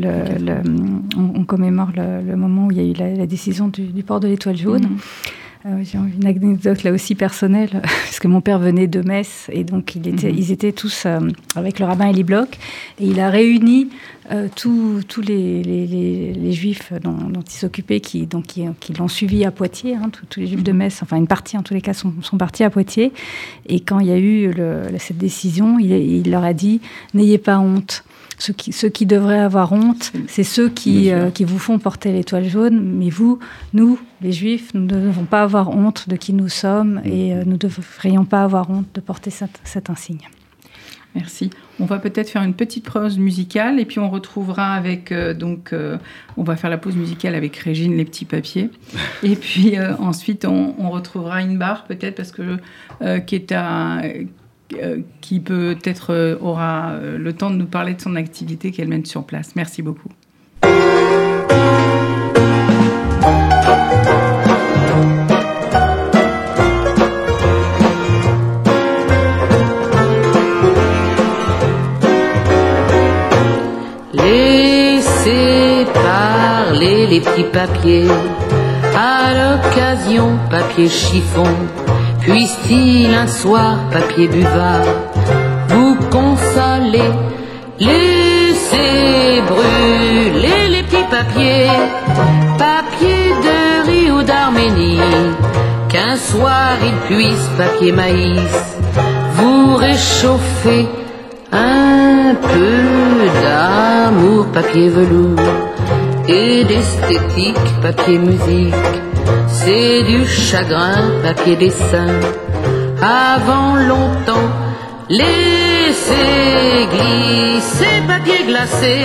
on, 1.16 1.44
commémore 1.44 1.90
le, 1.96 2.36
moment 2.36 2.66
où 2.66 2.72
il 2.72 2.78
y 2.78 2.80
a 2.80 2.84
eu 2.84 3.16
la, 3.16 3.26
décision 3.26 3.68
du, 3.68 4.02
port 4.04 4.20
de 4.20 4.28
l'étoile 4.28 4.56
jaune. 4.56 4.84
Mm. 4.84 4.98
Euh, 5.66 5.82
j'ai 5.82 5.98
une 5.98 6.24
anecdote 6.24 6.84
là 6.84 6.92
aussi 6.92 7.16
personnelle, 7.16 7.70
parce 7.82 8.20
que 8.20 8.28
mon 8.28 8.40
père 8.40 8.60
venait 8.60 8.86
de 8.86 9.00
Metz, 9.00 9.50
et 9.50 9.64
donc 9.64 9.96
il 9.96 10.06
était, 10.06 10.30
mhm. 10.30 10.38
ils 10.38 10.52
étaient 10.52 10.70
tous 10.70 11.06
euh, 11.06 11.18
avec 11.56 11.80
le 11.80 11.86
rabbin 11.86 12.06
Eli 12.08 12.22
Bloch, 12.22 12.56
et 13.00 13.06
il 13.06 13.18
a 13.18 13.30
réuni 13.30 13.88
euh, 14.30 14.46
tous, 14.54 15.02
les, 15.22 15.64
les, 15.64 16.52
juifs 16.52 16.92
dont, 17.02 17.16
il 17.32 17.50
s'occupait, 17.50 17.98
qui, 17.98 18.26
donc, 18.26 18.44
qui, 18.46 18.92
l'ont 18.92 19.08
suivi 19.08 19.44
à 19.44 19.50
Poitiers, 19.50 19.96
hein, 19.96 20.10
tous, 20.30 20.38
les 20.38 20.46
juifs 20.46 20.62
de 20.62 20.70
mhm. 20.70 20.78
Metz, 20.78 21.02
enfin 21.02 21.16
une 21.16 21.26
partie 21.26 21.58
en 21.58 21.64
tous 21.64 21.74
les 21.74 21.80
cas 21.80 21.94
sont, 21.94 22.12
sont 22.22 22.38
partis 22.38 22.62
à 22.62 22.70
Poitiers, 22.70 23.12
et 23.66 23.80
quand 23.80 23.98
il 23.98 24.06
y 24.06 24.12
a 24.12 24.18
eu 24.18 24.52
cette 24.98 25.18
décision, 25.18 25.80
il, 25.80 25.90
il 25.90 26.30
leur 26.30 26.44
a 26.44 26.52
dit, 26.52 26.80
n'ayez 27.12 27.38
pas 27.38 27.58
honte. 27.58 28.04
Ceux 28.38 28.52
qui, 28.52 28.72
ceux 28.72 28.90
qui 28.90 29.06
devraient 29.06 29.38
avoir 29.38 29.72
honte, 29.72 30.12
c'est 30.28 30.44
ceux 30.44 30.68
qui, 30.68 31.10
euh, 31.10 31.30
qui 31.30 31.44
vous 31.44 31.58
font 31.58 31.78
porter 31.78 32.12
l'étoile 32.12 32.44
jaune. 32.44 32.80
Mais 32.80 33.08
vous, 33.08 33.38
nous, 33.72 33.98
les 34.20 34.32
Juifs, 34.32 34.74
nous 34.74 34.82
ne 34.82 34.88
devons 34.88 35.24
pas 35.24 35.42
avoir 35.42 35.70
honte 35.70 36.08
de 36.08 36.16
qui 36.16 36.34
nous 36.34 36.50
sommes 36.50 37.00
et 37.04 37.32
euh, 37.32 37.44
nous 37.46 37.52
ne 37.52 37.56
devrions 37.56 38.26
pas 38.26 38.42
avoir 38.42 38.70
honte 38.70 38.88
de 38.94 39.00
porter 39.00 39.30
cet, 39.30 39.88
insigne. 39.88 40.28
Merci. 41.14 41.48
On 41.80 41.86
va 41.86 41.98
peut-être 41.98 42.28
faire 42.28 42.42
une 42.42 42.52
petite 42.52 42.90
pause 42.90 43.16
musicale 43.16 43.80
et 43.80 43.86
puis 43.86 44.00
on 44.00 44.10
retrouvera 44.10 44.74
avec 44.74 45.12
euh, 45.12 45.32
donc 45.32 45.74
on 46.36 46.42
va 46.42 46.56
faire 46.56 46.68
la 46.68 46.76
pause 46.76 46.94
musicale 46.94 47.34
avec 47.34 47.56
Régine 47.56 47.96
les 47.96 48.04
petits 48.04 48.26
papiers 48.26 48.68
et 49.22 49.34
puis 49.34 49.80
ensuite 49.98 50.44
on, 50.44 50.74
on, 50.78 50.90
retrouvera 50.90 51.40
une 51.40 51.56
barre 51.56 51.84
peut-être 51.84 52.16
parce 52.16 52.32
que 52.32 52.58
qui 53.20 53.34
est 53.34 53.52
à 53.52 54.02
qui 55.20 55.40
peut-être 55.40 56.12
euh, 56.12 56.36
aura 56.40 56.90
euh, 56.90 57.18
le 57.18 57.32
temps 57.32 57.50
de 57.50 57.56
nous 57.56 57.66
parler 57.66 57.94
de 57.94 58.00
son 58.00 58.16
activité 58.16 58.72
qu'elle 58.72 58.88
mène 58.88 59.04
sur 59.04 59.24
place. 59.24 59.54
Merci 59.56 59.82
beaucoup. 59.82 60.10
Laissez 74.12 75.86
parler 75.94 77.06
les 77.06 77.20
petits 77.20 77.44
papiers, 77.52 78.08
à 78.96 79.32
l'occasion 79.34 80.38
papier 80.50 80.88
chiffon 80.88 81.44
Puisse-t-il 82.26 83.14
un 83.14 83.28
soir, 83.28 83.78
papier 83.92 84.26
buvard, 84.26 84.82
vous 85.68 85.94
consoler 86.10 87.12
Laissez 87.78 89.42
brûler 89.46 90.68
les 90.70 90.82
petits 90.82 91.08
papiers, 91.08 91.70
papier 92.58 93.30
de 93.46 93.86
riz 93.86 94.10
ou 94.10 94.22
d'Arménie, 94.24 94.98
qu'un 95.88 96.16
soir 96.16 96.72
il 96.82 96.96
puisse, 97.06 97.48
papier 97.56 97.92
maïs, 97.92 98.58
vous 99.34 99.76
réchauffer 99.76 100.88
un 101.52 102.34
peu 102.34 103.26
d'amour, 103.40 104.46
papier 104.52 104.88
velours, 104.88 105.38
et 106.26 106.64
d'esthétique, 106.64 107.80
papier 107.80 108.18
musique 108.18 108.74
c'est 109.66 110.04
du 110.04 110.24
chagrin, 110.24 111.02
papier 111.24 111.56
dessin. 111.56 112.12
Avant 113.02 113.74
longtemps, 113.90 114.50
laissez 115.08 116.86
glisser 116.94 117.96
papier 118.06 118.44
glacé, 118.46 118.96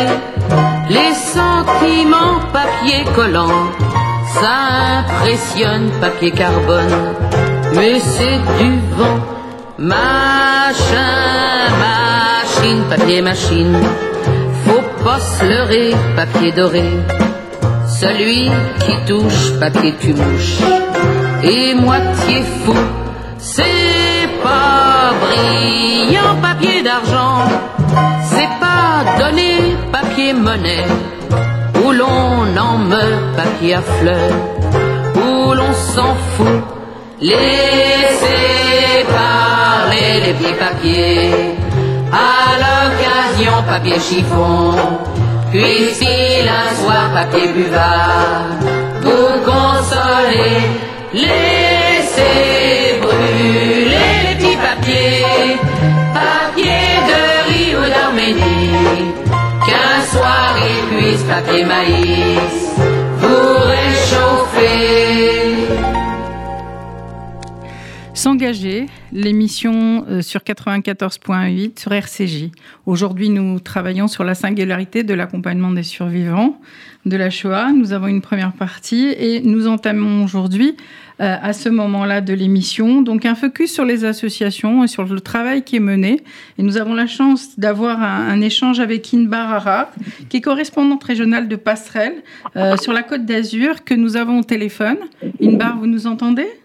les 0.95 1.13
sentiments 1.35 2.37
papier 2.53 3.03
collant. 3.15 3.59
Ça 4.39 4.57
impressionne 4.99 5.89
papier 5.99 6.31
carbone, 6.31 6.97
mais 7.75 7.99
c'est 7.99 8.41
du 8.59 8.71
vent. 8.97 9.19
Machin, 9.79 11.07
machine, 11.87 12.83
papier 12.87 13.21
machine, 13.23 13.75
faut 14.65 14.85
pas 15.03 15.19
se 15.19 15.43
leurrer, 15.43 15.91
papier 16.15 16.51
doré 16.51 16.85
celui 18.01 18.49
qui 18.79 18.95
touche 19.05 19.59
papier 19.59 19.93
tu 20.01 20.11
mouche 20.13 20.57
et 21.43 21.75
moitié 21.75 22.41
fou. 22.63 22.73
C'est 23.37 24.27
pas 24.43 25.11
brillant 25.23 26.35
papier 26.41 26.81
d'argent, 26.81 27.43
c'est 28.31 28.53
pas 28.59 28.91
donner 29.19 29.55
papier 29.91 30.33
monnaie, 30.33 30.87
où 31.83 31.91
l'on 31.91 32.57
en 32.67 32.77
meurt 32.91 33.25
papier 33.35 33.75
à 33.75 33.81
fleurs, 33.81 34.37
où 35.23 35.53
l'on 35.53 35.73
s'en 35.73 36.15
fout. 36.31 36.61
Laissez 37.19 39.05
parler 39.19 40.09
les 40.25 40.33
petits 40.33 40.59
papiers, 40.65 41.31
à 42.11 42.57
l'occasion 42.63 43.55
papier 43.67 43.99
chiffon 43.99 44.73
Puisse-t-il 45.51 46.47
un 46.47 46.73
soir, 46.81 47.11
papier 47.13 47.49
buvard, 47.49 48.45
vous 49.01 49.41
consoler, 49.43 50.61
laissez 51.13 53.01
brûler 53.01 53.89
les 53.89 54.35
petits 54.35 54.55
papiers, 54.55 55.57
papier 56.13 56.87
de 57.09 57.21
riz 57.49 57.75
ou 57.75 57.89
d'Arménie, 57.89 59.13
qu'un 59.65 60.17
soir 60.17 60.55
il 60.57 60.95
puisse, 60.95 61.23
papier 61.23 61.65
maïs, 61.65 62.70
S'engager, 68.21 68.85
l'émission 69.11 70.05
euh, 70.07 70.21
sur 70.21 70.41
94.8 70.41 71.79
sur 71.79 71.91
RCJ. 71.91 72.51
Aujourd'hui, 72.85 73.29
nous 73.29 73.59
travaillons 73.59 74.07
sur 74.07 74.23
la 74.23 74.35
singularité 74.35 75.01
de 75.01 75.15
l'accompagnement 75.15 75.71
des 75.71 75.81
survivants 75.81 76.61
de 77.07 77.17
la 77.17 77.31
Shoah. 77.31 77.71
Nous 77.71 77.93
avons 77.93 78.05
une 78.05 78.21
première 78.21 78.53
partie 78.53 79.07
et 79.17 79.41
nous 79.41 79.67
entamons 79.67 80.23
aujourd'hui, 80.23 80.77
euh, 81.19 81.35
à 81.41 81.51
ce 81.53 81.67
moment-là 81.69 82.21
de 82.21 82.33
l'émission, 82.33 83.01
donc 83.01 83.25
un 83.25 83.33
focus 83.33 83.73
sur 83.73 83.85
les 83.85 84.05
associations 84.05 84.83
et 84.83 84.87
sur 84.87 85.05
le 85.05 85.19
travail 85.19 85.63
qui 85.63 85.77
est 85.77 85.79
mené. 85.79 86.21
Et 86.59 86.61
nous 86.61 86.77
avons 86.77 86.93
la 86.93 87.07
chance 87.07 87.57
d'avoir 87.57 88.03
un, 88.03 88.39
échange 88.41 88.79
avec 88.79 89.11
Inbar 89.15 89.51
Ara, 89.51 89.89
qui 90.29 90.37
est 90.37 90.41
correspondante 90.41 91.03
régionale 91.03 91.47
de 91.47 91.55
Passerelle 91.55 92.21
euh, 92.55 92.77
sur 92.77 92.93
la 92.93 93.01
Côte 93.01 93.25
d'Azur, 93.25 93.83
que 93.83 93.95
nous 93.95 94.15
avons 94.15 94.41
au 94.41 94.43
téléphone. 94.43 94.97
Inbar, 95.41 95.79
vous 95.79 95.87
nous 95.87 96.05
entendez? 96.05 96.60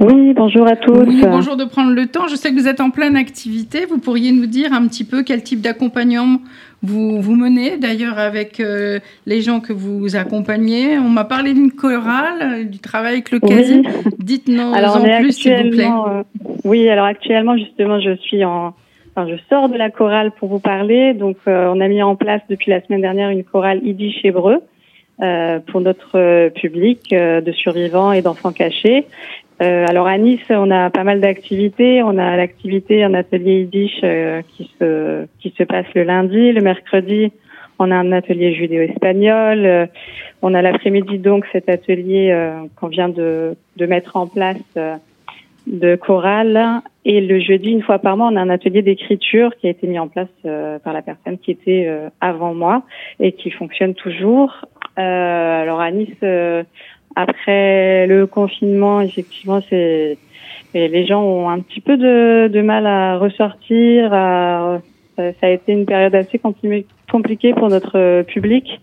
Oui, 0.00 0.32
bonjour 0.32 0.66
à 0.66 0.76
tous. 0.76 1.04
Oui, 1.06 1.22
bonjour 1.28 1.58
de 1.58 1.64
prendre 1.66 1.92
le 1.92 2.06
temps. 2.06 2.26
Je 2.26 2.34
sais 2.34 2.48
que 2.48 2.54
vous 2.54 2.68
êtes 2.68 2.80
en 2.80 2.88
pleine 2.88 3.16
activité. 3.16 3.84
Vous 3.84 3.98
pourriez 3.98 4.32
nous 4.32 4.46
dire 4.46 4.72
un 4.72 4.88
petit 4.88 5.04
peu 5.04 5.22
quel 5.22 5.42
type 5.42 5.60
d'accompagnement 5.60 6.38
vous, 6.82 7.20
vous 7.20 7.36
menez, 7.36 7.76
d'ailleurs 7.76 8.18
avec 8.18 8.60
euh, 8.60 8.98
les 9.26 9.42
gens 9.42 9.60
que 9.60 9.74
vous 9.74 10.16
accompagnez. 10.16 10.98
On 10.98 11.10
m'a 11.10 11.24
parlé 11.24 11.52
d'une 11.52 11.70
chorale, 11.70 12.40
euh, 12.40 12.64
du 12.64 12.78
travail 12.78 13.12
avec 13.12 13.30
le 13.30 13.40
quasi. 13.40 13.82
Dites-nous 14.18 14.72
en 14.72 15.18
plus, 15.18 15.32
s'il 15.32 15.64
vous 15.64 15.70
plaît. 15.70 15.84
Euh, 15.84 16.22
oui, 16.64 16.88
alors 16.88 17.04
actuellement, 17.04 17.58
justement, 17.58 18.00
je 18.00 18.16
suis 18.16 18.42
en... 18.42 18.72
Enfin, 19.14 19.28
je 19.28 19.36
sors 19.50 19.68
de 19.68 19.76
la 19.76 19.90
chorale 19.90 20.30
pour 20.30 20.48
vous 20.48 20.60
parler. 20.60 21.12
Donc, 21.12 21.36
on 21.46 21.80
a 21.80 21.88
mis 21.88 22.02
en 22.02 22.16
place 22.16 22.40
depuis 22.48 22.70
la 22.70 22.80
semaine 22.80 23.02
dernière 23.02 23.28
une 23.28 23.44
chorale 23.44 23.80
Yiddish 23.84 24.24
hébreu. 24.24 24.60
pour 25.66 25.80
notre 25.80 26.48
public 26.50 27.10
de 27.10 27.52
survivants 27.52 28.12
et 28.12 28.22
d'enfants 28.22 28.52
cachés. 28.52 29.04
Euh, 29.62 29.84
alors 29.86 30.06
à 30.06 30.16
Nice, 30.16 30.40
on 30.48 30.70
a 30.70 30.88
pas 30.90 31.04
mal 31.04 31.20
d'activités. 31.20 32.02
On 32.02 32.16
a 32.16 32.36
l'activité, 32.36 33.04
un 33.04 33.12
atelier 33.12 33.60
Yiddish 33.60 34.00
euh, 34.02 34.40
qui 34.56 34.70
se 34.78 35.26
qui 35.38 35.54
se 35.56 35.64
passe 35.64 35.86
le 35.94 36.04
lundi, 36.04 36.52
le 36.52 36.62
mercredi. 36.62 37.32
On 37.78 37.90
a 37.90 37.96
un 37.96 38.12
atelier 38.12 38.54
judéo-espagnol. 38.54 39.66
Euh, 39.66 39.86
on 40.42 40.54
a 40.54 40.62
l'après-midi 40.62 41.18
donc 41.18 41.44
cet 41.52 41.68
atelier 41.68 42.34
qu'on 42.76 42.88
vient 42.88 43.10
de, 43.10 43.56
de 43.76 43.86
mettre 43.86 44.16
en 44.16 44.26
place 44.26 44.56
de 45.66 45.96
chorale. 45.96 46.80
Et 47.04 47.20
le 47.20 47.40
jeudi, 47.40 47.70
une 47.70 47.82
fois 47.82 47.98
par 47.98 48.16
mois, 48.16 48.28
on 48.32 48.36
a 48.36 48.40
un 48.40 48.48
atelier 48.48 48.80
d'écriture 48.80 49.54
qui 49.60 49.66
a 49.66 49.70
été 49.70 49.86
mis 49.86 49.98
en 49.98 50.08
place 50.08 50.28
par 50.82 50.94
la 50.94 51.02
personne 51.02 51.36
qui 51.36 51.50
était 51.50 51.90
avant 52.22 52.54
moi 52.54 52.84
et 53.18 53.32
qui 53.32 53.50
fonctionne 53.50 53.92
toujours. 53.92 54.64
alors 54.96 55.80
à 55.80 55.90
Nice, 55.90 56.24
après 57.16 58.06
le 58.06 58.26
confinement, 58.26 59.00
effectivement, 59.00 59.60
c'est 59.68 60.18
les 60.74 61.06
gens 61.06 61.22
ont 61.22 61.48
un 61.50 61.60
petit 61.60 61.80
peu 61.80 61.96
de, 61.96 62.48
de 62.48 62.60
mal 62.62 62.86
à 62.86 63.18
ressortir. 63.18 64.12
À, 64.12 64.80
ça 65.16 65.46
a 65.46 65.48
été 65.48 65.72
une 65.72 65.84
période 65.84 66.14
assez 66.14 66.40
compliquée 67.10 67.54
pour 67.54 67.68
notre 67.68 68.22
public. 68.22 68.80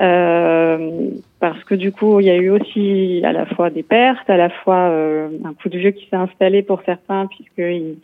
Euh, 0.00 1.10
parce 1.40 1.62
que 1.64 1.74
du 1.74 1.90
coup, 1.90 2.20
il 2.20 2.26
y 2.26 2.30
a 2.30 2.36
eu 2.36 2.50
aussi 2.50 3.20
à 3.24 3.32
la 3.32 3.46
fois 3.46 3.68
des 3.70 3.82
pertes, 3.82 4.30
à 4.30 4.36
la 4.36 4.48
fois 4.48 4.90
euh, 4.90 5.28
un 5.44 5.54
coup 5.54 5.68
de 5.68 5.78
vieux 5.78 5.90
qui 5.90 6.06
s'est 6.08 6.16
installé 6.16 6.62
pour 6.62 6.82
certains, 6.86 7.26
puisqu'ils 7.26 7.96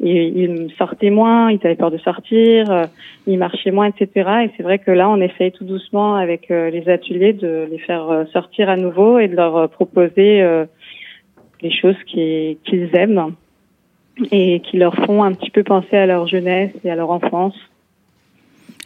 ils, 0.00 0.70
sortaient 0.76 1.10
moins, 1.10 1.50
ils 1.50 1.60
avaient 1.64 1.74
peur 1.74 1.90
de 1.90 1.98
sortir, 1.98 2.70
euh, 2.70 2.84
ils 3.26 3.38
marchaient 3.38 3.70
moins, 3.70 3.86
etc. 3.86 4.30
Et 4.44 4.50
c'est 4.56 4.62
vrai 4.62 4.78
que 4.78 4.90
là, 4.90 5.08
on 5.08 5.20
essaye 5.20 5.52
tout 5.52 5.64
doucement 5.64 6.16
avec 6.16 6.50
euh, 6.50 6.68
les 6.68 6.88
ateliers 6.90 7.32
de 7.32 7.66
les 7.70 7.78
faire 7.78 8.26
sortir 8.32 8.68
à 8.68 8.76
nouveau 8.76 9.18
et 9.18 9.28
de 9.28 9.36
leur 9.36 9.70
proposer 9.70 10.44
les 11.62 11.70
choses 11.70 11.96
qu'ils 12.04 12.90
aiment 12.92 13.32
et 14.30 14.60
qui 14.60 14.76
leur 14.76 14.94
font 14.94 15.22
un 15.22 15.32
petit 15.32 15.50
peu 15.50 15.62
penser 15.62 15.96
à 15.96 16.06
leur 16.06 16.26
jeunesse 16.26 16.72
et 16.84 16.90
à 16.90 16.94
leur 16.94 17.10
enfance. 17.10 17.54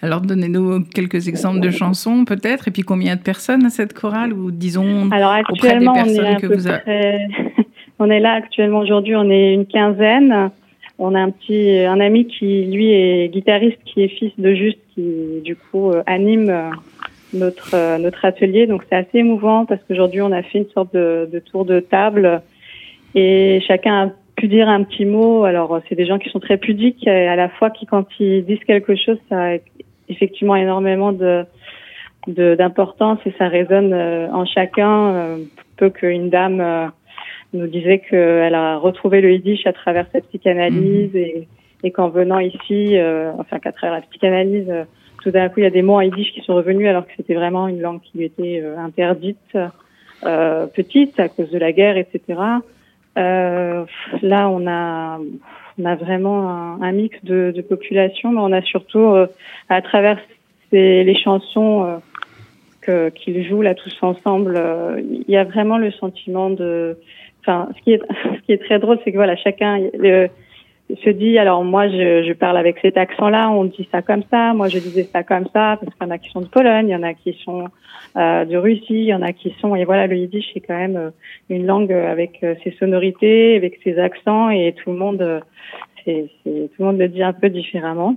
Alors, 0.05 0.21
donnez-nous 0.21 0.85
quelques 0.93 1.29
exemples 1.29 1.61
de 1.61 1.71
chansons, 1.71 2.25
peut-être, 2.25 2.67
et 2.67 2.71
puis 2.73 2.83
combien 2.83 3.15
de 3.15 3.21
personnes 3.21 3.65
à 3.65 3.71
cette 3.71 3.95
chorale, 3.95 4.33
ou 4.33 4.51
disons 4.51 5.09
Alors, 5.13 5.31
actuellement, 5.31 5.93
auprès 5.93 6.03
des 6.03 6.17
personnes 6.17 6.27
on 6.27 6.37
est 6.37 6.41
que 6.41 6.47
vous 6.47 6.67
avez... 6.67 7.29
on 8.01 8.11
est 8.11 8.19
là 8.19 8.33
actuellement 8.33 8.81
aujourd'hui, 8.81 9.15
on 9.15 9.31
est 9.31 9.55
une 9.55 9.67
quinzaine. 9.67 10.51
On 10.99 11.15
a 11.15 11.21
un 11.21 11.31
petit, 11.31 11.85
un 11.85 12.01
ami 12.01 12.27
qui, 12.27 12.65
lui, 12.65 12.93
est 12.93 13.29
guitariste, 13.29 13.79
qui 13.85 14.03
est 14.03 14.09
fils 14.09 14.33
de 14.39 14.55
Juste, 14.55 14.79
qui, 14.95 15.41
du 15.45 15.55
coup, 15.55 15.91
euh, 15.91 16.03
anime 16.07 16.51
euh, 16.51 16.71
notre, 17.33 17.75
euh, 17.75 17.99
notre 17.99 18.25
atelier. 18.25 18.67
Donc, 18.67 18.83
c'est 18.89 18.97
assez 18.97 19.19
émouvant 19.19 19.67
parce 19.67 19.81
qu'aujourd'hui, 19.87 20.21
on 20.21 20.33
a 20.33 20.43
fait 20.43 20.59
une 20.59 20.71
sorte 20.71 20.93
de, 20.95 21.29
de 21.33 21.39
tour 21.39 21.65
de 21.65 21.81
table 21.81 22.43
et 23.15 23.63
chacun 23.67 24.07
a 24.07 24.11
pu 24.37 24.49
dire 24.49 24.69
un 24.69 24.83
petit 24.83 25.05
mot. 25.05 25.45
Alors, 25.45 25.81
c'est 25.89 25.95
des 25.95 26.07
gens 26.07 26.19
qui 26.19 26.29
sont 26.31 26.41
très 26.41 26.57
pudiques 26.57 27.07
et 27.07 27.29
à 27.29 27.37
la 27.37 27.49
fois 27.49 27.71
qui, 27.71 27.87
quand 27.87 28.07
ils 28.19 28.45
disent 28.45 28.65
quelque 28.67 28.97
chose, 28.97 29.19
ça 29.29 29.55
effectivement 30.13 30.57
énormément 30.57 31.13
de 31.13 31.45
d'importance 32.29 33.19
et 33.27 33.35
ça 33.39 33.49
résonne 33.49 33.93
euh, 33.93 34.29
en 34.33 34.45
chacun. 34.45 35.15
Euh, 35.15 35.37
peu 35.77 35.91
qu'une 35.91 36.31
dame 36.31 36.61
euh, 36.61 36.87
nous 37.53 37.67
disait 37.67 37.99
qu'elle 37.99 38.55
a 38.55 38.77
retrouvé 38.77 39.21
le 39.21 39.33
yiddish 39.33 39.67
à 39.67 39.73
travers 39.73 40.07
sa 40.13 40.21
psychanalyse 40.21 41.13
mhm. 41.13 41.21
et, 41.21 41.49
et 41.83 41.91
qu'en 41.91 42.09
venant 42.09 42.39
ici, 42.39 42.97
enfin 43.39 43.59
qu'à 43.59 43.73
travers 43.73 43.97
la 43.97 44.03
psychanalyse, 44.03 44.73
tout 45.23 45.31
d'un 45.31 45.49
coup 45.49 45.61
il 45.61 45.65
y 45.65 45.67
a 45.67 45.71
des 45.71 45.83
mots 45.83 45.97
en 45.97 46.03
yiddish 46.03 46.33
qui 46.33 46.41
sont 46.43 46.55
revenus 46.55 46.87
alors 46.87 47.05
que 47.05 47.13
c'était 47.17 47.35
vraiment 47.35 47.67
une 47.67 47.81
langue 47.81 48.01
qui 48.01 48.19
lui 48.19 48.27
était 48.27 48.63
interdite 48.79 49.59
petite 50.23 51.19
à 51.19 51.29
cause 51.29 51.51
de 51.51 51.59
la 51.59 51.73
guerre, 51.73 51.97
etc. 51.97 52.21
là, 53.17 54.49
on 54.49 54.67
a 54.69 55.19
on 55.83 55.85
a 55.85 55.97
vraiment 55.97 56.49
un, 56.81 56.93
mix 56.93 57.19
de, 57.25 57.53
de 57.55 57.63
population, 57.63 58.31
mais 58.31 58.41
on 58.41 58.53
a 58.53 58.63
surtout, 58.63 58.99
euh, 58.99 59.27
à 59.69 59.83
travers 59.83 60.19
les 60.71 61.15
chansons 61.17 62.01
euh, 62.89 63.11
qu'ils 63.11 63.47
jouent 63.47 63.63
là 63.63 63.75
tous 63.75 63.97
ensemble, 64.03 64.57
euh, 64.57 65.01
il 65.01 65.31
y 65.31 65.37
a 65.37 65.45
vraiment 65.45 65.79
le 65.79 65.91
sentiment 65.93 66.51
de. 66.51 66.97
Enfin, 67.41 67.69
ce 67.77 67.83
qui 67.83 67.93
est, 67.93 68.01
ce 68.37 68.41
qui 68.47 68.53
est 68.53 68.65
très 68.65 68.79
drôle, 68.79 68.99
c'est 69.05 69.13
que 69.13 69.17
voilà, 69.17 69.37
chacun 69.37 69.79
se 71.05 71.11
dit 71.11 71.39
alors 71.39 71.65
moi 71.65 71.89
je, 71.89 72.25
je 72.27 72.33
parle 72.33 72.57
avec 72.57 72.79
cet 72.81 72.97
accent-là, 72.97 73.51
on 73.51 73.65
dit 73.65 73.89
ça 73.91 74.03
comme 74.03 74.23
ça, 74.31 74.55
moi 74.55 74.69
je 74.69 74.79
disais 74.79 75.05
ça 75.05 75.23
comme 75.23 75.47
ça, 75.53 75.79
parce 75.81 75.95
qu'il 75.95 76.07
y 76.07 76.11
en 76.11 76.11
a 76.11 76.19
qui 76.19 76.31
sont 76.31 76.41
de 76.41 76.47
Pologne, 76.47 76.89
il 76.89 76.93
y 76.93 76.97
en 76.97 77.03
a 77.03 77.15
qui 77.15 77.39
sont 77.45 77.69
euh, 78.17 78.45
de 78.45 78.57
Russie, 78.57 78.85
il 78.89 79.05
y 79.05 79.15
en 79.15 79.23
a 79.23 79.33
qui 79.33 79.55
sont 79.61 79.75
et 79.75 79.85
voilà 79.85 80.07
le 80.07 80.17
yiddish 80.17 80.51
c'est 80.55 80.61
quand 80.61 80.77
même 80.77 81.13
une 81.49 81.67
langue 81.67 81.93
avec 81.93 82.45
ses 82.65 82.71
sonorités, 82.79 83.57
avec 83.57 83.79
ses 83.85 83.99
accents 83.99 84.51
et 84.51 84.75
tout 84.83 84.91
le 84.91 84.97
monde 84.97 85.43
c'est, 86.05 86.29
tout 86.45 86.79
le 86.79 86.85
monde 86.85 86.99
le 86.99 87.09
dit 87.09 87.23
un 87.23 87.33
peu 87.33 87.49
différemment. 87.49 88.17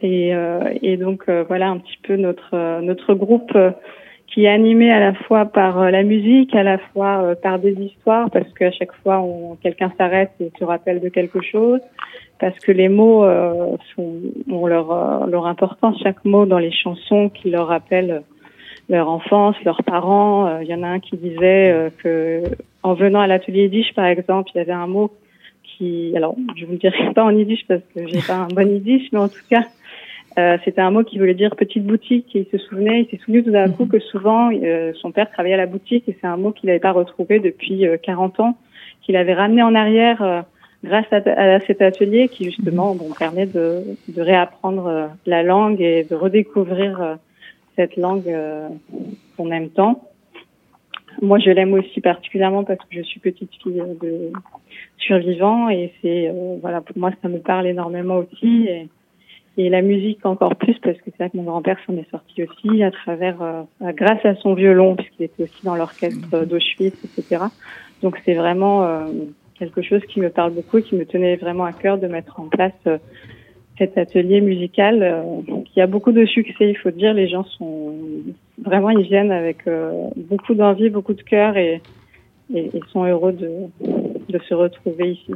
Et, 0.00 0.34
euh, 0.34 0.72
et 0.82 0.96
donc 0.96 1.24
euh, 1.28 1.44
voilà 1.48 1.68
un 1.68 1.78
petit 1.78 1.98
peu 2.02 2.16
notre 2.16 2.54
euh, 2.54 2.80
notre 2.80 3.14
groupe 3.14 3.50
euh, 3.56 3.72
qui 4.26 4.44
est 4.44 4.48
animé 4.48 4.90
à 4.90 5.00
la 5.00 5.14
fois 5.14 5.46
par 5.46 5.90
la 5.90 6.02
musique, 6.02 6.54
à 6.54 6.62
la 6.62 6.78
fois 6.78 7.34
par 7.42 7.58
des 7.58 7.72
histoires, 7.72 8.30
parce 8.30 8.52
qu'à 8.54 8.70
chaque 8.70 8.92
fois 9.02 9.20
on, 9.20 9.56
quelqu'un 9.56 9.92
s'arrête 9.96 10.32
et 10.40 10.50
se 10.58 10.64
rappelle 10.64 11.00
de 11.00 11.08
quelque 11.08 11.40
chose, 11.40 11.80
parce 12.38 12.58
que 12.58 12.72
les 12.72 12.88
mots 12.88 13.24
sont, 13.94 14.14
ont 14.50 14.66
leur, 14.66 15.26
leur 15.26 15.46
importance, 15.46 15.98
chaque 16.02 16.24
mot 16.24 16.44
dans 16.44 16.58
les 16.58 16.72
chansons 16.72 17.30
qui 17.30 17.50
leur 17.50 17.68
rappelle 17.68 18.22
leur 18.88 19.08
enfance, 19.08 19.56
leurs 19.64 19.82
parents. 19.84 20.58
Il 20.60 20.68
y 20.68 20.74
en 20.74 20.82
a 20.82 20.88
un 20.88 21.00
qui 21.00 21.16
disait 21.16 21.90
que 22.02 22.42
en 22.82 22.94
venant 22.94 23.20
à 23.20 23.26
l'atelier 23.26 23.68
Dish, 23.68 23.94
par 23.94 24.06
exemple, 24.06 24.50
il 24.54 24.58
y 24.58 24.60
avait 24.60 24.72
un 24.72 24.86
mot 24.86 25.10
alors 26.14 26.36
je 26.56 26.64
vous 26.64 26.76
dirai 26.76 27.12
pas 27.14 27.24
en 27.24 27.30
yiddish 27.30 27.64
parce 27.68 27.82
que 27.94 28.06
j'ai 28.06 28.20
pas 28.26 28.34
un 28.34 28.48
bon 28.48 28.66
yiddish, 28.66 29.08
mais 29.12 29.18
en 29.18 29.28
tout 29.28 29.44
cas, 29.48 29.64
euh, 30.38 30.58
c'était 30.64 30.80
un 30.80 30.90
mot 30.90 31.02
qui 31.02 31.18
voulait 31.18 31.34
dire 31.34 31.56
petite 31.56 31.84
boutique. 31.84 32.34
Et 32.34 32.46
il 32.50 32.58
se 32.58 32.64
souvenait, 32.66 33.02
il 33.02 33.08
s'est 33.10 33.22
souvenu 33.24 33.42
tout 33.42 33.50
d'un 33.50 33.70
coup 33.70 33.84
mhm. 33.84 33.90
que 33.90 33.98
souvent 34.00 34.50
euh, 34.52 34.92
son 34.94 35.12
père 35.12 35.30
travaillait 35.30 35.54
à 35.54 35.58
la 35.58 35.66
boutique 35.66 36.08
et 36.08 36.16
c'est 36.20 36.26
un 36.26 36.36
mot 36.36 36.52
qu'il 36.52 36.68
n'avait 36.68 36.80
pas 36.80 36.92
retrouvé 36.92 37.40
depuis 37.40 37.86
40 38.02 38.38
euh, 38.38 38.42
ans, 38.42 38.58
qu'il 39.02 39.16
avait 39.16 39.34
ramené 39.34 39.62
en 39.62 39.74
arrière 39.74 40.22
euh, 40.22 40.42
grâce 40.84 41.06
à, 41.10 41.16
à, 41.16 41.60
cet 41.60 41.82
atelier 41.82 42.28
qui 42.28 42.44
justement 42.44 42.92
mhm. 42.92 42.98
bon, 42.98 43.14
permet 43.18 43.46
de, 43.46 43.82
de 44.08 44.22
réapprendre 44.22 45.10
la 45.26 45.42
langue 45.42 45.80
et 45.80 46.04
de 46.04 46.14
redécouvrir 46.14 47.18
cette 47.76 47.96
langue 47.96 48.32
qu'on 49.36 49.50
aime 49.50 49.70
tant. 49.70 50.02
Moi, 51.22 51.38
je 51.38 51.50
l'aime 51.50 51.72
aussi 51.72 52.00
particulièrement 52.00 52.64
parce 52.64 52.78
que 52.80 52.86
je 52.90 53.02
suis 53.02 53.20
petite 53.20 53.50
fille 53.62 53.82
de 54.02 54.32
survivants 54.98 55.68
et 55.68 55.92
c'est 56.02 56.28
euh, 56.28 56.56
voilà 56.60 56.80
pour 56.80 56.96
moi 56.98 57.10
ça 57.22 57.28
me 57.28 57.38
parle 57.38 57.66
énormément 57.66 58.16
aussi 58.16 58.66
et, 58.66 58.88
et 59.56 59.68
la 59.68 59.82
musique 59.82 60.24
encore 60.26 60.56
plus 60.56 60.78
parce 60.80 60.96
que 60.98 61.04
c'est 61.06 61.18
vrai 61.18 61.30
que 61.30 61.36
mon 61.36 61.44
grand-père 61.44 61.78
s'en 61.86 61.94
est 61.94 62.10
sorti 62.10 62.44
aussi 62.44 62.82
à 62.82 62.90
travers 62.90 63.40
euh, 63.42 63.62
grâce 63.92 64.24
à 64.24 64.34
son 64.36 64.54
violon 64.54 64.96
puisqu'il 64.96 65.24
était 65.24 65.44
aussi 65.44 65.64
dans 65.64 65.76
l'orchestre 65.76 66.44
d'Auschwitz 66.44 66.96
etc. 67.04 67.44
Donc 68.02 68.18
c'est 68.24 68.34
vraiment 68.34 68.84
euh, 68.84 69.06
quelque 69.58 69.82
chose 69.82 70.02
qui 70.08 70.20
me 70.20 70.30
parle 70.30 70.52
beaucoup 70.52 70.78
et 70.78 70.82
qui 70.82 70.94
me 70.94 71.06
tenait 71.06 71.36
vraiment 71.36 71.64
à 71.64 71.72
cœur 71.72 71.98
de 71.98 72.06
mettre 72.06 72.38
en 72.40 72.48
place 72.48 72.72
cet 73.78 73.98
atelier 73.98 74.40
musical 74.40 75.02
euh, 75.02 75.22
qui 75.66 75.80
a 75.80 75.86
beaucoup 75.86 76.12
de 76.12 76.24
succès, 76.24 76.70
il 76.70 76.78
faut 76.78 76.90
dire. 76.90 77.12
Les 77.14 77.28
gens 77.28 77.44
sont 77.44 77.94
vraiment, 78.62 78.90
ils 78.90 79.06
viennent 79.06 79.32
avec 79.32 79.66
euh, 79.66 80.08
beaucoup 80.16 80.54
d'envie, 80.54 80.90
beaucoup 80.90 81.14
de 81.14 81.22
cœur 81.22 81.56
et, 81.56 81.82
et, 82.54 82.70
et 82.74 82.80
sont 82.92 83.04
heureux 83.04 83.32
de, 83.32 83.50
de 84.28 84.38
se 84.48 84.54
retrouver 84.54 85.12
ici. 85.12 85.32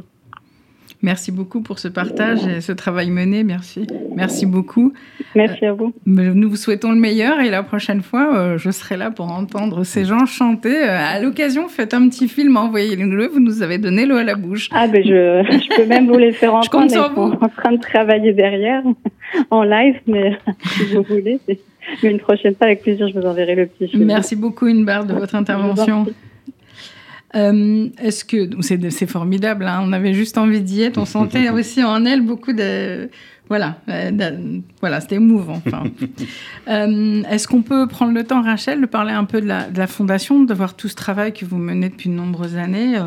Merci 1.03 1.31
beaucoup 1.31 1.61
pour 1.61 1.79
ce 1.79 1.87
partage 1.87 2.45
et 2.45 2.61
ce 2.61 2.71
travail 2.71 3.09
mené. 3.09 3.43
Merci. 3.43 3.87
Merci 4.15 4.45
beaucoup. 4.45 4.93
Merci 5.35 5.65
à 5.65 5.73
vous. 5.73 5.93
Nous 6.05 6.49
vous 6.49 6.55
souhaitons 6.55 6.91
le 6.91 6.99
meilleur 6.99 7.39
et 7.39 7.49
la 7.49 7.63
prochaine 7.63 8.01
fois, 8.01 8.35
euh, 8.35 8.57
je 8.57 8.69
serai 8.69 8.97
là 8.97 9.09
pour 9.09 9.31
entendre 9.31 9.83
ces 9.83 10.05
gens 10.05 10.25
chanter. 10.25 10.75
Euh, 10.75 10.97
à 10.99 11.19
l'occasion, 11.19 11.67
faites 11.67 11.93
un 11.95 12.07
petit 12.07 12.27
film, 12.27 12.55
envoyez-le. 12.55 13.27
Vous 13.27 13.39
nous 13.39 13.63
avez 13.63 13.79
donné 13.79 14.05
l'eau 14.05 14.17
à 14.17 14.23
la 14.23 14.35
bouche. 14.35 14.69
Ah, 14.71 14.87
ben 14.87 15.03
je, 15.03 15.09
je 15.09 15.75
peux 15.75 15.87
même 15.87 16.07
vous 16.07 16.17
les 16.17 16.31
faire 16.31 16.53
entendre. 16.53 16.65
je 16.65 16.69
compte 16.69 16.91
sur 16.91 17.13
vous. 17.13 17.33
en 17.41 17.49
train 17.49 17.71
de 17.71 17.81
travailler 17.81 18.33
derrière 18.33 18.83
en 19.49 19.63
live, 19.63 19.99
mais 20.05 20.37
si 20.65 20.93
vous 20.93 21.03
voulez. 21.03 21.39
Mais 21.47 21.57
une 22.03 22.19
prochaine 22.19 22.53
fois, 22.55 22.67
avec 22.67 22.83
plaisir, 22.83 23.07
je 23.07 23.19
vous 23.19 23.25
enverrai 23.25 23.55
le 23.55 23.65
petit 23.65 23.87
film. 23.87 24.05
Merci 24.05 24.35
beaucoup, 24.35 24.65
Inbar, 24.65 25.05
de 25.05 25.13
votre 25.13 25.33
intervention. 25.33 26.05
Est-ce 27.33 28.25
que 28.25 28.61
c'est 28.61 29.07
formidable 29.07 29.65
hein, 29.65 29.81
On 29.83 29.93
avait 29.93 30.13
juste 30.13 30.37
envie 30.37 30.61
d'y 30.61 30.81
être. 30.81 30.97
On 30.97 31.05
sentait 31.05 31.49
aussi 31.53 31.83
en 31.83 32.05
elle 32.05 32.21
beaucoup 32.21 32.53
de 32.53 33.09
voilà, 33.49 33.79
voilà, 34.79 35.01
c'était 35.01 35.15
émouvant. 35.15 35.61
Est-ce 36.67 37.47
qu'on 37.49 37.61
peut 37.61 37.85
prendre 37.85 38.13
le 38.13 38.23
temps, 38.23 38.41
Rachel, 38.41 38.79
de 38.79 38.85
parler 38.85 39.11
un 39.11 39.25
peu 39.25 39.41
de 39.41 39.45
la, 39.45 39.69
de 39.69 39.77
la, 39.77 39.87
fondation, 39.87 40.43
de 40.43 40.53
voir 40.53 40.77
tout 40.77 40.87
ce 40.87 40.95
travail 40.95 41.33
que 41.33 41.43
vous 41.43 41.57
menez 41.57 41.89
depuis 41.89 42.09
de 42.09 42.13
nombreuses 42.13 42.55
années 42.55 42.97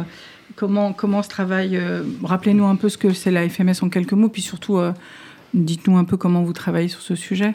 Comment, 0.55 0.93
comment 0.93 1.23
ce 1.23 1.31
travail 1.31 1.81
Rappelez-nous 2.23 2.67
un 2.67 2.77
peu 2.77 2.91
ce 2.91 2.99
que 2.99 3.15
c'est 3.15 3.31
la 3.31 3.49
FMS 3.49 3.77
en 3.81 3.89
quelques 3.89 4.13
mots, 4.13 4.29
puis 4.29 4.43
surtout, 4.43 4.79
dites-nous 5.55 5.97
un 5.97 6.05
peu 6.05 6.19
comment 6.19 6.43
vous 6.43 6.53
travaillez 6.53 6.89
sur 6.89 7.01
ce 7.01 7.15
sujet. 7.15 7.55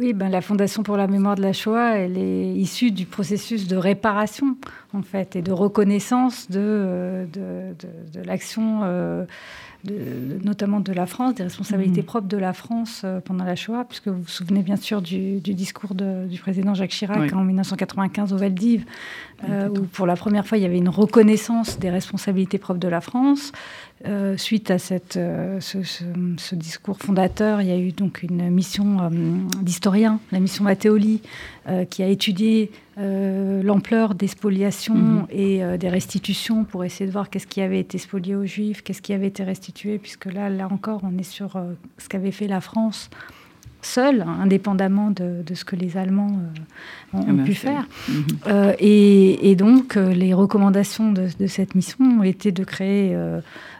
Oui, 0.00 0.12
ben, 0.12 0.28
la 0.28 0.40
Fondation 0.40 0.82
pour 0.82 0.96
la 0.96 1.06
mémoire 1.06 1.36
de 1.36 1.42
la 1.42 1.52
Shoah, 1.52 1.98
elle 1.98 2.18
est 2.18 2.52
issue 2.54 2.90
du 2.90 3.06
processus 3.06 3.68
de 3.68 3.76
réparation, 3.76 4.56
en 4.92 5.02
fait, 5.02 5.36
et 5.36 5.42
de 5.42 5.52
reconnaissance 5.52 6.50
de, 6.50 6.58
euh, 6.60 7.26
de, 7.26 7.74
de, 8.12 8.26
l'action, 8.26 8.80
euh, 8.82 9.24
notamment 10.42 10.80
de 10.80 10.92
la 10.92 11.06
France, 11.06 11.36
des 11.36 11.44
responsabilités 11.44 12.02
mmh. 12.02 12.06
propres 12.06 12.26
de 12.26 12.36
la 12.36 12.52
France 12.52 13.02
euh, 13.04 13.20
pendant 13.20 13.44
la 13.44 13.54
Shoah, 13.54 13.84
puisque 13.84 14.08
vous 14.08 14.22
vous 14.22 14.28
souvenez 14.28 14.62
bien 14.62 14.74
sûr 14.74 15.00
du, 15.00 15.38
discours 15.38 15.94
du 15.94 16.38
président 16.40 16.74
Jacques 16.74 16.90
Chirac 16.90 17.32
en 17.32 17.44
1995 17.44 18.32
au 18.32 18.36
Valdiv, 18.36 18.84
où 19.48 19.80
pour 19.92 20.06
la 20.06 20.16
première 20.16 20.44
fois 20.44 20.58
il 20.58 20.62
y 20.62 20.66
avait 20.66 20.78
une 20.78 20.88
reconnaissance 20.88 21.78
des 21.78 21.90
responsabilités 21.90 22.58
propres 22.58 22.80
de 22.80 22.88
la 22.88 23.00
France. 23.00 23.52
Euh, 24.06 24.36
suite 24.36 24.70
à 24.70 24.78
cette, 24.78 25.16
euh, 25.16 25.60
ce, 25.60 26.54
discours 26.54 26.98
fondateur, 26.98 27.62
il 27.62 27.68
y 27.68 27.72
a 27.72 27.78
eu 27.78 27.92
donc 27.92 28.22
une 28.22 28.50
mission 28.50 28.98
euh, 29.00 29.08
d'historien, 29.62 30.20
la 30.30 30.40
mission 30.40 30.64
Matteoli, 30.64 31.22
qui 31.88 32.02
a 32.02 32.08
étudié 32.08 32.70
l'ampleur 32.98 34.14
des 34.14 34.26
spoliations 34.26 34.94
mhm. 34.94 35.26
et 35.30 35.62
des 35.78 35.88
restitutions 35.88 36.64
pour 36.64 36.84
essayer 36.84 37.06
de 37.06 37.10
voir 37.10 37.30
qu'est-ce 37.30 37.46
qui 37.46 37.62
avait 37.62 37.80
été 37.80 37.96
spolié 37.96 38.36
aux 38.36 38.44
Juifs, 38.44 38.82
qu'est-ce 38.82 39.00
qui 39.00 39.14
avait 39.14 39.28
été 39.28 39.44
restitué, 39.44 39.96
puisque 39.96 40.26
là, 40.26 40.50
là 40.50 40.68
encore, 40.70 41.00
on 41.04 41.16
est 41.16 41.22
sur 41.22 41.58
ce 41.96 42.06
qu'avait 42.10 42.32
fait 42.32 42.48
la 42.48 42.60
France 42.60 43.08
hein, 43.96 44.38
indépendamment 44.42 45.10
de, 45.10 45.42
ce 45.54 45.64
que 45.64 45.76
les 45.76 45.96
Allemands 45.96 46.38
ont, 47.12 47.24
ah 47.28 47.32
bah, 47.32 47.42
pu 47.44 47.54
faire. 47.54 47.86
Mhm. 48.08 48.74
et, 48.78 49.54
donc, 49.56 49.94
les 49.96 50.34
recommandations 50.34 51.12
de, 51.12 51.28
de, 51.38 51.46
cette 51.46 51.74
mission 51.74 52.04
ont 52.04 52.22
été 52.22 52.52
de 52.52 52.64
créer 52.64 53.16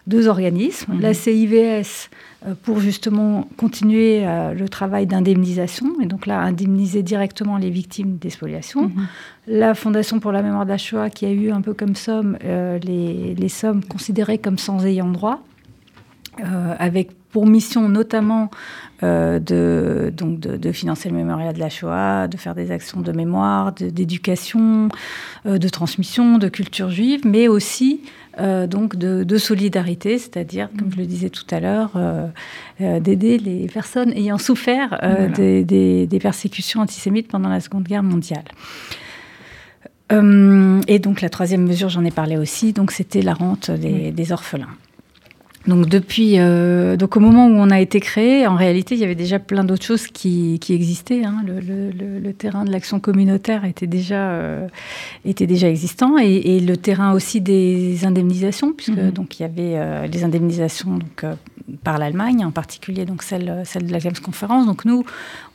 deux 0.06 0.28
organismes, 0.28 0.94
mhm. 0.94 1.00
la 1.00 1.14
CIVS 1.14 2.10
euh, 2.46 2.54
pour 2.62 2.78
justement 2.80 3.48
continuer 3.56 4.26
euh, 4.26 4.52
le 4.52 4.68
travail 4.68 5.06
d'indemnisation, 5.06 6.00
et 6.02 6.06
donc 6.06 6.26
là, 6.26 6.40
indemniser 6.40 7.02
directement 7.02 7.56
les 7.56 7.70
victimes 7.70 8.18
des 8.18 8.30
spoliations. 8.30 8.88
Mhm. 8.88 9.06
La 9.46 9.74
Fondation 9.74 10.20
pour 10.20 10.32
la 10.32 10.42
mémoire 10.42 10.64
de 10.64 10.70
la 10.70 10.78
Shoah 10.78 11.10
qui 11.10 11.24
a 11.24 11.30
eu 11.30 11.50
un 11.50 11.62
peu 11.62 11.72
comme 11.74 11.94
somme 11.94 12.36
euh, 12.44 12.78
les, 12.80 13.34
les, 13.34 13.48
sommes 13.48 13.82
considérées 13.82 14.38
comme 14.38 14.58
sans 14.58 14.84
ayant 14.84 15.08
droit, 15.08 15.42
avec 16.78 17.10
pour 17.30 17.46
mission 17.46 17.88
notamment 17.88 18.50
de, 19.02 20.12
donc 20.16 20.38
de, 20.38 20.72
financer 20.72 21.08
le 21.08 21.16
mémorial 21.16 21.54
de 21.54 21.58
la 21.58 21.68
Shoah, 21.68 22.28
de 22.28 22.36
faire 22.36 22.54
des 22.54 22.70
actions 22.70 23.00
de 23.00 23.12
mémoire, 23.12 23.72
d'éducation, 23.72 24.88
de, 25.44 25.68
transmission, 25.68 26.38
de 26.38 26.48
culture 26.48 26.90
juive, 26.90 27.22
mais 27.24 27.48
aussi 27.48 28.00
euh, 28.40 28.66
donc 28.66 28.96
de, 28.96 29.38
solidarité, 29.38 30.18
c'est-à-dire, 30.18 30.68
comme 30.78 30.90
je 30.90 30.96
le 30.96 31.06
disais 31.06 31.30
tout 31.30 31.44
à 31.50 31.60
l'heure, 31.60 31.92
euh, 31.96 32.26
euh, 32.80 33.00
d'aider 33.00 33.38
les 33.38 33.66
personnes 33.66 34.12
ayant 34.12 34.38
souffert 34.38 34.98
des, 35.36 36.18
persécutions 36.20 36.80
antisémites 36.80 37.28
pendant 37.28 37.48
la 37.48 37.60
Seconde 37.60 37.84
Guerre 37.84 38.02
mondiale. 38.02 38.44
et 40.10 40.98
donc 40.98 41.20
la 41.20 41.28
troisième 41.28 41.66
mesure, 41.66 41.88
j'en 41.88 42.04
ai 42.04 42.10
parlé 42.10 42.36
aussi, 42.36 42.72
donc 42.72 42.92
c'était 42.92 43.22
la 43.22 43.34
rente 43.34 43.70
des 43.70 44.32
orphelins. 44.32 44.68
Donc 45.66 45.88
depuis, 45.88 46.38
euh, 46.38 46.96
donc 46.96 47.16
au 47.16 47.20
moment 47.20 47.46
où 47.46 47.52
on 47.52 47.70
a 47.70 47.80
été 47.80 47.98
créé, 47.98 48.46
en 48.46 48.54
réalité, 48.54 48.94
il 48.96 49.00
y 49.00 49.04
avait 49.04 49.14
déjà 49.14 49.38
plein 49.38 49.64
d'autres 49.64 49.84
choses 49.84 50.06
qui, 50.08 50.58
qui 50.60 50.74
existaient. 50.74 51.24
Hein. 51.24 51.42
Le, 51.46 51.60
le, 51.60 52.18
le, 52.18 52.32
terrain 52.34 52.64
de 52.64 52.70
l'action 52.70 53.00
communautaire 53.00 53.64
était 53.64 53.86
déjà 53.86 54.30
euh, 54.30 54.68
était 55.24 55.46
déjà 55.46 55.70
existant 55.70 56.18
et, 56.18 56.34
et, 56.34 56.60
le 56.60 56.76
terrain 56.76 57.12
aussi 57.14 57.40
des 57.40 58.04
indemnisations, 58.04 58.72
puisque 58.72 58.98
mhm. 58.98 59.10
donc 59.12 59.38
il 59.38 59.42
y 59.42 59.46
avait 59.46 59.78
euh, 59.78 60.06
les 60.06 60.24
indemnisations 60.24 60.98
donc 60.98 61.24
par 61.82 61.96
l'Allemagne, 61.98 62.44
en 62.44 62.50
particulier 62.50 63.06
donc 63.06 63.22
celle 63.22 63.62
celle 63.64 63.86
de 63.86 63.92
la 63.92 64.00
Games 64.00 64.12
Conférence. 64.22 64.66
Donc 64.66 64.84
nous, 64.84 65.04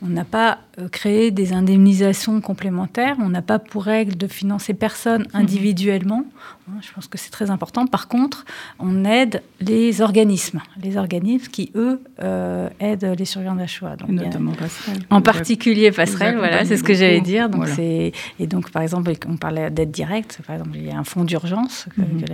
on 0.02 0.08
n'a 0.08 0.24
pas 0.24 0.58
créé 0.90 1.30
des 1.30 1.52
indemnisations 1.52 2.40
complémentaires. 2.40 3.16
On 3.20 3.28
n'a 3.28 3.42
pas 3.42 3.60
pour 3.60 3.84
règle 3.84 4.16
de 4.16 4.26
financer 4.26 4.74
personne 4.74 5.22
mhm. 5.22 5.40
individuellement. 5.40 6.24
Je 6.80 6.92
pense 6.92 7.06
que 7.06 7.18
c'est 7.18 7.30
très 7.30 7.50
important. 7.50 7.86
Par 7.86 8.08
contre, 8.08 8.44
on 8.78 9.04
aide 9.04 9.42
les 9.60 10.00
organismes, 10.00 10.60
les 10.82 10.96
organismes 10.96 11.48
qui, 11.50 11.70
eux, 11.74 12.00
euh, 12.22 12.68
aident 12.80 13.14
les 13.18 13.24
survivants 13.24 13.54
de 13.54 13.60
la 13.60 13.66
Shoah. 13.66 13.96
Donc, 13.96 14.10
notamment 14.10 14.52
Passerelle. 14.52 15.02
En 15.10 15.20
particulier 15.20 15.90
Passerelle, 15.90 16.36
voilà, 16.36 16.64
c'est 16.64 16.76
ce 16.76 16.84
que 16.84 16.94
j'allais 16.94 17.20
dire. 17.20 17.48
Donc, 17.48 17.66
Et 17.78 18.12
donc, 18.46 18.70
par 18.70 18.82
exemple, 18.82 19.12
on 19.28 19.36
parlait 19.36 19.70
d'aide 19.70 19.90
directe. 19.90 20.40
Par 20.46 20.56
exemple, 20.56 20.76
il 20.76 20.86
y 20.86 20.90
a 20.90 20.98
un 20.98 21.04
fonds 21.04 21.24
d'urgence 21.24 21.86
que, 21.94 22.00
mhm. 22.00 22.24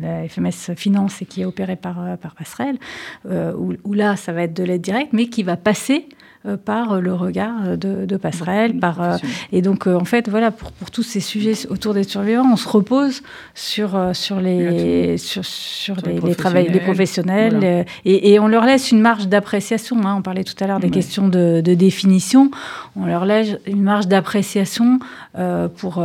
la, 0.00 0.28
FMS 0.28 0.74
finance 0.76 1.22
et 1.22 1.26
qui 1.26 1.42
est 1.42 1.44
opéré 1.44 1.76
par, 1.76 2.00
euh, 2.00 2.16
par 2.16 2.34
Passerelle, 2.34 2.78
euh, 3.26 3.52
où, 3.56 3.92
là, 3.92 4.16
ça 4.16 4.32
va 4.32 4.42
être 4.42 4.54
de 4.54 4.64
l'aide 4.64 4.82
directe, 4.82 5.12
mais 5.12 5.26
qui 5.26 5.42
va 5.42 5.56
passer 5.56 6.08
euh, 6.08 6.24
par 6.64 7.00
le 7.00 7.14
regard 7.14 7.76
de, 7.76 8.06
de 8.06 8.16
passerelle. 8.16 8.78
Par, 8.78 9.02
euh, 9.02 9.16
et 9.52 9.62
donc, 9.62 9.86
euh, 9.86 9.96
en 9.96 10.04
fait, 10.04 10.28
voilà, 10.28 10.50
pour, 10.50 10.72
pour, 10.72 10.90
tous 10.90 11.02
ces 11.02 11.20
sujets 11.20 11.66
autour 11.68 11.94
des 11.94 12.04
survivants, 12.04 12.50
on 12.50 12.56
se 12.56 12.68
repose 12.68 13.22
sur, 13.54 13.98
sur, 14.14 14.40
les, 14.40 15.18
sur, 15.18 15.44
sur, 15.44 15.96
les, 16.04 16.14
les, 16.14 16.18
professionnels, 16.18 16.72
les 16.72 16.80
professionnels 16.80 17.86
et, 18.04 18.32
et, 18.32 18.38
on 18.38 18.48
leur 18.48 18.64
laisse 18.64 18.92
une 18.92 19.00
marge 19.00 19.28
d'appréciation. 19.28 19.96
Hein. 20.04 20.16
On 20.18 20.22
parlait 20.22 20.44
tout 20.44 20.54
à 20.62 20.66
l'heure 20.66 20.80
des 20.80 20.90
questions 20.90 21.28
de, 21.28 21.60
de, 21.60 21.74
définition. 21.74 22.50
On 22.96 23.06
leur 23.06 23.24
laisse 23.24 23.56
une 23.66 23.82
marge 23.82 24.06
d'appréciation 24.06 25.00
pour, 25.76 26.02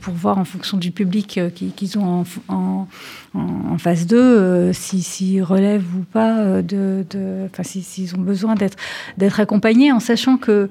pour 0.00 0.14
voir 0.14 0.38
en 0.38 0.44
fonction 0.44 0.76
du 0.78 0.90
public 0.90 1.40
qu'ils 1.54 1.98
ont 1.98 2.24
en, 2.48 2.54
en 2.54 2.88
en, 3.36 3.78
phase 3.78 4.06
2, 4.06 4.16
euh, 4.16 4.72
s'ils 4.72 5.42
relèvent 5.42 5.84
ou 5.96 6.02
pas, 6.02 6.38
euh, 6.38 6.62
de, 6.62 7.04
enfin, 7.46 7.62
s'ils 7.62 8.14
ont 8.14 8.20
besoin 8.20 8.54
d'être 8.54 9.40
accompagnés, 9.40 9.75
en 9.92 10.00
sachant 10.00 10.36
que 10.36 10.68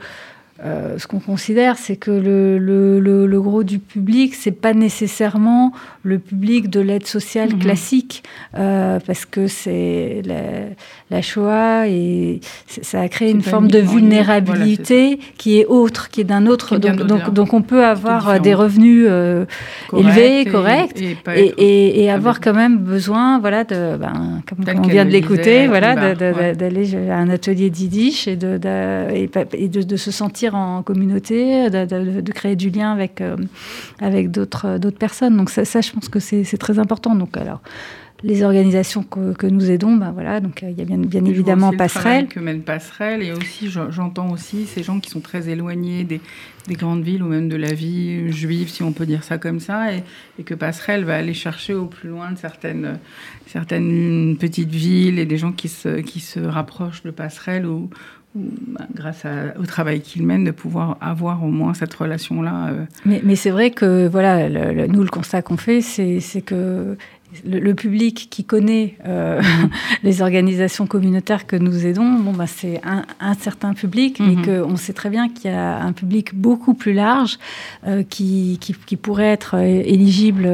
euh, 0.64 0.98
ce 0.98 1.06
qu'on 1.08 1.20
considère, 1.20 1.78
c'est 1.78 1.98
que 1.98 2.12
le, 2.12 3.42
gros 3.42 3.64
du 3.64 3.80
public, 3.80 4.36
c'est 4.36 4.52
pas 4.52 4.74
nécessairement 4.74 5.74
le 6.06 6.20
public 6.20 6.70
de 6.70 6.80
l'aide 6.80 7.08
sociale 7.08 7.54
mhm. 7.54 7.60
classique, 7.60 8.24
euh, 8.58 9.00
parce 9.06 9.26
que 9.26 9.48
c'est 9.48 10.22
la, 10.24 10.36
la, 11.10 11.22
Shoah 11.22 11.88
et 11.88 12.40
ça 12.68 13.02
a 13.02 13.10
créé 13.10 13.32
une 13.32 13.42
forme 13.42 13.68
de 13.68 13.80
vulnérabilité 13.80 15.20
qui 15.38 15.60
est 15.60 15.66
autre, 15.66 16.10
qui 16.10 16.22
est 16.22 16.26
d'un 16.26 16.46
autre. 16.46 16.78
Donc, 16.78 16.98
donc, 16.98 17.34
donc, 17.34 17.54
on 17.54 17.62
peut 17.62 17.84
avoir 17.84 18.40
des 18.40 18.54
revenus 18.54 19.08
euh, 19.10 19.46
élevés, 19.98 20.46
corrects, 20.46 21.02
et, 21.36 22.04
et, 22.04 22.12
avoir 22.12 22.40
quand 22.40 22.54
même 22.54 22.78
besoin, 22.78 23.40
voilà, 23.40 23.64
de, 23.64 23.98
ben, 23.98 24.42
comme, 24.48 24.64
on 24.78 24.88
vient 24.88 25.06
de 25.06 25.10
l'écouter, 25.10 25.68
voilà, 25.68 26.14
d'aller 26.14 26.96
à 27.10 27.18
un 27.18 27.30
atelier 27.30 27.70
d'Yiddish 27.70 28.28
et 28.28 28.36
de, 28.36 28.60
et 29.54 29.68
de, 29.68 29.82
de 29.82 29.96
se 29.96 30.12
sentir 30.12 30.56
en 30.56 30.84
communauté, 30.84 31.70
de, 31.70 32.32
créer 32.32 32.56
du 32.56 32.70
lien 32.70 32.92
avec, 32.92 33.22
euh, 33.22 33.36
avec 34.00 34.30
d'autres, 34.32 34.80
personnes. 35.00 35.36
Donc 35.36 35.50
ça, 35.50 35.64
je 35.64 35.92
pense 35.96 36.10
que 36.10 36.20
c'est, 36.20 36.58
très 36.58 36.78
important. 36.78 37.16
Donc 37.16 37.38
alors, 37.38 37.62
les 38.24 38.44
organisations 38.44 39.04
que, 39.04 39.48
nous 39.48 39.70
aidons, 39.72 39.96
ben 39.96 40.12
voilà, 40.12 40.40
donc 40.40 40.64
euh, 40.64 40.70
il 40.70 40.78
y 40.78 40.82
a 40.82 40.86
bien, 40.86 40.98
bien 40.98 41.24
évidemment 41.26 41.72
Passerelle. 41.72 42.28
que 42.28 42.40
mène 42.40 42.62
Passerelle, 42.62 43.22
et 43.22 43.32
aussi 43.32 43.70
j'entends 43.70 44.32
aussi 44.32 44.66
ces 44.66 44.84
gens 44.84 45.00
qui 45.00 45.10
sont 45.10 45.20
très 45.20 45.50
éloignés 45.50 46.04
des, 46.04 46.22
des, 46.68 46.76
grandes 46.76 47.04
villes 47.04 47.24
ou 47.24 47.28
même 47.28 47.50
de 47.50 47.56
la 47.56 47.74
vie 47.74 48.32
juive, 48.32 48.70
si 48.70 48.84
on 48.84 48.94
peut 48.94 49.06
dire 49.06 49.24
ça 49.24 49.38
comme 49.38 49.60
ça, 49.60 49.94
et, 49.94 50.04
et, 50.40 50.44
que 50.44 50.54
Passerelle 50.54 51.04
va 51.04 51.16
aller 51.16 51.34
chercher 51.34 51.74
au 51.74 51.86
plus 51.86 52.10
loin 52.10 52.32
de 52.32 52.38
certaines, 52.38 53.00
certaines 53.48 54.38
petites 54.40 54.72
villes 54.72 55.20
et 55.20 55.26
des 55.26 55.38
gens 55.38 55.52
qui 55.52 55.68
se, 55.68 56.00
qui 56.00 56.20
se 56.20 56.40
rapprochent 56.40 57.04
de 57.04 57.12
Passerelle 57.12 57.66
ou, 57.66 57.90
bah, 58.36 58.86
grâce 58.94 59.24
au 59.58 59.66
travail 59.66 60.02
qu'il 60.02 60.26
mène, 60.26 60.44
de 60.44 60.52
pouvoir 60.52 60.98
avoir 61.00 61.44
au 61.44 61.48
moins 61.48 61.74
cette 61.74 61.94
relation-là. 61.94 62.68
Euh. 62.68 62.86
Mais, 63.06 63.22
mais 63.24 63.36
c'est 63.36 63.50
vrai 63.50 63.72
que 63.72 64.08
voilà, 64.08 64.50
nous, 64.88 65.04
le 65.04 65.10
constat 65.10 65.42
qu'on 65.42 65.58
fait, 65.58 65.82
c'est 65.82 66.42
que 66.42 66.98
le, 67.46 67.74
public 67.74 68.28
qui 68.30 68.44
connaît 68.44 68.96
euh, 69.06 69.42
les 70.04 70.22
organisations 70.22 70.88
communautaires 70.88 71.48
que 71.48 71.56
nous 71.56 71.86
aidons, 71.86 72.20
bon, 72.20 72.32
bah, 72.32 72.48
c'est 72.48 72.82
un, 72.84 73.34
certain 73.34 73.74
public, 73.74 74.20
mais 74.20 74.36
mhm. 74.36 74.64
qu'on 74.64 74.76
sait 74.78 74.94
très 74.94 75.10
bien 75.10 75.30
qu'il 75.30 75.52
y 75.52 75.54
a 75.54 75.82
un 75.82 75.92
public 75.92 76.34
beaucoup 76.36 76.74
plus 76.74 76.94
large 76.94 77.38
euh, 77.86 78.04
qui, 78.04 78.60
qui, 78.60 78.96
pourrait 78.96 79.26
être 79.26 79.56
éligible 79.56 80.50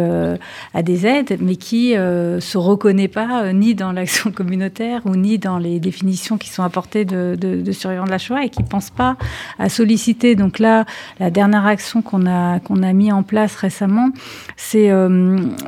à 0.74 0.82
des 0.82 1.06
aides, 1.06 1.38
mais 1.40 1.56
qui 1.56 1.94
ne 1.96 2.40
se 2.40 2.58
reconnaît 2.58 3.08
pas 3.08 3.54
ni 3.54 3.76
dans 3.76 3.92
l'action 3.92 4.32
communautaire 4.36 5.02
ou 5.06 5.16
ni 5.16 5.38
dans 5.38 5.58
les 5.58 5.80
définitions 5.80 6.38
qui 6.38 6.50
sont 6.50 6.64
apportées 6.64 7.06
de, 7.06 7.38
de, 7.40 7.72
survivants 7.72 8.06
de 8.06 8.10
la 8.10 8.18
Shoah 8.18 8.44
et 8.46 8.50
qui 8.50 8.64
ne 8.64 8.68
pensent 8.68 8.90
pas 8.90 9.16
à 9.60 9.70
solliciter. 9.70 10.36
Donc 10.36 10.60
là, 10.60 10.86
la 11.20 11.30
dernière 11.30 11.66
action 11.66 12.02
qu'on 12.02 12.26
a, 12.26 12.60
qu'on 12.60 12.82
a 12.82 12.94
mis 12.94 13.12
en 13.12 13.24
place 13.24 13.56
récemment, 13.56 14.10
c'est 14.58 14.92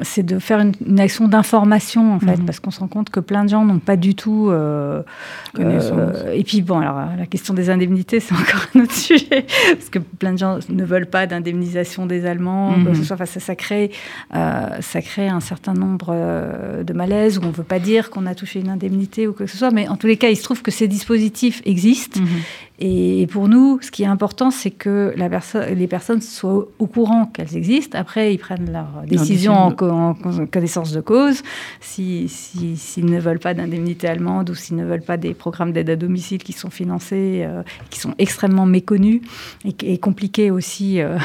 c'est 0.02 0.24
de 0.24 0.40
faire 0.40 0.60
une, 0.60 0.74
une 0.86 1.00
action 1.04 1.28
d'information 1.28 2.14
en 2.14 2.20
fait, 2.20 2.38
mhm. 2.38 2.46
parce 2.46 2.60
qu'on 2.60 2.72
se 2.72 2.80
rend 2.80 2.88
compte 2.88 3.10
que 3.10 3.20
plein 3.20 3.44
de 3.44 3.50
gens 3.50 3.64
n'ont 3.66 3.80
pas 3.80 3.96
du 3.96 4.16
tout. 4.16 4.50
Euh, 4.50 5.04
euh, 5.60 6.34
et 6.34 6.44
puis 6.44 6.62
bon, 6.62 6.80
alors 6.80 7.00
la 7.18 7.26
question 7.26 7.54
des 7.54 7.70
indemnités, 7.70 8.20
c'est 8.20 8.34
encore 8.42 8.66
un 8.76 8.82
autre 8.82 8.94
sujet, 8.94 9.46
parce 9.74 9.90
que 9.90 10.00
plein 10.00 10.34
de 10.34 10.38
gens 10.38 10.60
ne 10.70 10.84
veulent 10.84 11.10
pas 11.10 11.28
d'indemnisation 11.28 12.06
des 12.06 12.26
Allemands. 12.26 12.72
Mhm. 12.72 12.96
ce 12.96 13.04
soit, 13.04 13.16
enfin, 13.16 13.26
ça, 13.26 13.40
ça, 13.40 13.56
crée, 13.56 13.92
euh, 14.36 14.68
ça 14.82 15.02
crée 15.02 15.28
un 15.28 15.40
certain 15.40 15.74
nombre 15.74 16.16
de 16.84 16.94
malaises 16.94 17.38
où 17.38 17.44
on 17.44 17.48
ne 17.48 17.52
veut 17.52 17.64
pas 17.64 17.80
dire 17.80 18.10
qu'on 18.10 18.26
a 18.26 18.36
touché 18.36 18.60
une 18.60 18.70
indemnité 18.70 19.28
ou 19.28 19.34
quoi 19.34 19.46
que 19.46 19.52
ce 19.52 19.58
soit. 19.58 19.72
Mais 19.72 19.88
en 19.88 19.98
tous 19.98 20.08
les 20.08 20.18
cas, 20.18 20.30
il 20.30 20.38
se 20.38 20.44
trouve 20.44 20.62
que 20.62 20.72
ces 20.72 20.88
dispositifs 20.88 21.62
existent. 21.66 22.20
Mhm. 22.20 22.28
Et 22.80 23.28
pour 23.32 23.48
nous, 23.48 23.80
ce 23.82 23.92
qui 23.92 24.02
est 24.02 24.08
important, 24.08 24.50
c'est 24.50 24.72
que 24.72 25.14
la 25.16 25.30
les 25.74 25.88
personnes 25.88 26.22
soient 26.22 26.68
au 26.80 26.88
courant 26.88 27.28
qu'elles 27.28 27.56
existent. 27.56 27.98
Après, 27.98 28.34
ils 28.34 28.40
prennent 28.40 28.72
leur 28.72 29.04
décision 29.06 29.54
en, 29.54 30.16
connaissance 30.52 30.92
de 30.92 31.02
cause. 31.02 31.44
S'ils 31.82 32.30
ne 32.98 33.20
veulent 33.20 33.40
pas 33.40 33.54
d'indemnité 33.54 34.08
allemande 34.08 34.50
ou 34.50 34.56
s'ils 34.56 34.76
ne 34.76 34.86
veulent 34.86 35.04
pas 35.04 35.18
des 35.18 35.36
programmes 35.36 35.72
d'aide 35.72 35.92
à 35.92 35.96
domicile 35.96 36.42
qui 36.42 36.54
sont 36.54 36.72
financés, 36.72 37.44
euh, 37.46 37.62
qui 37.92 38.00
sont 38.00 38.16
extrêmement 38.18 38.66
méconnus 38.66 39.22
et, 39.64 39.98
compliqués 40.00 40.50
aussi 40.50 41.00
euh, 41.00 41.18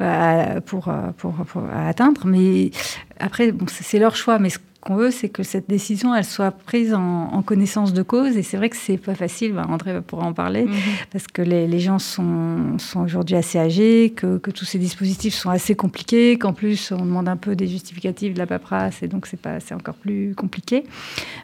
pour, 0.66 0.92
pour, 1.16 1.32
pour, 1.32 1.64
à 1.64 1.88
atteindre. 1.88 2.26
Mais 2.26 2.70
après, 3.18 3.50
bon, 3.50 3.66
c'est 3.68 3.98
leur 3.98 4.14
choix. 4.14 4.38
Mais 4.38 4.50
ce 4.50 4.58
qu'on 4.86 4.96
veut, 4.96 5.10
c'est 5.10 5.28
que 5.28 5.42
cette 5.42 5.68
décision, 5.68 6.14
elle 6.14 6.24
soit 6.24 6.52
prise 6.52 6.94
en, 6.94 7.42
connaissance 7.44 7.92
de 7.92 8.02
cause. 8.02 8.36
Et 8.36 8.42
c'est 8.42 8.56
vrai 8.56 8.70
que 8.70 8.76
c'est 8.76 8.96
pas 8.96 9.14
facile. 9.14 9.52
Bah, 9.52 9.66
André 9.68 10.00
pourra 10.00 10.26
en 10.26 10.32
parler 10.32 10.64
mhm. 10.64 10.72
parce 11.12 11.26
que 11.26 11.42
les, 11.42 11.78
gens 11.80 11.98
sont, 11.98 12.78
sont 12.78 13.00
aujourd'hui 13.00 13.36
assez 13.36 13.58
âgés, 13.58 14.12
que, 14.14 14.38
tous 14.50 14.64
ces 14.64 14.78
dispositifs 14.78 15.34
sont 15.34 15.50
assez 15.50 15.74
compliqués, 15.74 16.38
qu'en 16.38 16.52
plus 16.52 16.92
on 16.92 17.04
demande 17.04 17.28
un 17.28 17.36
peu 17.36 17.56
des 17.56 17.66
justificatifs 17.66 18.32
de 18.32 18.38
la 18.38 18.46
paperasse, 18.46 19.02
et 19.02 19.08
donc 19.08 19.26
c'est 19.26 19.40
pas, 19.40 19.60
c'est 19.60 19.74
encore 19.74 19.96
plus 19.96 20.34
compliqué. 20.34 20.84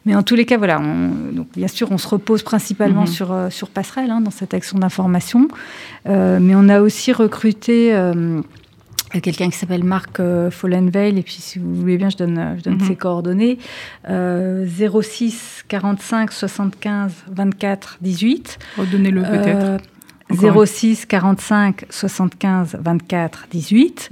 Mais 0.07 0.15
en 0.15 0.23
tous 0.23 0.35
les 0.35 0.47
cas, 0.47 0.57
voilà. 0.57 0.79
donc 0.79 1.49
bien 1.55 1.69
sûr, 1.69 1.91
on 1.91 1.99
se 1.99 2.09
repose 2.09 2.43
principalement 2.43 3.03
mhm. 3.03 3.07
sur 3.09 3.33
euh, 3.33 3.51
sur 3.51 3.69
passerelle 3.69 4.11
hein, 4.11 4.21
dans 4.21 4.31
cette 4.31 4.55
action 4.55 4.79
d'information, 4.79 5.49
euh, 6.09 6.39
mais 6.41 6.55
on 6.55 6.69
a 6.69 6.81
aussi 6.81 7.13
recruté 7.13 7.93
euh, 7.93 8.41
quelqu'un 9.21 9.51
qui 9.51 9.57
s'appelle 9.59 9.85
Marc 9.85 10.21
euh, 10.21 10.51
Follenveil, 10.51 11.19
et 11.19 11.23
puis 11.23 11.35
si 11.35 11.59
vous 11.59 11.75
voulez 11.75 11.99
bien, 11.99 12.11
je 12.11 12.17
donne, 12.17 12.39
euh, 12.39 12.57
je 12.59 12.63
donne 12.63 12.75
mhm. 12.75 12.87
ses 12.87 12.97
coordonnées. 12.97 13.59
06 14.09 15.65
45 15.69 16.33
75 16.33 17.13
24 17.31 17.99
18. 18.01 18.59
Redonnez-le 18.79 19.23
peut-être. 19.23 19.83
06 20.31 21.07
45 21.07 21.87
75 21.91 22.79
24 22.81 23.47
18 23.51 24.11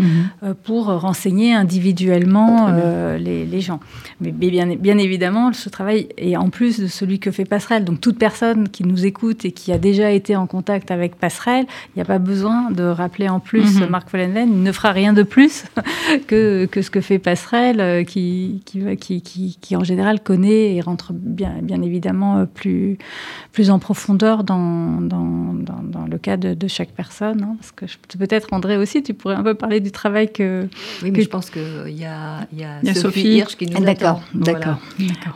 pour 0.64 0.86
renseigner 0.86 1.54
individuellement 1.54 2.68
euh, 2.68 3.18
les, 3.18 3.60
gens. 3.60 3.80
Mais 4.20 4.32
bien, 4.32 4.74
bien, 4.76 4.98
évidemment, 4.98 5.52
ce 5.52 5.68
travail 5.68 6.08
est 6.16 6.36
en 6.36 6.50
plus 6.50 6.80
de 6.80 6.86
celui 6.86 7.18
que 7.18 7.30
fait 7.30 7.44
Passerelle. 7.44 7.84
Donc 7.84 8.00
toute 8.00 8.18
personne 8.18 8.68
qui 8.68 8.84
nous 8.84 9.06
écoute 9.06 9.44
et 9.44 9.52
qui 9.52 9.72
a 9.72 9.78
déjà 9.78 10.10
été 10.10 10.36
en 10.36 10.46
contact 10.46 10.90
avec 10.90 11.16
Passerelle, 11.16 11.66
il 11.88 11.98
n'y 11.98 12.02
a 12.02 12.04
pas 12.04 12.18
besoin 12.18 12.70
de 12.70 12.84
rappeler 12.84 13.28
en 13.28 13.40
plus 13.40 13.80
mhm. 13.80 13.88
Marc 13.88 14.08
Follenven. 14.10 14.48
Il 14.50 14.62
ne 14.62 14.72
fera 14.72 14.92
rien 14.92 15.12
de 15.12 15.22
plus 15.22 15.64
que, 16.26 16.66
que 16.66 16.82
ce 16.82 16.90
que 16.90 17.00
fait 17.00 17.18
Passerelle, 17.18 17.80
euh, 17.80 18.04
qui, 18.04 18.62
qui, 18.64 18.96
qui, 18.96 19.58
qui, 19.60 19.76
en 19.76 19.84
général 19.84 20.20
connaît 20.20 20.74
et 20.74 20.80
rentre 20.80 21.12
bien, 21.12 21.54
bien 21.62 21.82
évidemment 21.82 22.38
euh, 22.38 22.44
plus, 22.46 22.98
plus 23.52 23.70
en 23.70 23.78
profondeur 23.78 24.44
dans, 24.44 25.00
dans, 25.00 25.54
dans 25.54 26.06
le 26.10 26.18
cas 26.18 26.36
de, 26.36 26.68
chaque 26.68 26.90
personne. 26.90 27.42
Hein, 27.42 27.56
parce 27.58 27.72
que 27.72 27.86
peut-être, 28.18 28.48
André 28.52 28.76
aussi, 28.76 29.02
tu 29.02 29.14
pourrais 29.14 29.34
un 29.34 29.42
peu 29.42 29.54
parler 29.54 29.80
du 29.80 29.90
travail 29.90 30.32
que. 30.32 30.68
Oui, 31.02 31.10
mais 31.10 31.22
je 31.22 31.28
pense 31.28 31.50
qu'il 31.50 31.96
y 31.96 32.04
a, 32.04 32.46
y 32.52 32.64
a, 32.64 32.94
Sophie, 32.94 33.36
Hirsch 33.36 33.56
qui 33.56 33.66
nous 33.66 33.80
D'accord, 33.80 34.22
d'accord. 34.34 34.78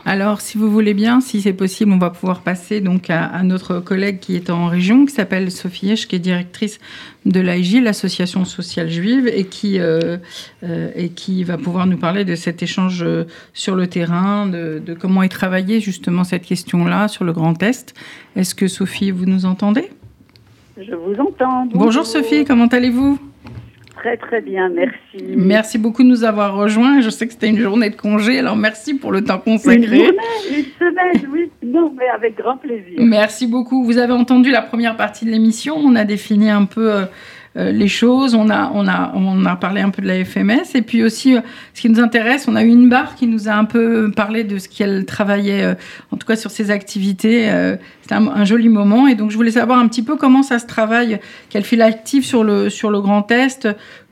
Alors, 0.05 0.41
si 0.41 0.57
vous 0.57 0.69
voulez 0.69 0.93
bien, 0.93 1.21
si 1.21 1.41
c'est 1.41 1.53
possible, 1.53 1.91
on 1.91 1.97
va 1.97 2.09
pouvoir 2.09 2.41
passer 2.41 2.81
donc 2.81 3.09
à, 3.09 3.41
notre 3.43 3.79
collègue 3.79 4.19
qui 4.19 4.35
est 4.35 4.49
en 4.49 4.67
région, 4.67 5.05
qui 5.05 5.13
s'appelle 5.13 5.51
Sophie 5.51 5.87
Hirsch, 5.87 6.07
qui 6.07 6.15
est 6.15 6.19
directrice 6.19 6.79
de 7.25 7.39
l'AIJ, 7.39 7.81
l'association 7.81 8.45
sociale 8.45 8.89
juive, 8.89 9.27
et 9.27 9.45
qui, 9.45 9.79
euh, 9.79 10.17
euh, 10.63 10.91
et 10.95 11.09
qui 11.09 11.43
va 11.43 11.57
pouvoir 11.57 11.87
nous 11.87 11.97
parler 11.97 12.23
de 12.23 12.35
cet 12.35 12.61
échange 12.61 13.01
euh, 13.01 13.25
sur 13.53 13.75
le 13.75 13.87
terrain, 13.87 14.45
de, 14.45 14.81
de 14.85 14.93
comment 14.93 15.23
est 15.23 15.29
travaillée 15.29 15.79
justement 15.79 16.23
cette 16.23 16.43
question-là 16.43 17.07
sur 17.07 17.23
le 17.23 17.33
Grand 17.33 17.61
Est. 17.63 17.93
Est-ce 18.35 18.53
que 18.53 18.67
Sophie, 18.67 19.11
vous 19.11 19.25
nous 19.25 19.45
entendez? 19.45 19.89
Je 20.77 20.93
vous 20.93 21.15
entends. 21.19 21.67
Bonjour, 21.73 22.05
Sophie, 22.05 22.45
comment 22.45 22.67
allez-vous? 22.67 23.19
Très 23.95 24.17
très 24.17 24.41
bien, 24.41 24.69
merci. 24.69 25.23
Merci 25.35 25.77
beaucoup 25.77 26.03
de 26.03 26.07
nous 26.09 26.25
avoir 26.25 26.55
rejoints. 26.55 26.99
Je 26.99 27.09
sais 27.09 27.25
que 27.25 27.33
c'était 27.33 27.47
une 27.47 27.59
journée 27.59 27.89
de 27.89 27.95
congé, 27.95 28.37
alors 28.39 28.57
merci 28.57 28.93
pour 28.93 29.11
le 29.11 29.23
temps 29.23 29.39
consacré. 29.39 29.79
Une 29.79 29.85
journée, 29.85 30.17
une 30.49 30.65
semaine, 30.77 31.29
oui, 31.31 31.49
non, 31.63 31.93
mais 31.97 32.07
avec 32.09 32.37
grand 32.37 32.57
plaisir. 32.57 32.99
Merci 32.99 33.47
beaucoup. 33.47 33.83
Vous 33.85 33.97
avez 33.97 34.13
entendu 34.13 34.51
la 34.51 34.61
première 34.61 34.97
partie 34.97 35.25
de 35.25 35.31
l'émission. 35.31 35.75
On 35.77 35.95
a 35.95 36.03
défini 36.03 36.49
un 36.49 36.65
peu 36.65 36.91
euh, 36.91 37.05
les 37.55 37.87
choses. 37.87 38.35
On 38.35 38.49
a, 38.49 38.71
on, 38.73 38.87
a, 38.87 39.11
on 39.15 39.45
a 39.45 39.55
parlé 39.55 39.81
un 39.81 39.89
peu 39.89 40.01
de 40.01 40.07
la 40.07 40.23
FMS. 40.23 40.75
Et 40.75 40.81
puis 40.81 41.03
aussi, 41.03 41.35
euh, 41.35 41.41
ce 41.73 41.81
qui 41.81 41.89
nous 41.89 41.99
intéresse, 41.99 42.47
on 42.47 42.55
a 42.55 42.63
eu 42.63 42.67
une 42.67 42.89
barre 42.89 43.15
qui 43.15 43.27
nous 43.27 43.47
a 43.47 43.53
un 43.53 43.65
peu 43.65 44.11
parlé 44.11 44.43
de 44.43 44.57
ce 44.57 44.67
qu'elle 44.67 45.05
travaillait, 45.05 45.63
euh, 45.63 45.75
en 46.11 46.17
tout 46.17 46.27
cas 46.27 46.35
sur 46.35 46.51
ses 46.51 46.71
activités. 46.71 47.49
C'était 48.01 48.15
un, 48.15 48.45
joli 48.45 48.69
moment. 48.69 49.07
Et 49.07 49.15
donc, 49.15 49.31
je 49.31 49.35
voulais 49.35 49.51
savoir 49.51 49.79
un 49.79 49.87
petit 49.87 50.03
peu 50.03 50.15
comment 50.15 50.43
ça 50.43 50.59
se 50.59 50.65
travaille, 50.65 51.19
quelle 51.49 51.63
file 51.63 51.81
active 51.81 52.25
sur 52.25 52.43
le, 52.43 52.69
sur 52.69 52.89
le 52.89 53.01
Grand 53.01 53.29
Est, 53.31 53.67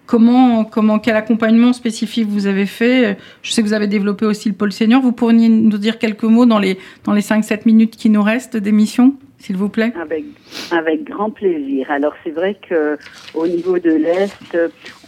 Comment, 0.06 0.66
comment, 0.66 1.00
quel 1.00 1.16
accompagnement 1.16 1.72
spécifique 1.72 2.28
vous 2.28 2.46
avez 2.46 2.66
fait? 2.66 3.18
Je 3.42 3.54
sais 3.54 3.62
que 3.62 3.68
vous 3.68 3.74
avez 3.74 3.88
développé 3.88 4.26
aussi 4.26 4.50
le 4.50 4.54
pôle 4.54 4.74
senior. 4.74 5.02
Vous 5.02 5.14
pourriez 5.14 5.48
nous 5.48 5.78
dire 5.78 5.98
quelques 5.98 6.26
mots 6.26 6.46
dans 6.46 6.60
les, 6.60 6.78
dans 7.06 7.14
les 7.14 7.22
5-7 7.22 7.62
minutes 7.66 7.96
qui 7.96 8.10
nous 8.10 8.22
restent 8.22 8.58
d'émission? 8.58 9.16
S'il 9.44 9.58
vous 9.58 9.68
plaît 9.68 9.92
avec, 10.00 10.24
avec 10.72 11.04
grand 11.04 11.30
plaisir. 11.30 11.92
Alors 11.92 12.14
c'est 12.24 12.32
vrai 12.32 12.56
que 12.56 12.98
au 13.34 13.46
niveau 13.46 13.78
de 13.78 13.92
l'Est, 13.92 14.58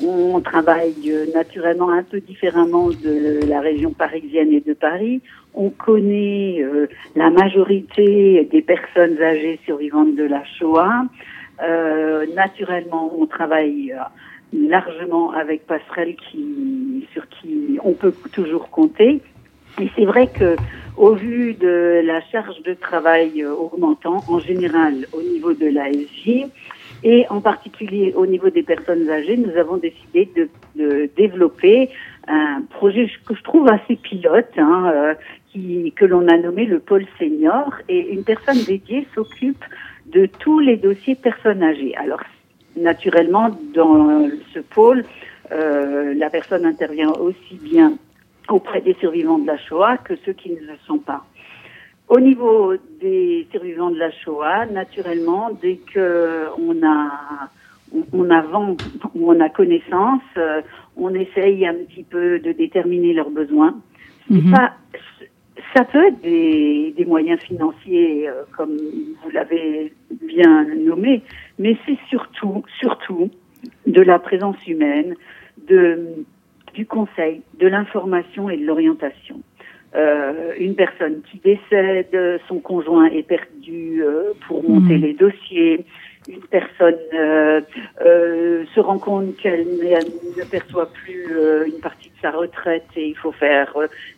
on 0.03 0.41
travaille 0.41 1.09
naturellement 1.33 1.89
un 1.89 2.03
peu 2.03 2.19
différemment 2.19 2.89
de 2.89 3.39
la 3.47 3.61
région 3.61 3.91
parisienne 3.91 4.51
et 4.51 4.59
de 4.59 4.73
Paris. 4.73 5.21
On 5.53 5.69
connaît 5.69 6.61
euh, 6.61 6.87
la 7.15 7.29
majorité 7.29 8.45
des 8.51 8.61
personnes 8.61 9.21
âgées 9.21 9.57
survivantes 9.63 10.15
de 10.15 10.25
la 10.25 10.43
Shoah. 10.43 11.05
Euh, 11.63 12.25
naturellement, 12.35 13.13
on 13.17 13.25
travaille 13.27 13.93
euh, 13.93 14.67
largement 14.67 15.31
avec 15.31 15.65
Passerelle 15.65 16.15
qui, 16.17 17.07
sur 17.13 17.25
qui 17.29 17.79
on 17.85 17.93
peut 17.93 18.13
toujours 18.33 18.69
compter. 18.69 19.21
Et 19.81 19.89
c'est 19.95 20.05
vrai 20.05 20.27
que 20.27 20.55
au 20.97 21.13
vu 21.13 21.53
de 21.53 22.01
la 22.05 22.21
charge 22.31 22.61
de 22.63 22.73
travail 22.73 23.43
euh, 23.43 23.53
augmentant, 23.53 24.23
en 24.29 24.39
général 24.39 25.05
au 25.11 25.21
niveau 25.21 25.53
de 25.53 25.67
la 25.67 25.91
SJ, 25.91 26.45
et 27.03 27.25
en 27.29 27.41
particulier 27.41 28.13
au 28.15 28.25
niveau 28.25 28.49
des 28.49 28.63
personnes 28.63 29.09
âgées, 29.09 29.37
nous 29.37 29.55
avons 29.57 29.77
décidé 29.77 30.29
de, 30.35 30.49
de 30.75 31.09
développer 31.17 31.89
un 32.27 32.61
projet 32.69 33.09
que 33.25 33.35
je 33.35 33.43
trouve 33.43 33.67
assez 33.67 33.97
pilote, 33.97 34.51
hein, 34.57 34.91
euh, 34.93 35.13
qui, 35.51 35.93
que 35.95 36.05
l'on 36.05 36.27
a 36.27 36.37
nommé 36.37 36.65
le 36.65 36.79
pôle 36.79 37.05
senior, 37.19 37.73
et 37.89 38.13
une 38.13 38.23
personne 38.23 38.63
dédiée 38.63 39.05
s'occupe 39.13 39.63
de 40.07 40.25
tous 40.25 40.59
les 40.59 40.77
dossiers 40.77 41.15
personnes 41.15 41.61
âgées. 41.61 41.95
Alors, 41.97 42.21
naturellement, 42.77 43.49
dans 43.73 44.29
ce 44.53 44.59
pôle, 44.59 45.03
euh, 45.51 46.13
la 46.15 46.29
personne 46.29 46.65
intervient 46.65 47.11
aussi 47.11 47.59
bien 47.61 47.97
auprès 48.49 48.81
des 48.81 48.93
survivants 48.95 49.39
de 49.39 49.47
la 49.47 49.57
Shoah 49.57 49.97
que 49.97 50.13
ceux 50.25 50.33
qui 50.33 50.51
ne 50.51 50.59
le 50.59 50.77
sont 50.85 50.99
pas. 50.99 51.25
Au 52.07 52.19
niveau 52.19 52.73
des 53.01 53.47
survivants 53.51 53.89
de 53.89 53.97
la 53.97 54.11
Shoah, 54.11 54.67
naturellement, 54.67 55.49
dès 55.61 55.77
que 55.77 56.45
on 56.59 56.85
a 56.85 57.49
on 58.13 58.29
avance 58.29 58.77
ou 59.13 59.31
on 59.31 59.39
a 59.39 59.49
connaissance, 59.49 60.21
euh, 60.37 60.61
on 60.97 61.13
essaye 61.13 61.65
un 61.65 61.75
petit 61.75 62.03
peu 62.03 62.39
de 62.39 62.51
déterminer 62.51 63.13
leurs 63.13 63.29
besoins. 63.29 63.75
Mhm. 64.29 64.51
Pas, 64.51 64.73
ça 65.75 65.83
peut 65.85 66.07
être 66.07 66.21
des, 66.21 66.93
des 66.97 67.05
moyens 67.05 67.39
financiers, 67.41 68.27
euh, 68.27 68.43
comme 68.57 68.75
vous 69.23 69.29
l'avez 69.31 69.93
bien 70.11 70.65
nommé, 70.75 71.21
mais 71.59 71.77
c'est 71.85 71.97
surtout, 72.09 72.63
surtout 72.79 73.29
de 73.85 74.01
la 74.01 74.19
présence 74.19 74.57
humaine, 74.67 75.15
de 75.67 76.25
du 76.75 76.85
conseil, 76.85 77.41
de 77.59 77.67
l'information 77.67 78.49
et 78.49 78.57
de 78.57 78.65
l'orientation. 78.65 79.41
Euh, 79.95 80.51
une 80.59 80.75
personne 80.75 81.21
qui 81.31 81.39
décède, 81.39 82.41
son 82.49 82.59
conjoint 82.59 83.05
est 83.05 83.23
perdu 83.23 84.03
euh, 84.03 84.33
pour 84.45 84.61
monter 84.69 84.95
Mhm. 84.95 85.01
les 85.01 85.13
dossiers. 85.13 85.85
Une 86.27 86.41
personne 86.41 86.97
euh, 87.13 87.61
se 88.73 88.79
rend 88.79 88.97
compte 88.97 89.37
qu'elle 89.37 89.65
ne 89.65 90.43
perçoit 90.43 90.89
plus 90.91 91.27
une 91.67 91.79
partie 91.79 92.09
de 92.09 92.19
sa 92.21 92.31
retraite 92.31 92.87
et 92.97 93.07
il 93.07 93.15
faut 93.15 93.31
faire 93.31 93.73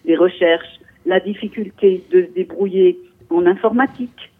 des 0.05 0.15
recherches. 0.15 0.79
La 1.05 1.19
difficulté 1.19 2.01
de 2.11 2.23
se 2.23 2.31
débrouiller 2.31 2.97
en 3.29 3.45
informatique. 3.45 4.31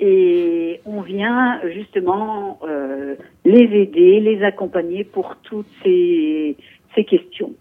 Et 0.00 0.80
on 0.84 1.00
vient 1.00 1.60
justement 1.74 2.60
euh, 2.62 3.16
les 3.44 3.64
aider, 3.82 4.20
les 4.20 4.42
accompagner 4.44 5.02
pour 5.04 5.36
toutes 5.42 5.66
ces, 5.82 6.56
ces 6.94 7.04
questions. 7.04 7.52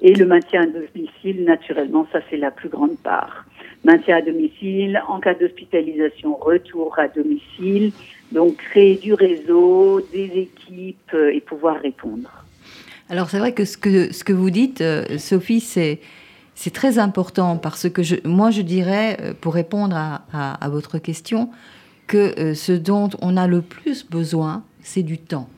Et 0.00 0.12
le 0.14 0.26
maintien 0.26 0.62
à 0.62 0.66
domicile, 0.66 1.44
naturellement, 1.44 2.06
ça 2.12 2.18
c'est 2.28 2.36
la 2.36 2.50
plus 2.50 2.68
grande 2.68 2.96
part. 2.98 3.46
Maintien 3.84 4.16
à 4.16 4.22
domicile, 4.22 5.00
en 5.08 5.20
cas 5.20 5.34
d'hospitalisation, 5.34 6.34
retour 6.36 6.98
à 6.98 7.06
domicile. 7.08 7.92
Donc 8.32 8.56
créer 8.56 8.96
du 8.96 9.14
réseau, 9.14 10.00
des 10.12 10.30
équipes 10.48 11.12
euh, 11.14 11.32
et 11.32 11.40
pouvoir 11.40 11.80
répondre. 11.80 12.44
Alors 13.08 13.30
c'est 13.30 13.38
vrai 13.38 13.52
que 13.52 13.64
ce 13.64 13.76
que, 13.76 14.12
ce 14.12 14.24
que 14.24 14.32
vous 14.32 14.50
dites, 14.50 14.80
euh, 14.80 15.18
Sophie, 15.18 15.60
c'est, 15.60 16.00
c'est 16.54 16.72
très 16.72 16.98
important 16.98 17.56
parce 17.56 17.88
que 17.88 18.02
moi 18.26 18.50
je 18.50 18.62
dirais, 18.62 19.16
pour 19.40 19.54
répondre 19.54 19.94
à- 19.94 20.54
à 20.54 20.68
votre 20.68 20.98
question, 20.98 21.50
que 22.06 22.38
euh, 22.38 22.54
ce 22.54 22.72
dont 22.72 23.10
on 23.20 23.36
a 23.36 23.46
le 23.46 23.62
plus 23.62 24.06
besoin, 24.06 24.64
c'est 24.82 25.02
du 25.02 25.18
temps. 25.18 25.48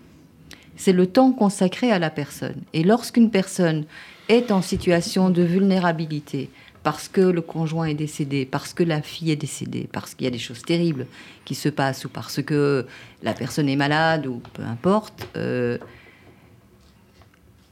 C'est 0.76 0.92
le 0.92 1.06
temps 1.06 1.32
consacré 1.32 1.90
à 1.90 1.98
la 1.98 2.10
personne. 2.10 2.62
Et 2.72 2.84
lorsqu'une 2.84 3.30
personne 3.30 3.84
est 4.28 4.50
en 4.50 4.62
situation 4.62 5.30
de 5.30 5.42
vulnérabilité, 5.42 6.50
parce 6.82 7.08
que 7.08 7.20
le 7.20 7.40
conjoint 7.40 7.86
est 7.86 7.94
décédé, 7.94 8.46
parce 8.46 8.72
que 8.72 8.84
la 8.84 9.02
fille 9.02 9.32
est 9.32 9.36
décédée, 9.36 9.88
parce 9.90 10.14
qu'il 10.14 10.24
y 10.24 10.28
a 10.28 10.30
des 10.30 10.38
choses 10.38 10.62
terribles 10.62 11.06
qui 11.44 11.56
se 11.56 11.68
passent, 11.68 12.04
ou 12.04 12.08
parce 12.08 12.40
que 12.42 12.86
la 13.22 13.32
personne 13.32 13.68
est 13.68 13.76
malade, 13.76 14.26
ou 14.26 14.40
peu 14.52 14.62
importe, 14.62 15.26
euh, 15.36 15.78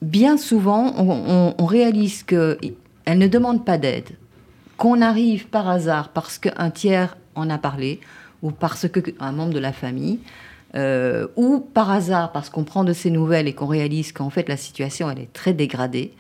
bien 0.03 0.37
souvent, 0.37 0.95
on, 0.99 1.67
réalise 1.67 2.23
qu'elle 2.25 2.59
ne 3.07 3.29
demande 3.29 3.65
pas 3.65 3.79
d'aide, 3.79 4.11
qu'on 4.77 5.01
arrive 5.01 5.47
par 5.47 5.69
hasard 5.69 6.09
parce 6.09 6.39
qu'un 6.39 6.71
tiers 6.71 7.17
en 7.35 7.51
a 7.51 7.59
parlé, 7.59 8.01
ou 8.45 8.53
parce 8.53 8.87
qu'un 8.89 9.33
membre 9.33 9.55
de 9.55 9.59
la 9.59 9.73
famille, 9.73 10.21
euh, 10.77 11.27
ou 11.35 11.59
par 11.59 11.91
hasard 11.91 12.31
parce 12.31 12.51
qu'on 12.51 12.63
prend 12.65 12.85
de 12.85 12.93
ses 12.93 13.11
nouvelles 13.11 13.49
et 13.49 13.55
qu'on 13.55 13.67
réalise 13.67 14.13
qu'en 14.13 14.31
fait 14.31 14.49
la 14.49 14.57
situation 14.57 15.11
elle 15.11 15.19
est 15.19 15.33
très 15.33 15.53
dégradée, 15.53 16.13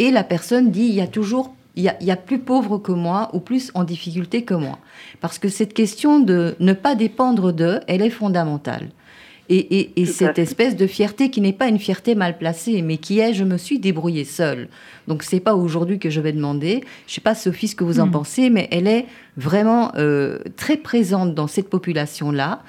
et 0.00 0.10
la 0.10 0.24
personne 0.24 0.72
dit 0.72 0.86
il 0.86 0.94
y 0.94 1.00
a 1.00 1.06
toujours 1.06 1.54
il 1.76 1.82
y 1.82 1.88
a, 1.90 1.96
il 2.00 2.06
y 2.06 2.10
a 2.10 2.16
plus 2.16 2.38
pauvre 2.38 2.78
que 2.78 2.92
moi 2.92 3.28
ou 3.34 3.40
plus 3.40 3.70
en 3.74 3.84
difficulté 3.84 4.44
que 4.44 4.54
moi. 4.54 4.78
Parce 5.20 5.38
que 5.38 5.50
cette 5.50 5.74
question 5.74 6.20
de 6.20 6.56
ne 6.58 6.72
pas 6.72 6.94
dépendre 6.94 7.52
d'eux, 7.52 7.80
elle 7.86 8.00
est 8.00 8.08
fondamentale. 8.08 8.88
Et, 9.48 10.04
cette 10.06 10.38
espèce 10.38 10.74
de 10.76 10.86
fierté 10.86 11.30
qui 11.30 11.40
n'est 11.40 11.52
pas 11.52 11.68
une 11.68 11.78
fierté 11.78 12.14
mal 12.14 12.36
placée, 12.38 12.82
mais 12.82 12.96
qui 12.96 13.20
est 13.20 13.32
je 13.32 13.44
me 13.44 13.56
suis 13.58 13.78
débrouillée 13.78 14.24
seule. 14.24 14.68
Donc 15.06 15.22
c'est 15.22 15.40
pas 15.40 15.54
aujourd'hui 15.54 15.98
que 15.98 16.10
je 16.10 16.20
vais 16.20 16.32
demander. 16.32 16.82
Je 17.06 17.14
sais 17.14 17.20
pas 17.20 17.34
Sophie 17.34 17.68
ce 17.68 17.76
que 17.76 17.84
vous 17.84 18.00
en 18.00 18.06
Mhm. 18.06 18.12
pensez, 18.12 18.50
mais 18.50 18.68
elle 18.72 18.86
est 18.88 19.06
vraiment 19.36 19.92
euh, 19.96 20.38
très 20.56 20.76
présente 20.76 21.34
dans 21.34 21.46
cette 21.46 21.68
population-là. 21.70 22.62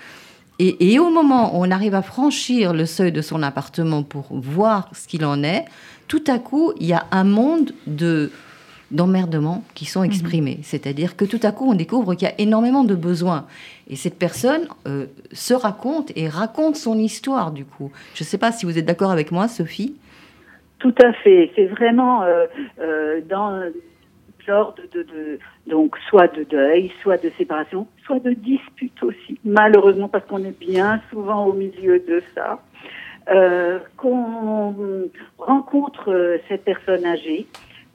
Et, 0.60 0.94
et 0.94 1.00
au 1.00 1.10
moment 1.10 1.56
où 1.58 1.64
on 1.66 1.72
arrive 1.72 1.96
à 1.96 2.02
franchir 2.02 2.74
le 2.74 2.86
seuil 2.86 3.12
de 3.12 3.22
son 3.22 3.44
appartement 3.44 4.04
pour 4.04 4.28
voir 4.32 4.90
ce 4.94 5.08
qu'il 5.08 5.24
en 5.26 5.44
est, 5.44 5.66
tout 6.08 6.24
à 6.28 6.40
coup 6.40 6.74
il 6.80 6.88
y 6.88 6.94
a 6.94 7.06
un 7.12 7.24
monde 7.24 7.74
de 7.88 8.32
d'emmerdements 8.90 9.64
qui 9.76 9.84
sont 9.86 10.02
exprimés. 10.04 10.60
C'est-à-dire 10.64 11.18
que 11.18 11.26
tout 11.26 11.42
à 11.44 11.52
coup, 11.52 11.70
on 11.70 11.74
découvre 11.74 12.16
qu'il 12.16 12.26
y 12.28 12.32
a 12.32 12.36
énormément 12.40 12.86
de 12.86 12.96
besoins. 12.96 13.46
Et 13.90 13.96
cette 13.96 14.20
personne 14.20 14.68
euh, 14.88 15.06
se 15.32 15.54
raconte 15.54 16.12
et 16.16 16.28
raconte 16.28 16.76
son 16.76 16.98
histoire, 16.98 17.52
du 17.52 17.66
coup. 17.66 17.92
Je 18.16 18.24
ne 18.24 18.26
sais 18.26 18.38
pas 18.38 18.52
si 18.52 18.66
vous 18.66 18.78
êtes 18.78 18.86
d'accord 18.86 19.12
avec 19.12 19.32
moi, 19.32 19.48
Sophie. 19.48 19.96
Tout 20.80 20.94
à 21.02 21.14
fait. 21.14 21.52
C'est 21.56 21.68
vraiment 21.68 22.24
euh, 22.24 22.46
euh, 22.80 23.22
dans 23.22 23.72
genre 24.46 24.76
de, 24.94 25.40
donc 25.68 25.98
soit 26.10 26.34
de 26.34 26.44
deuil, 26.44 26.92
soit 27.02 27.22
de 27.22 27.30
séparation, 27.38 27.86
soit 28.06 28.20
de 28.20 28.32
dispute 28.32 29.04
aussi. 29.04 29.40
Malheureusement, 29.44 30.08
parce 30.08 30.26
qu'on 30.26 30.44
est 30.46 30.58
bien 30.58 31.02
souvent 31.10 31.46
au 31.48 31.54
milieu 31.54 32.00
de 32.00 32.24
ça, 32.34 32.62
qu'on 33.98 35.10
rencontre 35.38 36.40
cette 36.48 36.64
personne 36.64 37.06
âgée 37.06 37.46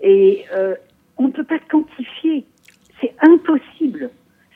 et 0.03 0.45
on 1.16 1.28
ne 1.28 1.32
peut 1.32 1.45
pas 1.45 1.59
quantifier. 1.70 2.45
C'est 3.01 3.14
impossible. 3.22 4.11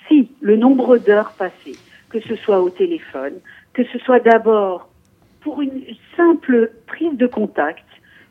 Si 0.09 0.29
le 0.41 0.57
nombre 0.57 0.99
d'heures 0.99 1.33
passées, 1.33 1.79
que 2.09 2.21
ce 2.21 2.37
soit 2.37 2.63
au 2.63 2.71
téléphone, 2.71 3.35
que 3.73 3.85
ce 3.85 3.99
soit 3.99 4.21
d'abord 4.21 4.89
pour 5.41 5.63
une 5.63 5.83
simple 6.17 6.73
prise 6.87 7.17
de 7.17 7.27
contact, 7.27 7.85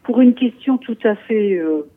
pour 0.03 0.21
une 0.21 0.33
question 0.33 0.77
tout 0.77 0.97
à 1.03 1.15
fait 1.15 1.53
euh, 1.57 1.87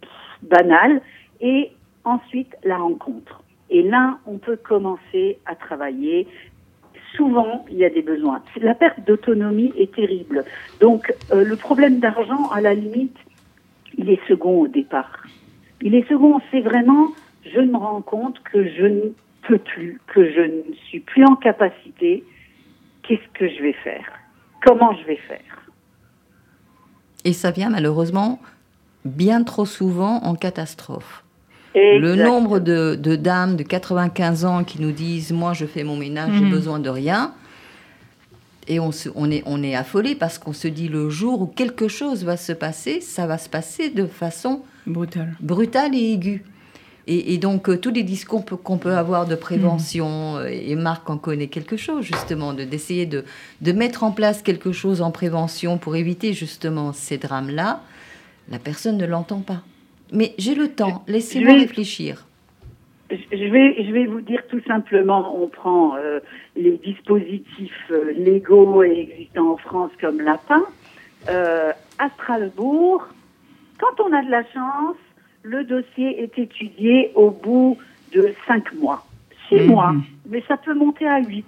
banale, 0.43 1.01
et 1.41 1.71
ensuite 2.05 2.55
la 2.65 2.79
rencontre. 2.79 3.43
Et 3.71 3.83
là, 3.83 4.19
on 4.27 4.39
peut 4.39 4.57
commencer 4.57 5.39
à 5.47 5.55
travailler. 5.55 6.27
Souvent, 7.17 7.65
il 7.71 7.79
y 7.79 7.85
a 7.85 7.91
des 7.91 8.03
besoins. 8.03 8.43
La 8.61 8.75
perte 8.75 9.01
d'autonomie 9.07 9.73
est 9.77 9.95
terrible. 9.95 10.45
Donc, 10.81 11.13
euh, 11.33 11.45
le 11.45 11.57
problème 11.57 12.01
d'argent, 12.01 12.49
à 12.51 12.61
la 12.61 12.75
limite, 12.75 13.17
il 13.97 14.11
est 14.11 14.21
second 14.27 14.61
au 14.61 14.69
départ. 14.69 15.25
Il 15.81 15.95
est 15.95 16.09
second, 16.09 16.41
c'est 16.51 16.61
vraiment, 16.61 17.09
je 17.45 17.61
me 17.61 17.77
rends 17.77 18.03
compte 18.03 18.41
que 18.41 18.67
je 18.69 19.11
peux 19.49 19.59
plus, 19.59 20.01
que 20.15 20.31
je 20.31 20.41
ne 20.41 20.75
suis 20.87 21.01
plus 21.01 21.25
en 21.25 21.35
capacité. 21.37 22.23
Qu'est-ce 23.03 23.29
que 23.39 23.49
je 23.49 23.63
vais 23.63 23.73
faire? 23.85 24.05
Comment 24.65 24.95
je 25.01 25.07
vais 25.07 25.17
faire? 25.29 25.41
Et 27.25 27.33
ça 27.33 27.51
vient 27.51 27.71
malheureusement 27.71 28.41
bien 29.05 29.43
trop 29.45 29.67
souvent 29.67 30.19
en 30.23 30.35
catastrophe. 30.35 31.25
Le 31.75 32.13
Exact. 32.13 32.25
nombre 32.27 32.59
de, 32.59 32.95
de 32.97 33.17
dames 33.17 33.57
de 33.57 33.63
95 33.63 34.45
ans 34.45 34.65
qui 34.65 34.81
nous 34.81 34.93
disent 34.93 35.33
Moi, 35.33 35.53
je 35.53 35.65
fais 35.67 35.85
mon 35.85 35.97
ménage, 35.97 36.33
j'ai 36.35 36.45
Mhm. 36.45 36.51
besoin 36.51 36.79
de 36.79 36.89
rien. 36.91 37.33
Et 38.67 38.81
on, 38.81 38.93
se- 38.93 39.09
on 39.15 39.31
est, 39.31 39.43
on 39.47 39.63
est 39.63 39.75
affolé 39.75 40.15
parce 40.15 40.39
qu'on 40.39 40.53
se 40.53 40.69
dit 40.69 40.89
le 40.89 41.09
jour 41.09 41.41
où 41.41 41.47
quelque 41.47 41.89
chose 41.89 42.25
va 42.25 42.37
se 42.37 42.53
passer, 42.53 43.01
ça 43.01 43.27
va 43.27 43.39
se 43.39 43.49
passer 43.49 43.89
de 43.91 44.07
façon 44.07 44.63
Brutal. 44.87 45.35
brutale 45.41 45.95
et 45.95 46.13
aiguë. 46.13 46.43
Et, 47.11 47.33
et 47.33 47.39
donc, 47.39 47.71
euh, 47.71 47.79
tous 47.79 47.91
les 47.91 48.03
discours 48.03 48.45
qu'on 48.45 48.77
peut 48.77 48.93
avoir 48.95 49.27
de 49.27 49.35
prévention, 49.35 50.37
euh, 50.37 50.45
et 50.47 50.75
Marc 50.77 51.09
en 51.09 51.17
connaît 51.17 51.47
quelque 51.47 51.79
chose, 51.79 52.05
justement, 52.05 52.53
de- 52.53 52.65
d'essayer 52.65 53.07
de, 53.07 53.25
de 53.63 53.73
mettre 53.73 54.05
en 54.05 54.13
place 54.13 54.43
quelque 54.43 54.73
chose 54.73 55.01
en 55.01 55.11
prévention 55.11 55.79
pour 55.79 55.97
éviter 55.97 56.35
justement 56.35 56.93
ces 56.93 57.17
drames-là, 57.17 57.81
la 58.51 58.59
personne 58.59 58.99
ne 58.99 59.07
l'entend 59.07 59.41
pas. 59.41 59.63
Mais 60.13 60.35
j'ai 60.37 60.55
le 60.55 60.69
temps, 60.69 61.03
laissez-moi 61.09 61.55
réfléchir. 61.55 62.27
Je 63.11 63.51
vais, 63.51 63.83
je 63.87 63.91
vais 63.91 64.05
vous 64.05 64.21
dire 64.21 64.43
tout 64.51 64.61
simplement, 64.67 65.35
on 65.43 65.49
prend 65.49 65.97
euh, 65.97 66.21
les 66.57 66.77
dispositifs 66.85 67.73
euh, 67.91 68.13
légaux 68.19 68.83
et 68.83 69.09
existants 69.11 69.53
en 69.53 69.57
France 69.57 69.91
comme 69.99 70.21
l'APA. 70.21 70.61
Euh, 71.31 71.73
à 71.99 72.11
Strasbourg, 72.11 73.07
quand 73.81 74.03
on 74.05 74.13
a 74.13 74.23
de 74.23 74.31
la 74.31 74.43
chance, 74.53 74.97
le 75.43 75.65
dossier 75.65 76.23
est 76.23 76.39
étudié 76.39 77.11
au 77.15 77.31
bout 77.31 77.79
de 78.15 78.35
cinq 78.47 78.73
mois, 78.75 79.05
six 79.49 79.57
Mhm. 79.61 79.67
mois, 79.67 79.95
mais 80.29 80.43
ça 80.49 80.57
peut 80.57 80.75
monter 80.75 81.07
à 81.07 81.21
huit. 81.21 81.45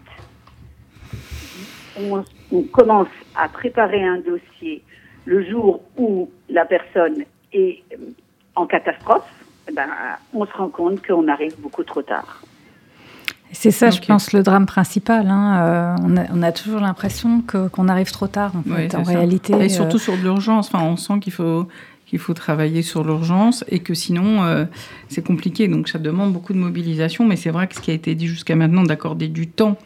On, 1.99 2.24
on 2.53 2.62
commence 2.62 3.09
à 3.36 3.49
préparer 3.49 4.03
un 4.03 4.18
dossier 4.20 4.82
le 5.26 5.45
jour 5.49 5.82
où 5.97 6.30
la 6.49 6.64
personne 6.64 7.24
est 7.53 7.82
euh, 7.93 7.97
en 8.55 8.66
catastrophe. 8.66 9.28
eh 9.68 9.72
Ben, 9.72 9.88
on 10.32 10.47
se 10.47 10.53
rend 10.53 10.68
compte 10.68 11.05
qu'on 11.07 11.28
arrive 11.28 11.55
beaucoup 11.61 11.84
trop 11.84 12.03
tard. 12.03 12.43
C'est 13.53 13.72
ça, 13.72 13.91
je 13.91 14.01
pense, 14.01 14.32
le 14.32 14.45
drame 14.45 14.64
principal. 14.64 15.26
hein. 15.28 15.45
Euh, 15.59 15.97
on, 16.05 16.16
a, 16.16 16.22
on 16.32 16.43
a 16.43 16.53
toujours 16.53 16.80
l'impression 16.80 17.43
qu'on 17.43 17.88
arrive 17.88 18.12
trop 18.12 18.28
tard, 18.28 18.53
en 18.57 18.62
fait, 18.62 18.95
réalité. 18.97 19.53
Et 19.55 19.64
euh, 19.64 19.68
surtout 19.68 19.99
sur 19.99 20.16
de 20.16 20.22
l'urgence. 20.22 20.72
Enfin, 20.72 20.84
on 20.84 20.97
sent 20.97 21.18
qu'il 21.20 21.32
faut 21.32 21.66
qu'il 22.11 22.19
faut 22.19 22.35
travailler 22.35 22.83
sur 22.83 23.05
l'urgence 23.05 23.65
et 23.69 23.79
que 23.79 23.95
sinon 23.95 24.43
euh, 24.43 24.65
c'est 25.09 25.25
compliqué. 25.25 25.69
Donc 25.69 25.89
ça 25.89 26.01
demande 26.01 26.33
beaucoup 26.33 26.53
de 26.53 26.59
mobilisation. 26.59 27.25
Mais 27.25 27.37
c'est 27.37 27.51
vrai 27.51 27.69
que 27.69 27.77
ce 27.77 27.81
qui 27.81 27.93
a 27.93 27.95
été 27.95 28.17
dit 28.17 28.27
jusqu'à 28.27 28.57
maintenant 28.57 28.83
d'accorder 28.83 29.29
du 29.29 29.47
temps. 29.47 29.79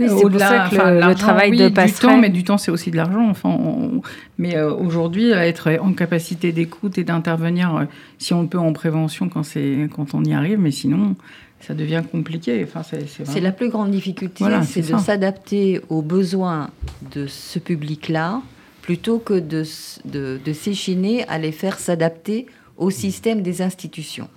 oui, 0.00 0.06
euh, 0.06 0.16
c'est 0.16 0.28
pour 0.30 0.40
ça 0.40 0.68
que 0.68 0.74
le, 0.74 1.08
le 1.10 1.14
travail 1.14 1.50
oui, 1.52 1.58
de 1.58 1.68
du 1.68 1.72
passerelle... 1.74 2.10
temps, 2.10 2.18
mais 2.18 2.28
du 2.28 2.42
temps 2.42 2.58
c'est 2.58 2.72
aussi 2.72 2.90
de 2.90 2.96
l'argent. 2.96 3.28
Enfin, 3.30 3.50
on- 3.50 4.02
mais 4.36 4.56
euh, 4.56 4.74
aujourd'hui 4.74 5.30
être 5.30 5.70
en 5.80 5.92
capacité 5.92 6.50
d'écoute 6.50 6.98
et 6.98 7.04
d'intervenir 7.04 7.76
euh, 7.76 7.84
si 8.18 8.34
on 8.34 8.48
peut 8.48 8.58
en 8.58 8.72
prévention 8.72 9.28
quand 9.28 9.44
c'est 9.44 9.88
quand 9.94 10.12
on 10.12 10.24
y 10.24 10.32
arrive, 10.34 10.58
mais 10.58 10.72
sinon 10.72 11.14
ça 11.60 11.74
devient 11.74 12.02
compliqué. 12.10 12.64
Enfin, 12.64 12.82
c'est 12.82 13.40
la 13.40 13.52
plus 13.52 13.68
grande 13.68 13.92
difficulté, 13.92 14.38
Voilà, 14.40 14.62
c'est 14.64 14.90
de 14.90 14.98
s'adapter 14.98 15.80
aux 15.88 16.02
besoins 16.02 16.70
de 17.14 17.28
ce 17.28 17.60
public-là 17.60 18.42
plutôt 18.82 19.18
que 19.18 19.34
de, 19.34 19.64
de, 20.04 20.40
de 20.44 20.52
s'échiner 20.52 21.26
à 21.28 21.38
les 21.38 21.52
faire 21.52 21.78
s'adapter 21.78 22.46
au 22.76 22.90
système 22.90 23.42
des 23.42 23.62
institutions. 23.62 24.28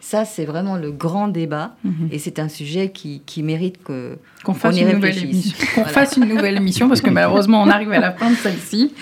Ça, 0.00 0.24
c'est 0.24 0.44
vraiment 0.44 0.76
le 0.76 0.90
grand 0.90 1.28
débat 1.28 1.76
Mhm. 1.84 2.08
et 2.10 2.18
c'est 2.18 2.40
un 2.40 2.48
sujet 2.48 2.90
qui, 2.90 3.22
qui 3.24 3.42
mérite 3.44 3.82
que, 3.84 4.18
Qu'on 4.44 4.52
fasse, 4.54 4.76
une 4.80 4.90
nouvelle 4.92 5.16
émission. 5.18 5.56
Qu'on 5.74 5.82
Voilà. 5.82 5.88
fasse 5.90 6.16
une 6.16 6.24
nouvelle 6.28 6.56
émission 6.56 6.88
parce 6.88 7.00
que 7.00 7.10
malheureusement, 7.18 7.62
on 7.62 7.68
arrive 7.68 7.92
à 7.92 8.00
la 8.00 8.12
fin 8.12 8.30
de 8.30 8.34
celle-ci. 8.36 8.92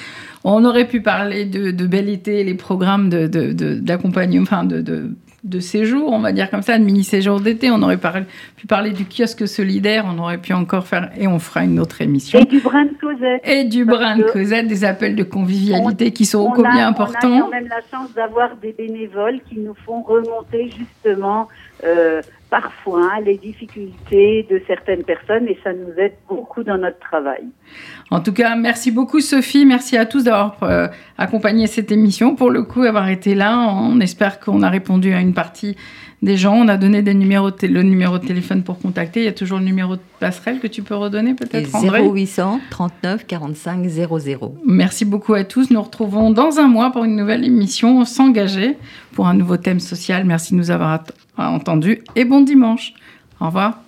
On 0.44 0.64
aurait 0.64 0.86
pu 0.86 1.00
parler 1.02 1.44
de, 1.46 1.70
de 1.70 1.86
Bel 1.86 2.08
Été, 2.10 2.44
les 2.44 2.54
programmes 2.54 3.08
de, 3.08 3.26
de- 3.26 3.52
de- 3.52 3.74
d'accompagnement, 3.74 4.42
enfin 4.42 4.64
de, 4.64 5.10
de, 5.44 5.60
séjour, 5.60 6.12
on 6.12 6.18
va 6.20 6.32
dire 6.32 6.50
comme 6.50 6.62
ça, 6.62 6.78
de 6.78 6.84
mini-séjour 6.84 7.40
d'été. 7.40 7.70
On 7.70 7.82
aurait 7.82 7.96
parlé- 7.96 8.24
pu 8.56 8.66
parler 8.66 8.90
du 8.90 9.04
kiosque 9.06 9.46
solidaire, 9.48 10.04
on 10.06 10.18
aurait 10.18 10.38
pu 10.38 10.52
encore 10.52 10.86
faire, 10.86 11.10
et 11.18 11.26
on 11.26 11.38
fera 11.38 11.64
une 11.64 11.78
autre 11.80 12.00
émission. 12.02 12.38
Et 12.40 12.44
du 12.44 12.60
brin 12.60 12.84
de 12.84 12.94
Cosette. 13.00 13.40
Et 13.44 13.64
du 13.64 13.84
brin 13.84 14.16
de 14.18 14.24
Cosette, 14.24 14.66
des 14.68 14.84
appels 14.84 15.16
de 15.16 15.22
convivialité 15.24 16.10
qui 16.12 16.24
sont 16.26 16.40
ô 16.40 16.50
combien 16.50 16.70
a- 16.70 16.74
On 16.76 16.78
a 16.84 16.86
importants. 16.88 17.40
quand 17.40 17.48
même 17.50 17.68
la 17.68 17.80
chance 17.90 18.12
d'avoir 18.14 18.56
des 18.56 18.72
bénévoles 18.72 19.40
qui 19.48 19.58
nous 19.58 19.74
font 19.86 20.02
remonter 20.02 20.70
justement 20.76 21.48
euh, 21.84 22.20
parfois 22.50 23.20
les 23.24 23.38
difficultés 23.38 24.46
de 24.50 24.60
certaines 24.66 25.04
personnes 25.04 25.46
et 25.48 25.58
ça 25.64 25.72
nous 25.72 25.92
aide 25.96 26.12
beaucoup 26.28 26.62
dans 26.62 26.76
notre 26.76 26.98
travail. 26.98 27.44
En 28.10 28.20
tout 28.20 28.32
cas, 28.32 28.56
merci 28.56 28.90
beaucoup 28.90 29.20
Sophie, 29.20 29.64
merci 29.64 29.96
à 29.96 30.04
tous 30.04 30.24
d'avoir 30.24 30.56
euh, 30.62 30.88
accompagné 31.16 31.68
cette 31.68 31.92
émission. 31.92 32.34
Pour 32.34 32.50
le 32.50 32.64
coup, 32.64 32.82
avoir 32.82 33.08
été 33.08 33.36
là, 33.36 33.58
on 33.58 34.00
espère 34.00 34.40
qu'on 34.40 34.62
a 34.62 34.68
répondu 34.68 35.12
à 35.12 35.20
une 35.20 35.32
partie 35.32 35.76
des 36.22 36.36
gens. 36.36 36.54
On 36.54 36.66
a 36.68 36.76
donné 36.76 37.02
des 37.02 37.14
numéros 37.14 37.50
le 37.62 37.82
numéro 37.82 38.18
de 38.18 38.26
téléphone 38.26 38.62
pour 38.62 38.80
contacter. 38.80 39.20
Il 39.20 39.26
y 39.26 39.28
a 39.28 39.32
toujours 39.32 39.58
le 39.58 39.64
numéro 39.64 39.94
de 39.94 40.00
passerelle 40.18 40.58
que 40.58 40.66
tu 40.66 40.82
peux 40.82 40.96
redonner 40.96 41.34
peut-être, 41.34 41.74
André? 41.74 42.02
0800 42.02 42.60
39 42.70 43.26
45 43.26 43.86
00. 43.86 44.54
Merci 44.66 45.04
beaucoup 45.04 45.34
à 45.34 45.44
tous. 45.44 45.70
Nous 45.70 45.80
retrouvons 45.80 46.30
dans 46.30 46.58
un 46.58 46.66
mois 46.66 46.90
pour 46.90 47.04
une 47.04 47.14
nouvelle 47.16 47.44
émission 47.44 48.04
S'engager 48.04 48.76
pour 49.12 49.28
un 49.28 49.34
nouveau 49.34 49.56
thème 49.56 49.80
social. 49.80 50.24
Merci 50.24 50.54
de 50.54 50.58
nous 50.58 50.70
avoir 50.70 51.04
entendus 51.36 52.02
et 52.16 52.24
bon 52.24 52.40
dimanche. 52.40 52.92
Au 53.40 53.46
revoir. 53.46 53.78